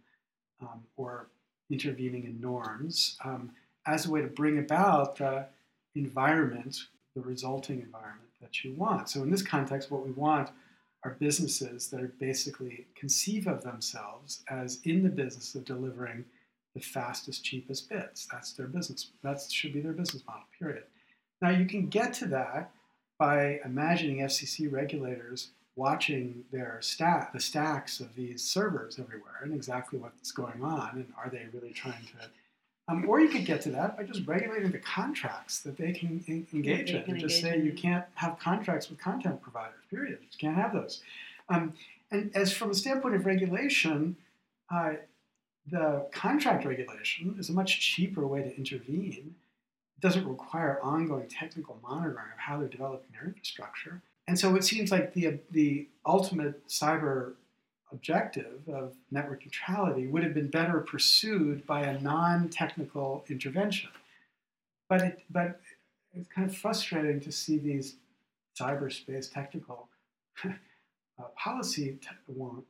um, 0.61 0.83
or 0.97 1.29
intervening 1.71 2.25
in 2.25 2.39
norms 2.39 3.17
um, 3.25 3.51
as 3.87 4.07
a 4.07 4.11
way 4.11 4.21
to 4.21 4.29
bring 4.29 4.59
about 4.59 5.17
the 5.17 5.47
environment, 5.95 6.87
the 7.15 7.21
resulting 7.21 7.81
environment 7.81 8.31
that 8.41 8.65
you 8.65 8.75
want. 8.75 9.09
So 9.09 9.23
in 9.23 9.31
this 9.31 9.43
context, 9.43 9.91
what 9.91 10.05
we 10.05 10.13
want 10.13 10.51
are 11.05 11.17
businesses 11.19 11.89
that 11.89 12.01
are 12.01 12.13
basically 12.21 12.87
conceive 12.95 13.47
of 13.47 13.63
themselves 13.63 14.43
as 14.49 14.81
in 14.85 15.03
the 15.03 15.09
business 15.09 15.55
of 15.55 15.65
delivering 15.65 16.25
the 16.75 16.81
fastest, 16.81 17.45
cheapest 17.45 17.91
bits. 17.91 18.27
That's 18.31 18.53
their 18.53 18.69
business. 18.69 19.11
That 19.23 19.41
should 19.51 19.73
be 19.73 19.81
their 19.81 19.93
business 19.93 20.23
model, 20.27 20.45
period. 20.59 20.85
Now, 21.43 21.51
you 21.51 21.67
can 21.67 21.89
get 21.89 22.15
to 22.15 22.27
that 22.27 22.71
by 23.19 23.61
imagining 23.65 24.19
FCC 24.19 24.73
regulators 24.73 25.49
watching 25.75 26.45
their 26.53 26.79
stack, 26.81 27.33
the 27.33 27.41
stacks 27.41 27.99
of 28.01 28.15
these 28.15 28.43
servers 28.43 28.99
everywhere, 28.99 29.41
and 29.43 29.53
exactly 29.53 29.99
what's 29.99 30.31
going 30.33 30.63
on, 30.63 30.91
and 30.95 31.13
are 31.17 31.31
they 31.31 31.47
really 31.53 31.73
trying 31.73 32.05
to 32.05 32.29
um, 32.89 33.09
or 33.09 33.21
you 33.21 33.29
could 33.29 33.45
get 33.45 33.61
to 33.63 33.71
that 33.71 33.97
by 33.97 34.03
just 34.05 34.27
regulating 34.27 34.71
the 34.71 34.79
contracts 34.79 35.61
that 35.61 35.77
they 35.77 35.93
can 35.93 36.23
in, 36.27 36.47
engage 36.53 36.93
they 36.93 36.99
in. 36.99 37.05
can 37.05 37.19
just 37.19 37.37
engage 37.37 37.43
say 37.43 37.59
in. 37.59 37.65
you 37.65 37.73
can't 37.73 38.05
have 38.15 38.39
contracts 38.39 38.91
with 38.91 38.99
content 38.99 39.41
providers, 39.41 39.81
period. 39.91 40.19
You 40.21 40.39
can't 40.39 40.57
have 40.57 40.73
those. 40.73 41.01
Um, 41.49 41.75
and 42.11 42.35
as 42.35 42.53
from 42.53 42.71
a 42.71 42.75
standpoint 42.75 43.15
of 43.15 43.25
regulation, 43.25 44.17
uh, 44.71 44.95
the 45.71 46.07
contract 46.13 46.65
regulation 46.65 47.37
is 47.39 47.49
a 47.49 47.53
much 47.53 47.81
cheaper 47.81 48.27
way 48.27 48.43
to 48.43 48.57
intervene. 48.57 49.35
It 49.97 50.01
doesn't 50.01 50.27
require 50.27 50.81
ongoing 50.83 51.29
technical 51.29 51.79
monitoring 51.83 52.33
of 52.33 52.39
how 52.39 52.59
they're 52.59 52.69
developing 52.69 53.11
their 53.13 53.29
infrastructure. 53.29 54.03
And 54.27 54.39
so 54.39 54.57
it 54.57 54.65
seems 54.65 54.91
like 54.91 55.15
the, 55.15 55.39
the 55.51 55.87
ultimate 56.05 56.67
cyber 56.69 57.35
objective 57.93 58.69
of 58.69 58.95
network 59.11 59.45
neutrality 59.45 60.07
would 60.07 60.23
have 60.23 60.35
been 60.35 60.49
better 60.49 60.81
pursued 60.81 61.67
by 61.67 61.83
a 61.83 62.01
non-technical 62.01 63.25
intervention. 63.29 63.91
But 64.89 65.03
it, 65.03 65.23
but 65.31 65.61
it's 66.15 66.29
kind 66.29 66.49
of 66.49 66.57
frustrating 66.57 67.21
to 67.21 67.33
see 67.33 67.59
these 67.59 67.97
cyberspace 68.59 69.33
technical 69.33 69.89
uh, 70.45 70.49
policy 71.37 71.99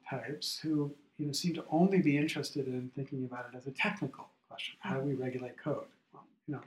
types 0.08 0.58
who 0.58 0.92
you 1.18 1.26
know 1.26 1.32
seem 1.32 1.54
to 1.54 1.64
only 1.70 2.00
be 2.00 2.16
interested 2.16 2.66
in 2.66 2.90
thinking 2.94 3.24
about 3.24 3.46
it 3.52 3.56
as 3.56 3.66
a 3.66 3.72
technical 3.72 4.28
question. 4.48 4.76
How 4.80 4.94
do 4.94 5.00
we 5.00 5.14
regulate 5.14 5.56
code? 5.56 5.86
Well, 6.12 6.24
you 6.46 6.54
know, 6.54 6.60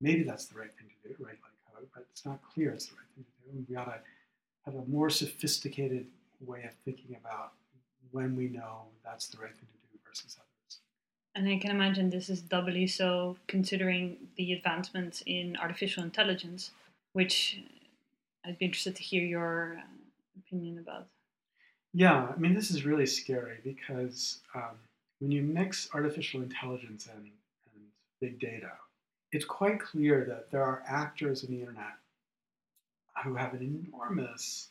maybe 0.00 0.22
that's 0.22 0.46
the 0.46 0.58
right 0.58 0.70
thing 0.78 0.88
to 1.02 1.08
do 1.08 1.14
regulate 1.18 1.40
code, 1.72 1.88
but 1.94 2.06
it's 2.10 2.24
not 2.24 2.40
clear 2.42 2.70
it's 2.70 2.86
the 2.86 2.96
right 2.96 3.06
thing 3.14 3.24
to 3.24 3.52
do. 3.52 3.66
We 3.68 3.76
ought 3.76 3.86
to 3.86 4.00
have 4.66 4.74
a 4.74 4.84
more 4.88 5.10
sophisticated 5.10 6.06
way 6.46 6.64
of 6.64 6.74
thinking 6.84 7.16
about 7.18 7.52
when 8.10 8.36
we 8.36 8.48
know 8.48 8.82
that's 9.04 9.28
the 9.28 9.38
right 9.38 9.54
thing 9.54 9.68
to 9.72 9.92
do 9.92 9.98
versus 10.06 10.36
others. 10.38 10.78
And 11.34 11.48
I 11.48 11.58
can 11.58 11.70
imagine 11.70 12.10
this 12.10 12.28
is 12.28 12.42
doubly 12.42 12.86
so 12.86 13.36
considering 13.46 14.16
the 14.36 14.52
advancements 14.52 15.22
in 15.26 15.56
artificial 15.56 16.02
intelligence, 16.02 16.72
which 17.14 17.60
I'd 18.44 18.58
be 18.58 18.66
interested 18.66 18.96
to 18.96 19.02
hear 19.02 19.22
your 19.22 19.78
uh, 19.78 19.82
opinion 20.38 20.78
about. 20.78 21.06
Yeah, 21.94 22.28
I 22.34 22.38
mean, 22.38 22.54
this 22.54 22.70
is 22.70 22.84
really 22.84 23.06
scary 23.06 23.58
because 23.64 24.40
um, 24.54 24.76
when 25.20 25.30
you 25.30 25.42
mix 25.42 25.88
artificial 25.94 26.42
intelligence 26.42 27.08
and, 27.14 27.24
and 27.24 27.84
big 28.20 28.40
data, 28.40 28.72
it's 29.30 29.44
quite 29.44 29.80
clear 29.80 30.24
that 30.28 30.50
there 30.50 30.62
are 30.62 30.82
actors 30.86 31.44
in 31.44 31.50
the 31.50 31.60
internet 31.60 31.96
who 33.24 33.34
have 33.34 33.54
an 33.54 33.84
enormous 33.92 34.68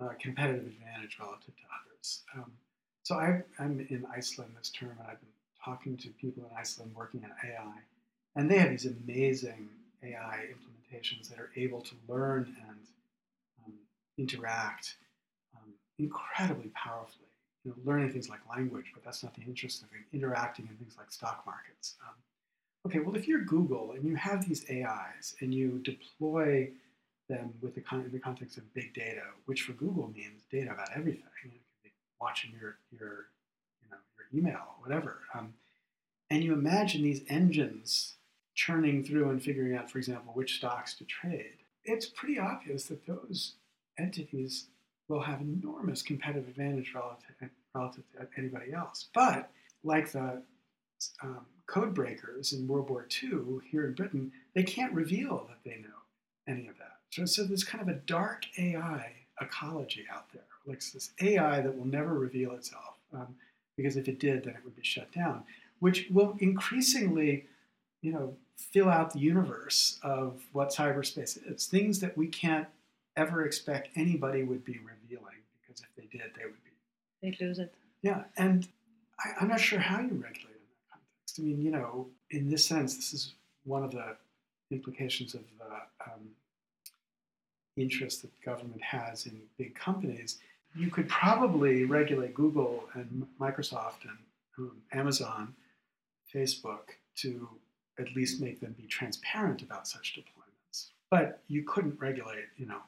uh, 0.00 0.08
competitive 0.20 0.66
advantage 0.66 1.18
relative 1.18 1.56
to 1.56 1.62
others. 1.74 2.20
Um, 2.34 2.52
so 3.02 3.16
I, 3.16 3.42
am 3.58 3.86
in 3.88 4.06
Iceland 4.14 4.52
this 4.58 4.70
term, 4.70 4.90
and 4.90 5.08
I've 5.08 5.20
been 5.20 5.28
talking 5.64 5.96
to 5.98 6.08
people 6.10 6.44
in 6.44 6.56
Iceland 6.56 6.92
working 6.94 7.24
on 7.24 7.30
AI, 7.42 7.72
and 8.36 8.50
they 8.50 8.58
have 8.58 8.70
these 8.70 8.86
amazing 8.86 9.68
AI 10.02 10.46
implementations 10.52 11.28
that 11.28 11.38
are 11.38 11.50
able 11.56 11.80
to 11.80 11.94
learn 12.08 12.54
and 12.68 12.78
um, 13.64 13.72
interact 14.18 14.96
um, 15.56 15.72
incredibly 15.98 16.70
powerfully. 16.74 17.24
You 17.64 17.72
know, 17.72 17.76
learning 17.90 18.12
things 18.12 18.28
like 18.28 18.40
language, 18.48 18.92
but 18.94 19.04
that's 19.04 19.22
not 19.22 19.34
the 19.34 19.42
interesting 19.42 19.88
thing. 19.88 20.04
Interacting 20.12 20.68
in 20.70 20.76
things 20.76 20.94
like 20.96 21.10
stock 21.10 21.42
markets. 21.44 21.96
Um, 22.06 22.14
okay, 22.86 23.00
well, 23.00 23.16
if 23.16 23.26
you're 23.26 23.40
Google 23.40 23.92
and 23.92 24.04
you 24.04 24.14
have 24.14 24.48
these 24.48 24.64
AIs 24.70 25.34
and 25.40 25.52
you 25.52 25.80
deploy 25.82 26.70
them 27.28 27.54
with 27.60 27.74
the, 27.74 27.80
con- 27.80 28.08
the 28.12 28.18
context 28.18 28.56
of 28.58 28.72
big 28.74 28.94
data, 28.94 29.22
which 29.46 29.62
for 29.62 29.72
Google 29.72 30.08
means 30.08 30.42
data 30.50 30.72
about 30.72 30.88
everything. 30.94 31.22
You 31.44 31.50
know, 31.50 31.56
watching 32.20 32.52
your 32.60 32.78
your 32.90 33.26
you 33.82 33.90
know 33.90 33.96
your 34.16 34.40
email, 34.40 34.76
whatever. 34.80 35.20
Um, 35.34 35.54
and 36.30 36.44
you 36.44 36.52
imagine 36.52 37.02
these 37.02 37.22
engines 37.28 38.14
churning 38.54 39.04
through 39.04 39.30
and 39.30 39.42
figuring 39.42 39.76
out, 39.76 39.90
for 39.90 39.98
example, 39.98 40.32
which 40.34 40.56
stocks 40.56 40.94
to 40.94 41.04
trade. 41.04 41.58
It's 41.84 42.06
pretty 42.06 42.38
obvious 42.38 42.84
that 42.86 43.06
those 43.06 43.54
entities 43.98 44.66
will 45.08 45.22
have 45.22 45.40
enormous 45.40 46.02
competitive 46.02 46.48
advantage 46.48 46.92
relative, 46.94 47.50
relative 47.74 48.04
to 48.12 48.28
anybody 48.36 48.72
else. 48.72 49.08
But 49.14 49.50
like 49.82 50.12
the 50.12 50.42
um, 51.22 51.46
code 51.66 51.94
breakers 51.94 52.52
in 52.52 52.66
World 52.66 52.90
War 52.90 53.06
II 53.22 53.60
here 53.70 53.86
in 53.86 53.94
Britain, 53.94 54.32
they 54.54 54.64
can't 54.64 54.92
reveal 54.92 55.46
that 55.48 55.58
they 55.64 55.80
know 55.80 55.88
any 56.46 56.66
of 56.68 56.76
that. 56.78 56.97
So, 57.10 57.24
so 57.24 57.44
there's 57.44 57.64
kind 57.64 57.82
of 57.82 57.88
a 57.88 57.98
dark 58.00 58.44
AI 58.58 59.12
ecology 59.40 60.06
out 60.12 60.26
there, 60.32 60.42
like 60.66 60.80
this 60.92 61.10
AI 61.20 61.60
that 61.60 61.76
will 61.76 61.86
never 61.86 62.14
reveal 62.14 62.52
itself, 62.52 62.96
um, 63.14 63.34
because 63.76 63.96
if 63.96 64.08
it 64.08 64.18
did, 64.18 64.44
then 64.44 64.54
it 64.54 64.60
would 64.64 64.76
be 64.76 64.82
shut 64.82 65.10
down, 65.12 65.44
which 65.80 66.08
will 66.10 66.36
increasingly, 66.40 67.46
you 68.02 68.12
know, 68.12 68.34
fill 68.56 68.88
out 68.88 69.12
the 69.12 69.20
universe 69.20 69.98
of 70.02 70.42
what 70.52 70.70
cyberspace 70.70 71.38
is. 71.50 71.66
Things 71.66 72.00
that 72.00 72.16
we 72.16 72.26
can't 72.26 72.66
ever 73.16 73.44
expect 73.44 73.88
anybody 73.96 74.42
would 74.42 74.64
be 74.64 74.78
revealing, 74.78 75.36
because 75.60 75.82
if 75.82 75.88
they 75.96 76.18
did, 76.18 76.30
they 76.36 76.44
would 76.44 76.64
be. 76.64 76.70
They'd 77.22 77.40
lose 77.40 77.58
it. 77.58 77.72
Yeah, 78.02 78.24
and 78.36 78.68
I, 79.18 79.30
I'm 79.40 79.48
not 79.48 79.60
sure 79.60 79.78
how 79.78 80.00
you 80.00 80.08
regulate 80.08 80.54
in 80.54 80.68
that 80.68 80.90
context. 80.90 81.38
I 81.38 81.42
mean, 81.42 81.62
you 81.62 81.70
know, 81.70 82.08
in 82.30 82.50
this 82.50 82.64
sense, 82.64 82.96
this 82.96 83.12
is 83.12 83.34
one 83.64 83.82
of 83.82 83.92
the 83.92 84.16
implications 84.70 85.34
of 85.34 85.40
the 85.58 85.64
um, 86.04 86.28
interest 87.80 88.22
that 88.22 88.40
government 88.42 88.82
has 88.82 89.26
in 89.26 89.40
big 89.56 89.74
companies, 89.74 90.38
you 90.74 90.90
could 90.90 91.08
probably 91.08 91.84
regulate 91.84 92.34
Google 92.34 92.84
and 92.94 93.26
Microsoft 93.40 94.02
and 94.02 94.18
um, 94.58 94.76
Amazon, 94.92 95.54
Facebook 96.34 96.96
to 97.16 97.48
at 97.98 98.14
least 98.14 98.40
make 98.40 98.60
them 98.60 98.74
be 98.78 98.86
transparent 98.86 99.62
about 99.62 99.88
such 99.88 100.16
deployments. 100.16 100.90
But 101.10 101.40
you 101.48 101.64
couldn't 101.64 102.00
regulate, 102.00 102.46
you 102.56 102.66
know, 102.66 102.80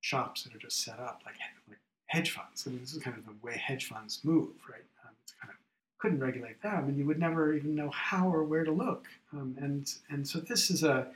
shops 0.00 0.44
that 0.44 0.54
are 0.54 0.58
just 0.58 0.84
set 0.84 0.98
up 0.98 1.22
like, 1.24 1.36
like 1.68 1.78
hedge 2.06 2.30
funds. 2.30 2.64
I 2.66 2.70
mean, 2.70 2.80
this 2.80 2.94
is 2.94 3.02
kind 3.02 3.16
of 3.16 3.24
the 3.24 3.34
way 3.42 3.56
hedge 3.56 3.86
funds 3.86 4.20
move, 4.22 4.50
right? 4.68 4.84
Um, 5.04 5.14
it's 5.22 5.32
kind 5.40 5.50
of 5.50 5.56
couldn't 5.98 6.20
regulate 6.20 6.60
them, 6.62 6.88
and 6.88 6.96
you 6.96 7.06
would 7.06 7.18
never 7.18 7.54
even 7.54 7.74
know 7.74 7.90
how 7.90 8.28
or 8.28 8.44
where 8.44 8.64
to 8.64 8.72
look. 8.72 9.06
Um, 9.32 9.56
and 9.60 9.92
and 10.10 10.26
so 10.26 10.40
this 10.40 10.70
is 10.70 10.82
a 10.82 11.08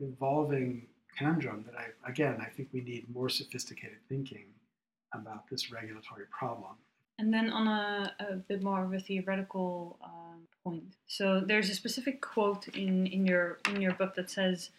evolving 0.00 0.86
conundrum 1.16 1.64
that 1.66 1.78
I, 1.78 2.10
again, 2.10 2.38
I 2.40 2.48
think 2.48 2.68
we 2.72 2.80
need 2.80 3.06
more 3.12 3.28
sophisticated 3.28 3.98
thinking 4.08 4.46
about 5.14 5.48
this 5.50 5.70
regulatory 5.70 6.24
problem. 6.30 6.72
And 7.18 7.32
then 7.32 7.50
on 7.50 7.68
a, 7.68 8.14
a 8.20 8.36
bit 8.36 8.62
more 8.62 8.84
of 8.84 8.92
a 8.92 8.98
theoretical 8.98 9.98
um, 10.02 10.48
point. 10.64 10.96
So 11.06 11.40
there's 11.40 11.70
a 11.70 11.74
specific 11.74 12.20
quote 12.20 12.68
in, 12.68 13.06
in 13.06 13.26
your 13.26 13.58
in 13.68 13.80
your 13.80 13.92
book 13.92 14.14
that 14.14 14.30
says, 14.30 14.70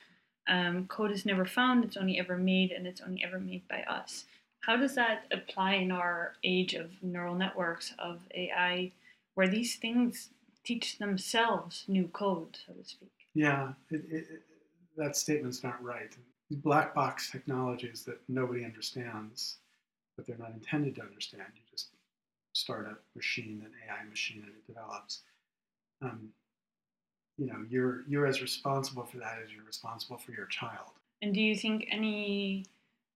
um, 0.48 0.88
"Code 0.88 1.12
is 1.12 1.26
never 1.26 1.46
found; 1.46 1.86
it's 1.86 1.98
only 1.98 2.20
ever 2.20 2.38
made, 2.38 2.72
and 2.72 2.88
it's 2.88 3.02
only 3.02 3.24
ever 3.24 3.40
made 3.40 3.68
by 3.68 3.84
us." 3.84 4.26
How 4.62 4.78
does 4.78 4.96
that 4.96 5.26
apply 5.32 5.74
in 5.76 5.92
our 5.92 6.36
age 6.44 6.74
of 6.74 6.92
neural 7.02 7.36
networks 7.36 7.94
of 8.00 8.22
AI, 8.34 8.92
where 9.36 9.48
these 9.48 9.76
things 9.76 10.30
teach 10.64 10.98
themselves 10.98 11.84
new 11.88 12.08
code, 12.08 12.58
so 12.66 12.74
to 12.74 12.84
speak? 12.84 13.12
Yeah, 13.34 13.74
it, 13.90 14.04
it, 14.10 14.26
that 14.98 15.16
statement's 15.16 15.64
not 15.64 15.84
right. 15.84 16.16
Black 16.52 16.94
box 16.94 17.32
technologies 17.32 18.04
that 18.04 18.20
nobody 18.28 18.64
understands, 18.64 19.58
but 20.16 20.26
they're 20.26 20.38
not 20.38 20.52
intended 20.52 20.96
to 20.96 21.02
understand. 21.02 21.44
You 21.56 21.62
just 21.72 21.90
start 22.54 22.86
a 22.86 22.96
machine, 23.16 23.64
an 23.66 23.72
AI 23.88 24.08
machine, 24.08 24.44
and 24.46 24.52
it 24.52 24.68
develops. 24.68 25.22
Um, 26.02 26.30
you 27.38 27.48
know, 27.48 27.66
you're 27.70 28.04
you're 28.08 28.28
as 28.28 28.42
responsible 28.42 29.06
for 29.06 29.18
that 29.18 29.40
as 29.44 29.52
you're 29.52 29.66
responsible 29.66 30.18
for 30.18 30.32
your 30.32 30.46
child. 30.46 30.92
And 31.22 31.34
do 31.34 31.42
you 31.42 31.56
think 31.56 31.88
any 31.90 32.66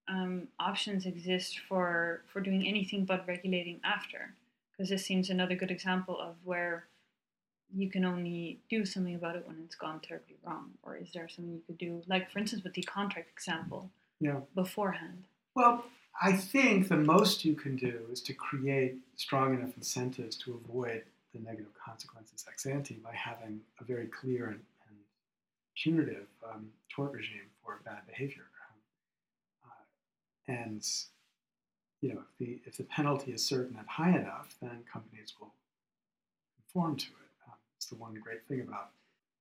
um, 0.08 0.48
options 0.60 1.06
exist 1.06 1.60
for 1.68 2.22
for 2.32 2.42
doing 2.42 2.68
anything 2.68 3.06
but 3.06 3.28
regulating 3.28 3.80
after? 3.84 4.34
Because 4.72 4.90
this 4.90 5.06
seems 5.06 5.30
another 5.30 5.56
good 5.56 5.72
example 5.72 6.20
of 6.20 6.36
where 6.44 6.86
you 7.76 7.90
can 7.90 8.06
only 8.06 8.60
do 8.70 8.86
something 8.86 9.16
about 9.16 9.36
it 9.36 9.48
when 9.48 9.58
it's 9.64 9.76
gone 9.76 10.00
terribly 10.00 10.36
wrong? 10.46 10.72
Or 10.84 10.96
is 10.98 11.12
there 11.14 11.28
something 11.28 11.54
you 11.54 11.62
could 11.68 11.78
do, 11.78 12.02
like 12.08 12.32
for 12.32 12.40
instance 12.40 12.64
with 12.64 12.74
the 12.74 12.84
contract 12.84 13.30
example, 13.32 13.90
yeah. 14.20 14.40
beforehand? 14.56 15.26
Well, 15.56 15.86
I 16.22 16.34
think 16.34 16.88
the 16.88 16.98
most 16.98 17.46
you 17.46 17.56
can 17.56 17.76
do 17.76 18.02
is 18.12 18.22
to 18.22 18.34
create 18.34 18.96
strong 19.16 19.54
enough 19.54 19.76
incentives 19.78 20.36
to 20.38 20.60
avoid 20.64 21.04
the 21.34 21.40
negative 21.40 21.74
consequences 21.84 22.46
ex 22.48 22.66
ante 22.66 22.96
by 22.96 23.14
having 23.14 23.62
a 23.80 23.84
very 23.84 24.08
clear 24.08 24.48
and, 24.48 24.62
and 24.88 24.98
punitive 25.76 26.28
um, 26.52 26.70
tort 26.90 27.12
regime 27.12 27.50
for 27.64 27.82
bad 27.86 28.02
behavior. 28.08 28.46
Um, 29.66 29.70
uh, 29.70 30.62
and 30.62 30.88
you 32.02 32.14
know, 32.14 32.20
if 32.20 32.38
the 32.40 32.62
if 32.66 32.78
the 32.78 32.84
penalty 32.84 33.32
is 33.32 33.46
certain 33.46 33.78
and 33.78 33.88
high 33.88 34.16
enough, 34.16 34.56
then 34.62 34.84
companies 34.92 35.34
will 35.40 35.54
conform 36.56 36.96
to 36.98 37.08
it. 37.08 37.27
The 37.90 37.96
one 37.96 38.14
great 38.16 38.46
thing 38.48 38.62
about 38.62 38.92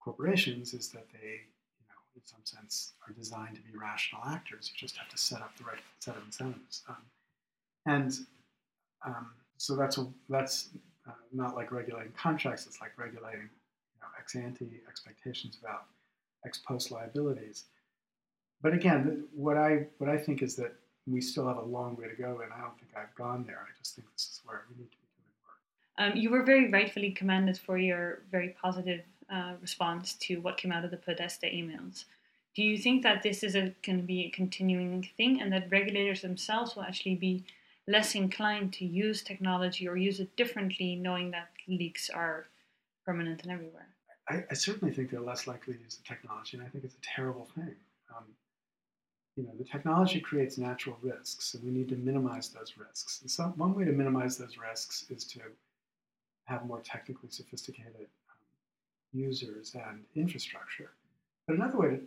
corporations 0.00 0.74
is 0.74 0.88
that 0.90 1.06
they, 1.12 1.40
you 1.80 1.86
know, 1.88 2.00
in 2.14 2.22
some 2.24 2.40
sense, 2.44 2.92
are 3.06 3.12
designed 3.12 3.56
to 3.56 3.62
be 3.62 3.76
rational 3.76 4.22
actors. 4.24 4.70
You 4.72 4.78
just 4.78 4.96
have 4.96 5.08
to 5.08 5.18
set 5.18 5.40
up 5.40 5.56
the 5.56 5.64
right 5.64 5.80
set 5.98 6.16
of 6.16 6.24
incentives. 6.24 6.82
Um, 6.88 6.96
and 7.86 8.12
um, 9.04 9.32
so 9.56 9.76
that's 9.76 9.98
a, 9.98 10.06
that's 10.28 10.70
uh, 11.08 11.12
not 11.32 11.54
like 11.54 11.72
regulating 11.72 12.12
contracts. 12.12 12.66
It's 12.66 12.80
like 12.80 12.92
regulating 12.98 13.42
you 13.42 14.00
know, 14.00 14.08
ex 14.18 14.34
ante 14.36 14.80
expectations 14.88 15.58
about 15.60 15.84
ex 16.44 16.58
post 16.58 16.90
liabilities. 16.90 17.64
But 18.62 18.74
again, 18.74 19.24
what 19.34 19.56
I 19.56 19.86
what 19.98 20.10
I 20.10 20.18
think 20.18 20.42
is 20.42 20.56
that 20.56 20.74
we 21.06 21.20
still 21.20 21.46
have 21.46 21.58
a 21.58 21.64
long 21.64 21.96
way 21.96 22.08
to 22.08 22.16
go, 22.16 22.40
and 22.42 22.52
I 22.52 22.60
don't 22.60 22.76
think 22.78 22.92
I've 22.96 23.14
gone 23.14 23.44
there. 23.46 23.58
I 23.60 23.70
just 23.78 23.94
think 23.94 24.08
this 24.12 24.22
is 24.22 24.40
where 24.44 24.64
we 24.68 24.82
need 24.82 24.90
to. 24.90 25.05
Um, 25.98 26.14
you 26.14 26.30
were 26.30 26.42
very 26.42 26.70
rightfully 26.70 27.10
commended 27.10 27.58
for 27.58 27.78
your 27.78 28.22
very 28.30 28.54
positive 28.60 29.02
uh, 29.30 29.54
response 29.60 30.14
to 30.14 30.36
what 30.36 30.56
came 30.56 30.72
out 30.72 30.84
of 30.84 30.90
the 30.90 30.96
Podesta 30.96 31.46
emails. 31.46 32.04
Do 32.54 32.62
you 32.62 32.78
think 32.78 33.02
that 33.02 33.22
this 33.22 33.42
is 33.42 33.54
going 33.54 33.98
to 33.98 34.06
be 34.06 34.24
a 34.24 34.30
continuing 34.30 35.08
thing, 35.16 35.40
and 35.40 35.52
that 35.52 35.70
regulators 35.70 36.22
themselves 36.22 36.74
will 36.74 36.84
actually 36.84 37.16
be 37.16 37.44
less 37.86 38.14
inclined 38.14 38.72
to 38.74 38.84
use 38.84 39.22
technology 39.22 39.86
or 39.86 39.96
use 39.96 40.20
it 40.20 40.34
differently, 40.36 40.96
knowing 40.96 41.30
that 41.32 41.50
leaks 41.68 42.10
are 42.10 42.46
permanent 43.04 43.42
and 43.42 43.52
everywhere? 43.52 43.88
I, 44.28 44.44
I 44.50 44.54
certainly 44.54 44.92
think 44.92 45.10
they're 45.10 45.20
less 45.20 45.46
likely 45.46 45.74
to 45.74 45.80
use 45.80 45.96
the 45.96 46.04
technology, 46.04 46.56
and 46.56 46.66
I 46.66 46.70
think 46.70 46.84
it's 46.84 46.94
a 46.94 47.14
terrible 47.16 47.46
thing. 47.54 47.74
Um, 48.14 48.24
you 49.36 49.44
know, 49.44 49.52
the 49.58 49.64
technology 49.64 50.20
creates 50.20 50.56
natural 50.56 50.96
risks, 51.02 51.54
and 51.54 51.62
we 51.62 51.70
need 51.70 51.88
to 51.90 51.96
minimize 51.96 52.48
those 52.48 52.74
risks. 52.78 53.22
And 53.22 53.58
one 53.58 53.74
way 53.74 53.84
to 53.84 53.92
minimize 53.92 54.38
those 54.38 54.56
risks 54.56 55.04
is 55.10 55.24
to 55.24 55.40
have 56.46 56.66
more 56.66 56.80
technically 56.80 57.30
sophisticated 57.30 58.08
um, 58.30 58.38
users 59.12 59.74
and 59.74 60.04
infrastructure. 60.14 60.90
But 61.46 61.56
another 61.56 61.78
way 61.78 61.88
to 61.90 62.00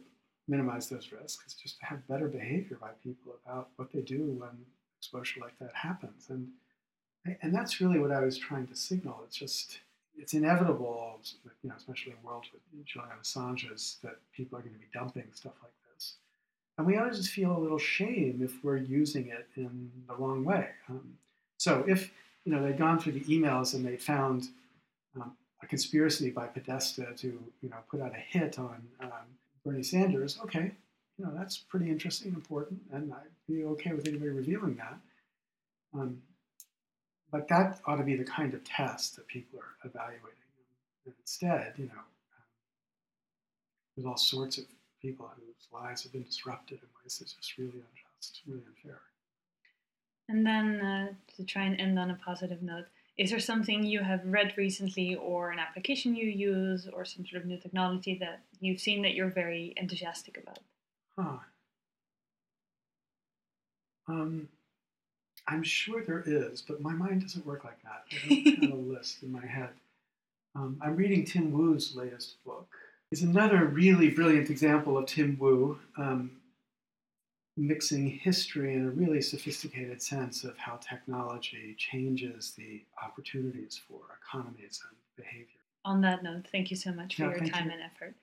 minimize 0.48 0.90
those 0.90 1.12
risks 1.12 1.46
is 1.48 1.54
just 1.54 1.80
to 1.80 1.86
have 1.86 2.08
better 2.08 2.28
behavior 2.28 2.78
by 2.82 2.90
people 3.04 3.36
about 3.46 3.70
what 3.76 3.92
they 3.94 4.02
do 4.02 4.36
when 4.40 4.50
exposure 4.98 5.40
like 5.42 5.58
that 5.60 5.76
happens. 5.76 6.28
And 6.30 6.50
and 7.42 7.54
that's 7.54 7.82
really 7.82 8.00
what 8.00 8.12
I 8.12 8.22
was 8.22 8.38
trying 8.38 8.68
to 8.68 8.76
signal. 8.76 9.22
It's 9.26 9.36
just 9.36 9.80
it's 10.18 10.34
inevitable, 10.34 11.20
you 11.64 11.70
know, 11.70 11.76
especially 11.78 12.12
in 12.12 12.18
a 12.24 12.28
world 12.28 12.46
with 12.52 12.86
Julian 12.86 13.14
Assange's, 13.22 13.98
that 14.04 14.18
people 14.34 14.58
are 14.58 14.62
going 14.62 14.74
to 14.74 14.80
be 14.80 14.88
dumping 14.94 15.28
stuff 15.34 15.54
like 15.62 15.72
this. 15.94 16.16
And 16.78 16.86
we 16.86 16.98
always 16.98 17.18
just 17.18 17.30
feel 17.30 17.56
a 17.56 17.60
little 17.60 17.78
shame 17.78 18.42
if 18.44 18.64
we're 18.64 18.78
using 18.78 19.28
it 19.28 19.48
in 19.56 19.92
the 20.08 20.16
wrong 20.16 20.44
way. 20.44 20.70
Um, 20.90 21.18
so 21.58 21.86
if 21.88 22.12
you 22.50 22.56
know 22.56 22.64
they'd 22.64 22.80
gone 22.80 22.98
through 22.98 23.12
the 23.12 23.26
emails 23.26 23.76
and 23.76 23.86
they 23.86 23.96
found 23.96 24.48
um, 25.16 25.34
a 25.62 25.68
conspiracy 25.68 26.32
by 26.32 26.48
Podesta 26.48 27.14
to 27.18 27.28
you 27.62 27.70
know 27.70 27.78
put 27.92 28.02
out 28.02 28.12
a 28.16 28.20
hit 28.20 28.58
on 28.58 28.82
um, 29.02 29.28
Bernie 29.64 29.84
Sanders, 29.84 30.40
okay, 30.44 30.72
you 31.20 31.26
know 31.26 31.32
that's 31.38 31.60
pretty 31.60 31.92
interesting, 31.92 32.30
and 32.30 32.38
important, 32.38 32.82
and 32.92 33.14
I'd 33.14 33.30
be 33.48 33.66
okay 33.66 33.94
with 33.94 34.08
anybody 34.08 34.32
revealing 34.32 34.78
that. 34.78 34.98
Um, 35.94 36.24
but 37.32 37.48
that 37.50 37.82
ought 37.86 37.98
to 37.98 38.04
be 38.04 38.16
the 38.16 38.24
kind 38.24 38.56
of 38.56 38.64
test 38.64 39.18
that 39.18 39.28
people 39.28 39.60
are 39.60 39.88
evaluating. 39.88 40.50
And 41.06 41.14
instead, 41.20 41.74
you 41.78 41.86
know, 41.86 41.92
um, 42.00 42.50
there's 43.96 44.08
all 44.08 44.18
sorts 44.18 44.58
of 44.58 44.66
people 45.04 45.30
whose 45.36 45.68
lives 45.72 46.02
have 46.02 46.14
been 46.14 46.24
disrupted 46.24 46.80
in 46.82 46.88
ways 47.04 47.20
that's 47.20 47.34
just 47.34 47.60
really 47.60 47.74
unjust, 47.74 48.42
really 48.48 48.64
unfair. 48.66 49.02
And 50.30 50.46
then 50.46 50.80
uh, 50.80 51.08
to 51.38 51.44
try 51.44 51.64
and 51.64 51.80
end 51.82 51.98
on 51.98 52.12
a 52.12 52.16
positive 52.24 52.62
note, 52.62 52.86
is 53.18 53.32
there 53.32 53.40
something 53.40 53.84
you 53.84 54.02
have 54.02 54.22
read 54.24 54.54
recently 54.56 55.16
or 55.16 55.52
an 55.52 55.60
application 55.60 56.16
you 56.16 56.28
use 56.28 56.88
or 56.94 57.04
some 57.04 57.26
sort 57.26 57.42
of 57.42 57.48
new 57.48 57.58
technology 57.58 58.16
that 58.20 58.40
you've 58.62 58.80
seen 58.80 59.02
that 59.02 59.16
you're 59.16 59.32
very 59.32 59.74
enthusiastic 59.76 60.38
about? 60.38 60.60
Huh. 61.18 61.40
Um, 64.08 64.48
I'm 65.48 65.64
sure 65.64 66.04
there 66.04 66.24
is, 66.26 66.62
but 66.62 66.80
my 66.80 66.94
mind 66.94 67.24
doesn't 67.24 67.46
work 67.46 67.66
like 67.66 67.82
that. 67.84 68.04
I 68.14 68.28
don't 68.28 68.64
have 68.64 68.80
a 68.80 68.82
list 68.94 69.24
in 69.24 69.32
my 69.32 69.46
head. 69.46 69.70
Um, 70.56 70.80
I'm 70.82 70.96
reading 70.96 71.26
Tim 71.26 71.52
Wu's 71.52 71.96
latest 71.96 72.44
book. 72.46 72.68
It's 73.12 73.22
another 73.22 73.66
really 73.66 74.10
brilliant 74.10 74.52
example 74.52 74.98
of 74.98 75.08
Tim 75.08 75.38
Wu 75.40 75.80
um, 75.98 76.39
mixing 77.60 78.08
history 78.08 78.76
and 78.76 78.88
a 78.88 78.92
really 78.92 79.22
sophisticated 79.22 80.02
sense 80.02 80.44
of 80.44 80.58
how 80.58 80.78
technology 80.78 81.76
changes 81.78 82.54
the 82.58 82.82
opportunities 83.04 83.80
for 83.88 84.00
economies 84.24 84.82
and 84.88 84.98
behavior. 85.18 85.46
On 85.86 86.02
that 86.02 86.24
note, 86.24 86.48
thank 86.52 86.72
you 86.72 86.78
so 86.78 86.92
much 86.92 87.16
for 87.16 87.24
yeah, 87.24 87.30
your 87.30 87.48
time 87.48 87.68
you. 87.68 87.74
and 87.74 87.82
effort 87.82 88.16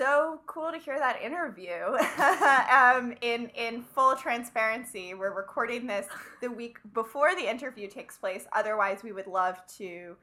so 0.00 0.40
cool 0.46 0.72
to 0.72 0.78
hear 0.78 0.98
that 0.98 1.20
interview. 1.20 1.74
um, 2.72 3.12
in 3.20 3.50
in 3.54 3.82
full 3.82 4.16
transparency, 4.16 5.12
we're 5.12 5.34
recording 5.34 5.86
this 5.86 6.06
the 6.40 6.50
week 6.50 6.78
before 6.94 7.34
the 7.34 7.48
interview 7.48 7.86
takes 7.86 8.16
place. 8.16 8.46
Otherwise, 8.54 9.02
we 9.02 9.12
would 9.12 9.26
love 9.26 9.60
to 9.76 10.16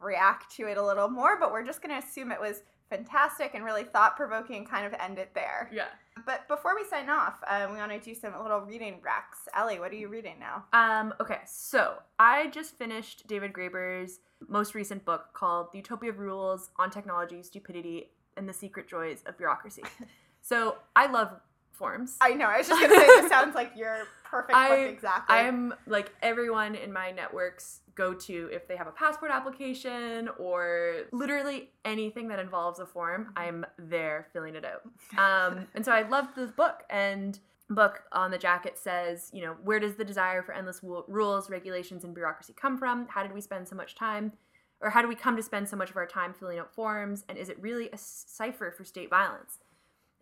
react 0.00 0.54
to 0.56 0.66
it 0.66 0.78
a 0.78 0.82
little 0.82 1.08
more, 1.08 1.38
but 1.38 1.52
we're 1.52 1.64
just 1.64 1.82
going 1.82 2.00
to 2.00 2.06
assume 2.06 2.32
it 2.32 2.40
was 2.40 2.62
fantastic 2.88 3.54
and 3.54 3.64
really 3.64 3.84
thought 3.84 4.16
provoking 4.16 4.56
and 4.56 4.70
kind 4.70 4.86
of 4.86 4.94
end 4.98 5.18
it 5.18 5.34
there. 5.34 5.68
Yeah. 5.72 5.88
But 6.26 6.48
before 6.48 6.74
we 6.74 6.84
sign 6.84 7.08
off, 7.08 7.40
um, 7.48 7.72
we 7.72 7.78
want 7.78 7.92
to 7.92 8.00
do 8.00 8.14
some 8.14 8.32
little 8.40 8.60
reading 8.60 8.94
recs. 8.94 9.48
Ellie, 9.56 9.78
what 9.78 9.92
are 9.92 9.96
you 9.96 10.08
reading 10.08 10.36
now? 10.38 10.64
Um, 10.72 11.14
okay, 11.20 11.40
so 11.46 11.94
I 12.18 12.48
just 12.48 12.76
finished 12.76 13.26
David 13.26 13.52
Graeber's 13.52 14.20
most 14.46 14.74
recent 14.74 15.04
book 15.04 15.26
called 15.34 15.72
The 15.72 15.78
Utopia 15.78 16.10
of 16.10 16.18
Rules 16.18 16.70
on 16.76 16.90
Technology, 16.90 17.42
Stupidity, 17.42 18.10
and 18.36 18.48
the 18.48 18.52
secret 18.52 18.88
joys 18.88 19.22
of 19.26 19.36
bureaucracy. 19.36 19.82
so 20.42 20.76
I 20.94 21.10
love 21.10 21.40
forms. 21.78 22.16
I 22.20 22.34
know. 22.34 22.46
I 22.46 22.58
was 22.58 22.68
just 22.68 22.80
gonna 22.80 22.94
say 22.94 23.06
this 23.06 23.28
sounds 23.28 23.54
like 23.54 23.72
your 23.76 24.06
perfect 24.24 24.54
I, 24.56 24.68
book 24.68 24.90
exactly. 24.90 25.36
I'm 25.36 25.74
like 25.86 26.12
everyone 26.22 26.74
in 26.74 26.92
my 26.92 27.10
networks 27.10 27.80
go 27.94 28.14
to 28.14 28.48
if 28.52 28.68
they 28.68 28.76
have 28.76 28.86
a 28.86 28.92
passport 28.92 29.30
application 29.32 30.28
or 30.38 31.06
literally 31.12 31.70
anything 31.84 32.28
that 32.28 32.38
involves 32.38 32.78
a 32.78 32.86
form. 32.86 33.24
Mm-hmm. 33.24 33.38
I'm 33.38 33.66
there 33.78 34.28
filling 34.32 34.54
it 34.54 34.64
out. 34.64 34.82
Um, 35.18 35.66
and 35.74 35.84
so 35.84 35.92
I 35.92 36.08
loved 36.08 36.36
this 36.36 36.50
book 36.50 36.84
and 36.90 37.38
book 37.70 38.04
on 38.12 38.30
the 38.30 38.38
jacket 38.38 38.78
says, 38.78 39.30
you 39.32 39.42
know, 39.42 39.56
where 39.62 39.78
does 39.78 39.96
the 39.96 40.04
desire 40.04 40.42
for 40.42 40.54
endless 40.54 40.80
rules, 40.82 41.50
regulations, 41.50 42.04
and 42.04 42.14
bureaucracy 42.14 42.54
come 42.54 42.78
from? 42.78 43.06
How 43.08 43.22
did 43.22 43.32
we 43.32 43.40
spend 43.40 43.68
so 43.68 43.76
much 43.76 43.94
time 43.94 44.32
or 44.80 44.90
how 44.90 45.02
do 45.02 45.08
we 45.08 45.14
come 45.14 45.36
to 45.36 45.42
spend 45.42 45.68
so 45.68 45.76
much 45.76 45.90
of 45.90 45.96
our 45.96 46.06
time 46.06 46.32
filling 46.32 46.58
out 46.58 46.74
forms? 46.74 47.24
And 47.28 47.36
is 47.36 47.48
it 47.48 47.60
really 47.60 47.90
a 47.92 47.98
cipher 47.98 48.70
for 48.70 48.84
state 48.84 49.10
violence? 49.10 49.58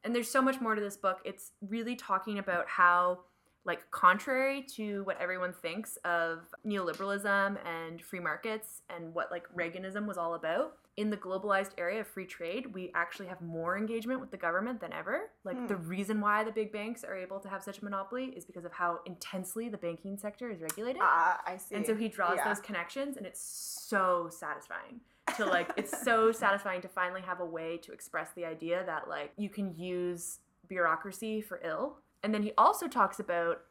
And 0.06 0.14
there's 0.14 0.30
so 0.30 0.40
much 0.40 0.60
more 0.60 0.76
to 0.76 0.80
this 0.80 0.96
book. 0.96 1.18
It's 1.24 1.50
really 1.60 1.96
talking 1.96 2.38
about 2.38 2.68
how, 2.68 3.20
like, 3.64 3.90
contrary 3.90 4.64
to 4.76 5.02
what 5.02 5.20
everyone 5.20 5.52
thinks 5.52 5.98
of 6.04 6.44
neoliberalism 6.64 7.58
and 7.66 8.00
free 8.00 8.20
markets 8.20 8.82
and 8.88 9.12
what, 9.12 9.32
like, 9.32 9.44
Reaganism 9.54 10.06
was 10.06 10.16
all 10.16 10.34
about, 10.34 10.76
in 10.96 11.10
the 11.10 11.16
globalized 11.16 11.72
area 11.76 12.00
of 12.00 12.06
free 12.06 12.24
trade, 12.24 12.72
we 12.72 12.90
actually 12.94 13.26
have 13.26 13.40
more 13.42 13.76
engagement 13.76 14.20
with 14.20 14.30
the 14.30 14.36
government 14.36 14.80
than 14.80 14.92
ever. 14.92 15.30
Like 15.44 15.58
hmm. 15.58 15.66
the 15.66 15.76
reason 15.76 16.20
why 16.20 16.42
the 16.42 16.50
big 16.50 16.72
banks 16.72 17.04
are 17.04 17.14
able 17.14 17.38
to 17.40 17.48
have 17.48 17.62
such 17.62 17.80
a 17.80 17.84
monopoly 17.84 18.26
is 18.36 18.46
because 18.46 18.64
of 18.64 18.72
how 18.72 19.00
intensely 19.04 19.68
the 19.68 19.76
banking 19.76 20.16
sector 20.16 20.50
is 20.50 20.62
regulated. 20.62 21.02
Ah, 21.04 21.34
uh, 21.34 21.50
I 21.52 21.56
see. 21.58 21.74
And 21.74 21.84
so 21.84 21.94
he 21.94 22.08
draws 22.08 22.36
yeah. 22.38 22.48
those 22.48 22.60
connections, 22.60 23.18
and 23.18 23.26
it's 23.26 23.42
so 23.42 24.30
satisfying 24.30 25.00
to 25.36 25.44
like. 25.44 25.70
it's 25.76 26.02
so 26.02 26.32
satisfying 26.32 26.80
to 26.82 26.88
finally 26.88 27.22
have 27.22 27.40
a 27.40 27.46
way 27.46 27.78
to 27.78 27.92
express 27.92 28.30
the 28.36 28.44
idea 28.44 28.82
that 28.86 29.08
like 29.08 29.32
you 29.36 29.48
can 29.48 29.74
use 29.76 30.38
bureaucracy 30.68 31.40
for 31.40 31.60
ill. 31.64 31.98
And 32.22 32.34
then 32.34 32.42
he 32.42 32.52
also 32.58 32.88
talks 32.88 33.20
about 33.20 33.62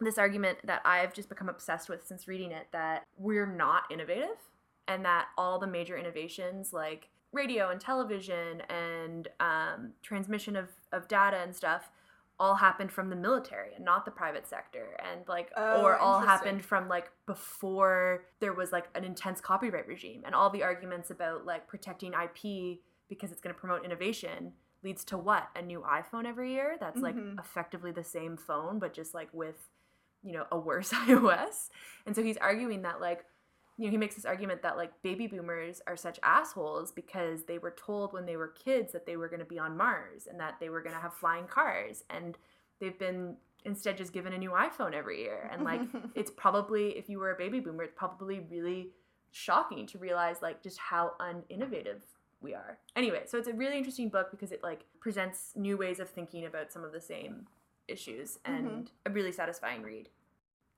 this 0.00 0.18
argument 0.18 0.58
that 0.64 0.82
I've 0.84 1.14
just 1.14 1.28
become 1.28 1.48
obsessed 1.48 1.88
with 1.88 2.06
since 2.06 2.28
reading 2.28 2.52
it 2.52 2.66
that 2.72 3.04
we're 3.16 3.46
not 3.46 3.84
innovative 3.90 4.36
and 4.88 5.04
that 5.04 5.28
all 5.36 5.58
the 5.58 5.66
major 5.66 5.96
innovations 5.96 6.72
like 6.72 7.08
radio 7.32 7.70
and 7.70 7.80
television 7.80 8.62
and 8.68 9.28
um, 9.40 9.92
transmission 10.02 10.56
of, 10.56 10.68
of 10.92 11.08
data 11.08 11.38
and 11.38 11.54
stuff 11.54 11.90
all 12.38 12.54
happened 12.54 12.92
from 12.92 13.08
the 13.08 13.16
military 13.16 13.74
and 13.74 13.84
not 13.84 14.04
the 14.04 14.10
private 14.10 14.46
sector 14.46 14.96
and 15.10 15.26
like 15.26 15.50
oh, 15.56 15.82
or 15.82 15.96
all 15.96 16.20
happened 16.20 16.62
from 16.64 16.88
like 16.88 17.10
before 17.26 18.24
there 18.40 18.52
was 18.52 18.72
like 18.72 18.86
an 18.94 19.04
intense 19.04 19.40
copyright 19.40 19.86
regime 19.86 20.22
and 20.26 20.34
all 20.34 20.50
the 20.50 20.62
arguments 20.62 21.10
about 21.10 21.46
like 21.46 21.66
protecting 21.66 22.12
IP 22.12 22.78
because 23.08 23.32
it's 23.32 23.40
going 23.40 23.54
to 23.54 23.58
promote 23.58 23.84
innovation 23.84 24.52
leads 24.82 25.04
to 25.04 25.16
what? 25.18 25.48
A 25.56 25.62
new 25.62 25.80
iPhone 25.80 26.26
every 26.26 26.52
year 26.52 26.76
that's 26.78 27.00
like 27.00 27.16
mm-hmm. 27.16 27.38
effectively 27.38 27.90
the 27.90 28.04
same 28.04 28.36
phone 28.36 28.78
but 28.78 28.92
just 28.92 29.14
like 29.14 29.28
with 29.32 29.68
you 30.22 30.32
know 30.32 30.44
a 30.52 30.58
worse 30.58 30.90
iOS? 30.92 31.70
And 32.04 32.14
so 32.14 32.22
he's 32.22 32.36
arguing 32.36 32.82
that 32.82 33.00
like 33.00 33.24
you 33.78 33.84
know, 33.86 33.90
he 33.90 33.96
makes 33.98 34.14
this 34.14 34.24
argument 34.24 34.62
that 34.62 34.76
like 34.76 34.90
baby 35.02 35.26
boomers 35.26 35.82
are 35.86 35.96
such 35.96 36.18
assholes 36.22 36.92
because 36.92 37.44
they 37.44 37.58
were 37.58 37.72
told 37.76 38.12
when 38.12 38.24
they 38.26 38.36
were 38.36 38.48
kids 38.48 38.92
that 38.92 39.04
they 39.06 39.16
were 39.16 39.28
going 39.28 39.40
to 39.40 39.44
be 39.46 39.58
on 39.58 39.76
Mars 39.76 40.26
and 40.28 40.40
that 40.40 40.54
they 40.60 40.68
were 40.70 40.80
going 40.80 40.94
to 40.94 41.00
have 41.00 41.12
flying 41.14 41.46
cars 41.46 42.04
and 42.10 42.38
they've 42.80 42.98
been 42.98 43.36
instead 43.64 43.96
just 43.98 44.12
given 44.12 44.32
a 44.32 44.38
new 44.38 44.50
iPhone 44.50 44.94
every 44.94 45.20
year. 45.20 45.50
And 45.52 45.62
like 45.64 45.82
it's 46.14 46.30
probably 46.30 46.96
if 46.96 47.08
you 47.08 47.18
were 47.18 47.32
a 47.32 47.36
baby 47.36 47.60
boomer, 47.60 47.82
it's 47.82 47.94
probably 47.96 48.40
really 48.50 48.90
shocking 49.30 49.86
to 49.88 49.98
realize 49.98 50.40
like 50.40 50.62
just 50.62 50.78
how 50.78 51.12
uninnovative 51.20 52.00
we 52.40 52.54
are. 52.54 52.78
Anyway, 52.94 53.22
so 53.26 53.36
it's 53.38 53.48
a 53.48 53.52
really 53.52 53.76
interesting 53.76 54.08
book 54.08 54.30
because 54.30 54.52
it 54.52 54.62
like 54.62 54.84
presents 55.00 55.52
new 55.56 55.76
ways 55.76 56.00
of 56.00 56.08
thinking 56.08 56.46
about 56.46 56.72
some 56.72 56.84
of 56.84 56.92
the 56.92 57.00
same 57.00 57.46
issues 57.88 58.38
and 58.44 58.66
Mhm. 58.66 58.88
a 59.06 59.10
really 59.10 59.32
satisfying 59.32 59.82
read. 59.82 60.08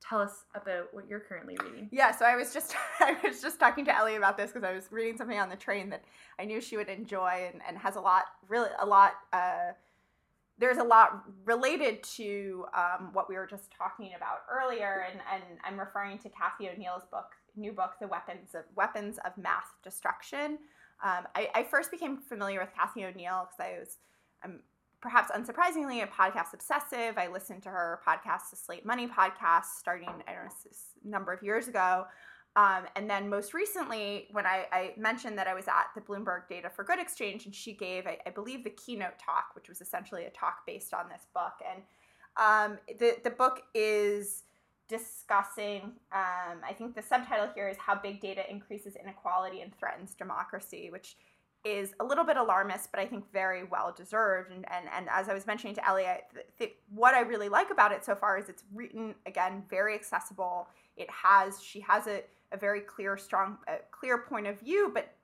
Tell 0.07 0.21
us 0.21 0.45
about 0.55 0.93
what 0.93 1.09
you're 1.09 1.21
currently 1.21 1.57
reading. 1.63 1.89
Yeah, 1.91 2.17
so 2.17 2.25
I 2.25 2.37
was 2.37 2.55
just 2.55 2.75
I 3.01 3.17
was 3.23 3.43
just 3.43 3.59
talking 3.59 3.85
to 3.87 3.97
Ellie 3.97 4.17
about 4.17 4.37
this 4.37 4.53
because 4.53 4.65
I 4.65 4.73
was 4.73 4.91
reading 4.91 5.17
something 5.17 5.39
on 5.39 5.49
the 5.49 5.57
train 5.57 5.91
that 5.91 6.05
I 6.39 6.45
knew 6.45 6.61
she 6.61 6.77
would 6.77 6.89
enjoy 6.89 7.51
and, 7.53 7.61
and 7.67 7.77
has 7.79 7.97
a 7.97 8.01
lot 8.01 8.25
really 8.49 8.71
a 8.81 8.87
lot 8.87 9.15
uh, 9.33 9.73
there's 10.59 10.79
a 10.79 10.85
lot 10.85 11.23
related 11.45 12.03
to 12.03 12.65
um, 12.77 13.11
what 13.13 13.29
we 13.29 13.37
were 13.37 13.47
just 13.47 13.71
talking 13.71 14.11
about 14.17 14.39
earlier 14.51 15.07
and, 15.11 15.21
and 15.33 15.59
I'm 15.65 15.79
referring 15.79 16.19
to 16.19 16.29
Cathy 16.29 16.69
O'Neil's 16.69 17.05
book 17.11 17.33
new 17.57 17.73
book 17.73 17.95
The 18.01 18.07
Weapons 18.07 18.55
of 18.55 18.65
Weapons 18.77 19.19
of 19.25 19.37
Math 19.37 19.75
Destruction. 19.83 20.59
Um, 21.03 21.27
I, 21.35 21.49
I 21.55 21.63
first 21.65 21.91
became 21.91 22.17
familiar 22.17 22.61
with 22.61 22.71
Cathy 22.75 23.05
O'Neil 23.05 23.49
because 23.49 23.61
I 23.61 23.79
was 23.79 23.97
I'm 24.43 24.61
perhaps 25.01 25.31
unsurprisingly, 25.31 26.03
a 26.03 26.07
podcast 26.07 26.55
obsessive. 26.55 27.17
I 27.17 27.29
listened 27.33 27.63
to 27.65 27.69
her 27.69 28.01
podcast, 28.07 28.51
the 28.51 28.57
Slate 28.57 28.85
Money 28.85 29.07
podcast, 29.07 29.77
starting, 29.79 30.09
I 30.09 30.33
don't 30.33 30.45
know, 30.45 30.51
a 31.05 31.09
number 31.09 31.33
of 31.33 31.43
years 31.43 31.69
ago. 31.69 32.07
Um, 32.57 32.87
and 32.97 33.09
then 33.09 33.29
most 33.29 33.55
recently, 33.55 34.27
when 34.33 34.45
I, 34.45 34.67
I 34.73 34.95
mentioned 34.97 35.39
that 35.39 35.47
I 35.47 35.55
was 35.55 35.69
at 35.69 35.91
the 35.95 36.01
Bloomberg 36.01 36.49
Data 36.49 36.69
for 36.69 36.83
Good 36.83 36.99
Exchange, 36.99 37.47
and 37.47 37.55
she 37.55 37.73
gave, 37.75 38.07
I, 38.07 38.19
I 38.27 38.31
believe, 38.31 38.65
the 38.65 38.71
keynote 38.71 39.19
talk, 39.25 39.55
which 39.55 39.69
was 39.69 39.81
essentially 39.81 40.25
a 40.25 40.31
talk 40.31 40.67
based 40.67 40.93
on 40.93 41.09
this 41.09 41.27
book. 41.33 41.53
And 41.71 41.83
um, 42.37 42.79
the, 42.99 43.17
the 43.23 43.31
book 43.31 43.63
is 43.75 44.43
discussing, 44.89 45.83
um, 46.13 46.59
I 46.69 46.73
think 46.77 46.97
the 46.97 47.03
subtitle 47.03 47.51
here 47.55 47.69
is 47.69 47.77
How 47.77 47.95
Big 47.95 48.21
Data 48.21 48.43
Increases 48.51 48.97
Inequality 48.97 49.61
and 49.61 49.73
Threatens 49.79 50.15
Democracy, 50.15 50.89
which 50.91 51.17
is 51.65 51.93
a 52.01 52.05
little 52.05 52.25
bit 52.25 52.37
alarmist, 52.37 52.91
but 52.91 53.01
I 53.01 53.07
think 53.07 53.31
very 53.33 53.65
well 53.65 53.93
deserved. 53.97 54.53
And 54.53 54.65
and, 54.71 54.87
and 54.95 55.09
as 55.11 55.29
I 55.29 55.35
was 55.35 55.47
mentioning 55.47 55.75
to 55.77 55.89
Ellie, 55.89 56.05
th- 56.05 56.47
th- 56.59 56.75
what 56.95 57.15
I 57.15 57.21
really 57.21 57.49
like 57.49 57.71
about 57.71 57.93
it 57.93 58.05
so 58.05 58.15
far 58.15 58.39
is 58.39 58.49
it's 58.49 58.65
written 58.73 59.15
again 59.27 59.65
very 59.69 59.95
accessible. 59.95 60.69
It 60.97 61.09
has 61.11 61.63
she 61.63 61.81
has 61.81 62.07
a, 62.07 62.23
a 62.53 62.57
very 62.57 62.81
clear, 62.81 63.17
strong, 63.17 63.59
uh, 63.67 63.77
clear 63.91 64.19
point 64.19 64.47
of 64.47 64.61
view, 64.61 64.91
but 64.95 65.15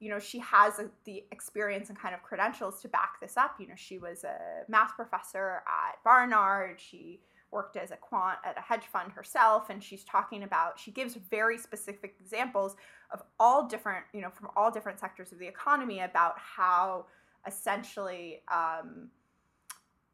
you 0.00 0.10
know 0.10 0.18
she 0.18 0.38
has 0.40 0.78
a, 0.78 0.90
the 1.04 1.24
experience 1.32 1.88
and 1.88 1.98
kind 1.98 2.14
of 2.14 2.22
credentials 2.22 2.80
to 2.82 2.88
back 2.88 3.20
this 3.20 3.36
up. 3.36 3.56
You 3.58 3.68
know 3.68 3.74
she 3.76 3.98
was 3.98 4.24
a 4.24 4.38
math 4.68 4.94
professor 4.96 5.62
at 5.66 6.02
Barnard. 6.04 6.80
She 6.80 7.20
worked 7.50 7.76
as 7.76 7.90
a 7.90 7.96
quant 7.96 8.38
at 8.44 8.56
a 8.58 8.60
hedge 8.60 8.84
fund 8.92 9.12
herself 9.12 9.70
and 9.70 9.82
she's 9.82 10.04
talking 10.04 10.42
about 10.42 10.78
she 10.78 10.90
gives 10.90 11.14
very 11.30 11.56
specific 11.56 12.14
examples 12.20 12.76
of 13.10 13.22
all 13.40 13.66
different 13.66 14.04
you 14.12 14.20
know 14.20 14.30
from 14.30 14.48
all 14.56 14.70
different 14.70 15.00
sectors 15.00 15.32
of 15.32 15.38
the 15.38 15.46
economy 15.46 16.00
about 16.00 16.34
how 16.38 17.06
essentially 17.46 18.42
um, 18.52 19.08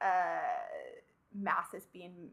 uh, 0.00 0.06
math 1.34 1.74
is 1.74 1.86
being 1.92 2.30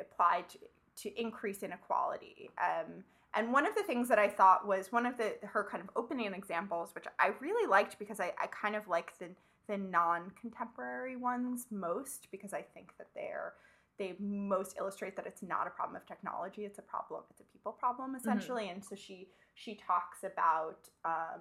applied 0.00 0.48
to, 0.48 0.58
to 0.96 1.20
increase 1.20 1.62
inequality. 1.62 2.50
Um, 2.58 3.04
and 3.34 3.52
one 3.52 3.66
of 3.66 3.74
the 3.74 3.82
things 3.82 4.08
that 4.08 4.18
i 4.18 4.26
thought 4.26 4.66
was 4.66 4.90
one 4.90 5.04
of 5.04 5.16
the 5.18 5.34
her 5.42 5.66
kind 5.70 5.82
of 5.82 5.90
opening 5.96 6.32
examples 6.32 6.94
which 6.94 7.04
i 7.18 7.30
really 7.40 7.68
liked 7.68 7.98
because 7.98 8.20
i, 8.20 8.32
I 8.40 8.46
kind 8.46 8.74
of 8.74 8.88
like 8.88 9.18
the 9.18 9.28
the 9.68 9.76
non-contemporary 9.76 11.16
ones 11.16 11.66
most 11.70 12.28
because 12.30 12.54
i 12.54 12.62
think 12.62 12.94
that 12.96 13.08
they're 13.14 13.52
they 13.98 14.14
most 14.20 14.76
illustrate 14.78 15.16
that 15.16 15.26
it's 15.26 15.42
not 15.42 15.66
a 15.66 15.70
problem 15.70 15.96
of 15.96 16.06
technology 16.06 16.64
it's 16.64 16.78
a 16.78 16.82
problem 16.82 17.22
it's 17.30 17.40
a 17.40 17.44
people 17.44 17.72
problem 17.72 18.14
essentially 18.14 18.68
and 18.68 18.84
so 18.84 18.94
she 18.94 19.28
she 19.54 19.74
talks 19.74 20.22
about 20.22 20.88
um, 21.04 21.40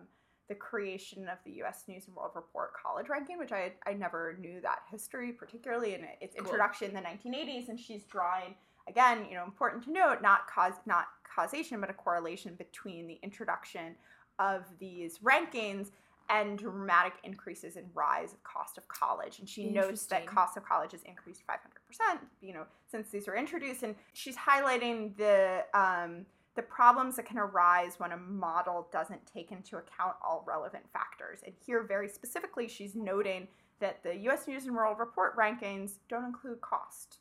the 0.50 0.56
creation 0.56 1.28
of 1.28 1.38
the 1.46 1.52
U.S. 1.58 1.84
News 1.88 2.08
and 2.08 2.16
World 2.16 2.32
Report 2.34 2.72
college 2.82 3.10
ranking, 3.10 3.38
which 3.38 3.52
I 3.52 3.74
I 3.86 3.94
never 3.94 4.38
knew 4.40 4.62
that 4.62 4.80
history 4.90 5.32
particularly 5.32 5.94
in 5.94 6.06
its 6.22 6.36
Cool. 6.36 6.46
introduction 6.46 6.90
in 6.90 6.96
the 6.96 7.02
1980s, 7.02 7.70
and 7.70 7.80
she's 7.80 8.06
drawing 8.06 8.56
again, 8.88 9.26
you 9.30 9.36
know, 9.36 9.44
important 9.44 9.84
to 9.84 9.92
note, 9.92 10.22
not 10.22 10.48
cause 10.48 10.76
not 10.86 11.08
causation, 11.24 11.82
but 11.82 11.90
a 11.90 11.94
correlation 11.94 12.56
between 12.56 13.08
the 13.08 13.20
introduction 13.22 13.96
of 14.40 14.64
these 14.80 15.20
rankings 15.20 15.92
and 16.30 16.58
dramatic 16.58 17.14
increases 17.24 17.78
in 17.78 17.86
rise 17.94 18.34
of 18.34 18.44
cost 18.44 18.78
of 18.78 18.88
college. 18.88 19.40
And 19.40 19.48
she 19.48 19.70
notes 19.70 20.06
that 20.08 20.26
cost 20.26 20.58
of 20.58 20.66
college 20.66 20.92
has 20.92 21.04
increased 21.04 21.42
500%, 21.48 22.20
you 22.42 22.54
know, 22.54 22.66
since 22.90 23.10
these 23.10 23.28
were 23.28 23.36
introduced. 23.36 23.84
And 23.84 23.96
she's 24.14 24.36
highlighting 24.36 25.16
the 25.18 25.64
um, 25.74 26.26
the 26.56 26.64
problems 26.64 27.16
that 27.16 27.26
can 27.28 27.38
arise 27.38 28.00
when 28.00 28.12
a 28.12 28.18
model 28.18 28.88
doesn't 28.92 29.22
take 29.32 29.52
into 29.52 29.78
account 29.78 30.16
all 30.26 30.44
relevant 30.48 30.84
factors. 30.92 31.40
And 31.46 31.54
here, 31.64 31.84
very 31.84 32.10
specifically, 32.10 32.68
she's 32.68 32.96
noting 32.96 33.48
that 33.80 34.02
the 34.02 34.16
US 34.30 34.48
News 34.48 34.66
and 34.66 34.76
World 34.76 34.98
Report 35.00 35.38
rankings 35.38 36.00
don't 36.10 36.26
include 36.26 36.60
cost. 36.62 37.20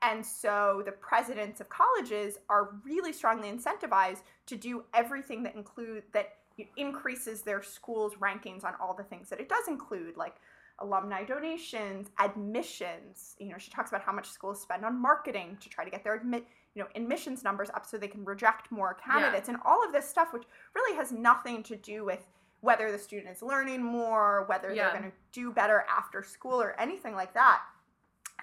And 0.00 0.24
so 0.24 0.82
the 0.84 0.92
presidents 0.92 1.60
of 1.60 1.68
colleges 1.68 2.38
are 2.48 2.74
really 2.84 3.12
strongly 3.12 3.52
incentivized 3.52 4.22
to 4.46 4.56
do 4.56 4.84
everything 4.94 5.42
that 5.44 5.54
include 5.54 6.02
that 6.12 6.36
increases 6.76 7.42
their 7.42 7.62
school's 7.62 8.14
rankings 8.16 8.64
on 8.64 8.74
all 8.80 8.94
the 8.94 9.04
things 9.04 9.28
that 9.30 9.40
it 9.40 9.48
does 9.48 9.68
include, 9.68 10.16
like 10.16 10.36
alumni 10.78 11.24
donations, 11.24 12.08
admissions. 12.18 13.36
You 13.38 13.50
know, 13.50 13.58
she 13.58 13.70
talks 13.70 13.90
about 13.90 14.02
how 14.02 14.12
much 14.12 14.30
schools 14.30 14.60
spend 14.60 14.84
on 14.84 15.00
marketing 15.00 15.58
to 15.60 15.68
try 15.68 15.84
to 15.84 15.90
get 15.90 16.02
their 16.04 16.14
admit, 16.14 16.44
you 16.74 16.82
know, 16.82 16.88
admissions 16.94 17.44
numbers 17.44 17.70
up 17.74 17.86
so 17.86 17.98
they 17.98 18.08
can 18.08 18.24
reject 18.24 18.70
more 18.72 18.94
candidates, 18.94 19.48
and 19.48 19.58
all 19.64 19.84
of 19.84 19.92
this 19.92 20.08
stuff, 20.08 20.32
which 20.32 20.44
really 20.74 20.96
has 20.96 21.12
nothing 21.12 21.62
to 21.64 21.76
do 21.76 22.04
with 22.04 22.26
whether 22.60 22.92
the 22.92 22.98
student 22.98 23.28
is 23.36 23.42
learning 23.42 23.82
more, 23.82 24.44
whether 24.46 24.72
Yeah. 24.72 24.90
they're 24.90 25.00
going 25.00 25.10
to 25.10 25.16
do 25.32 25.52
better 25.52 25.84
after 25.88 26.22
school, 26.22 26.60
or 26.62 26.78
anything 26.80 27.14
like 27.14 27.34
that. 27.34 27.62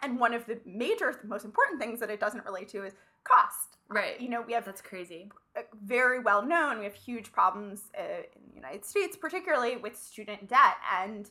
And 0.02 0.20
one 0.20 0.34
of 0.34 0.46
the 0.46 0.60
major, 0.66 1.20
most 1.24 1.46
important 1.46 1.80
things 1.80 2.00
that 2.00 2.10
it 2.10 2.20
doesn't 2.20 2.46
relate 2.46 2.70
to 2.70 2.86
is 2.86 2.94
cost. 3.24 3.78
Right. 3.90 4.20
You 4.22 4.30
know, 4.30 4.42
we 4.42 4.54
have 4.54 4.66
That's 4.66 4.82
crazy. 4.82 5.32
Very 5.84 6.20
well 6.20 6.46
known. 6.46 6.80
We 6.80 6.86
have 6.86 6.94
huge 6.94 7.32
problems 7.32 7.84
uh, 7.98 8.02
in 8.36 8.50
the 8.50 8.56
United 8.56 8.86
States, 8.86 9.16
particularly 9.18 9.78
with 9.78 9.98
student 9.98 10.48
debt, 10.48 10.76
and 11.02 11.30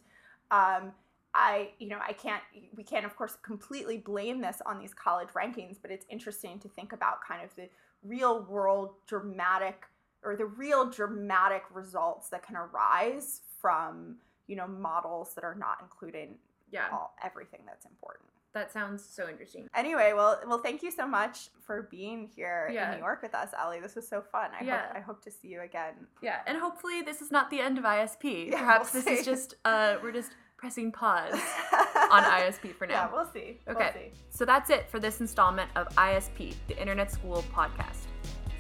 um, 0.51 0.93
I, 1.35 1.71
you 1.79 1.89
know, 1.89 1.99
I 2.07 2.13
can't. 2.13 2.43
We 2.77 2.83
can't, 2.85 3.05
of 3.05 3.17
course, 3.17 3.37
completely 3.43 3.99
blame 3.99 4.41
this 4.41 4.61
on 4.67 4.79
these 4.79 4.95
college 4.95 5.29
rankings, 5.37 5.77
but 5.81 5.91
it's 5.91 6.07
interesting 6.09 6.59
to 6.61 6.69
think 6.69 6.93
about 6.93 7.19
kind 7.27 7.45
of 7.45 7.55
the 7.57 7.69
real 8.03 8.43
world 8.45 8.91
dramatic 9.07 9.85
or 10.25 10.37
the 10.37 10.47
real 10.47 10.89
dramatic 10.91 11.63
results 11.73 12.29
that 12.31 12.43
can 12.43 12.57
arise 12.57 13.43
from 13.61 14.17
you 14.47 14.57
know 14.57 14.67
models 14.67 15.35
that 15.35 15.45
are 15.45 15.55
not 15.55 15.79
including 15.83 16.37
Yeah. 16.71 16.89
all 16.93 17.15
everything 17.23 17.61
that's 17.67 17.85
important. 17.87 18.29
That 18.59 18.73
sounds 18.73 19.05
so 19.05 19.29
interesting. 19.29 19.69
Anyway, 19.73 20.13
well, 20.17 20.41
well, 20.49 20.59
thank 20.59 20.83
you 20.83 20.91
so 20.91 21.07
much 21.07 21.51
for 21.65 21.83
being 21.93 22.29
here 22.35 22.69
Yeah. 22.73 22.91
in 22.91 22.97
New 22.99 23.05
York 23.05 23.23
with 23.23 23.33
us, 23.33 23.51
Ali. 23.57 23.79
This 23.79 23.95
was 23.95 24.09
so 24.09 24.21
fun. 24.21 24.51
I 24.61 24.65
Yeah. 24.65 24.87
hope 24.89 24.97
I 24.97 25.01
hope 25.01 25.23
to 25.27 25.31
see 25.31 25.47
you 25.49 25.61
again. 25.61 25.95
Yeah, 26.21 26.41
and 26.49 26.59
hopefully 26.59 27.03
this 27.03 27.23
is 27.23 27.31
not 27.31 27.51
the 27.51 27.61
end 27.61 27.79
of 27.79 27.85
ISP. 27.85 28.49
Yeah, 28.51 28.59
Perhaps 28.59 28.93
we'll 28.95 29.05
this 29.05 29.21
is 29.21 29.25
just 29.25 29.55
uh 29.65 29.97
we're 30.03 30.11
just 30.13 30.33
pressing 30.57 30.91
pause 30.91 31.35
on 32.11 32.25
ISP 32.25 32.75
for 32.75 32.87
now. 32.89 32.95
Yeah, 32.95 33.13
we'll 33.13 33.31
see. 33.33 33.61
We'll 33.65 33.77
Okay. 33.77 33.93
see. 34.13 34.21
So 34.31 34.45
that's 34.45 34.71
it 34.71 34.91
for 34.91 34.99
this 34.99 35.21
installment 35.21 35.71
of 35.77 35.87
ISP, 35.97 36.57
the 36.67 36.77
Internet 36.81 37.13
School 37.13 37.45
podcast. 37.55 38.07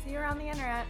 See 0.04 0.10
you 0.12 0.18
around 0.20 0.38
the 0.38 0.46
internet. 0.46 0.86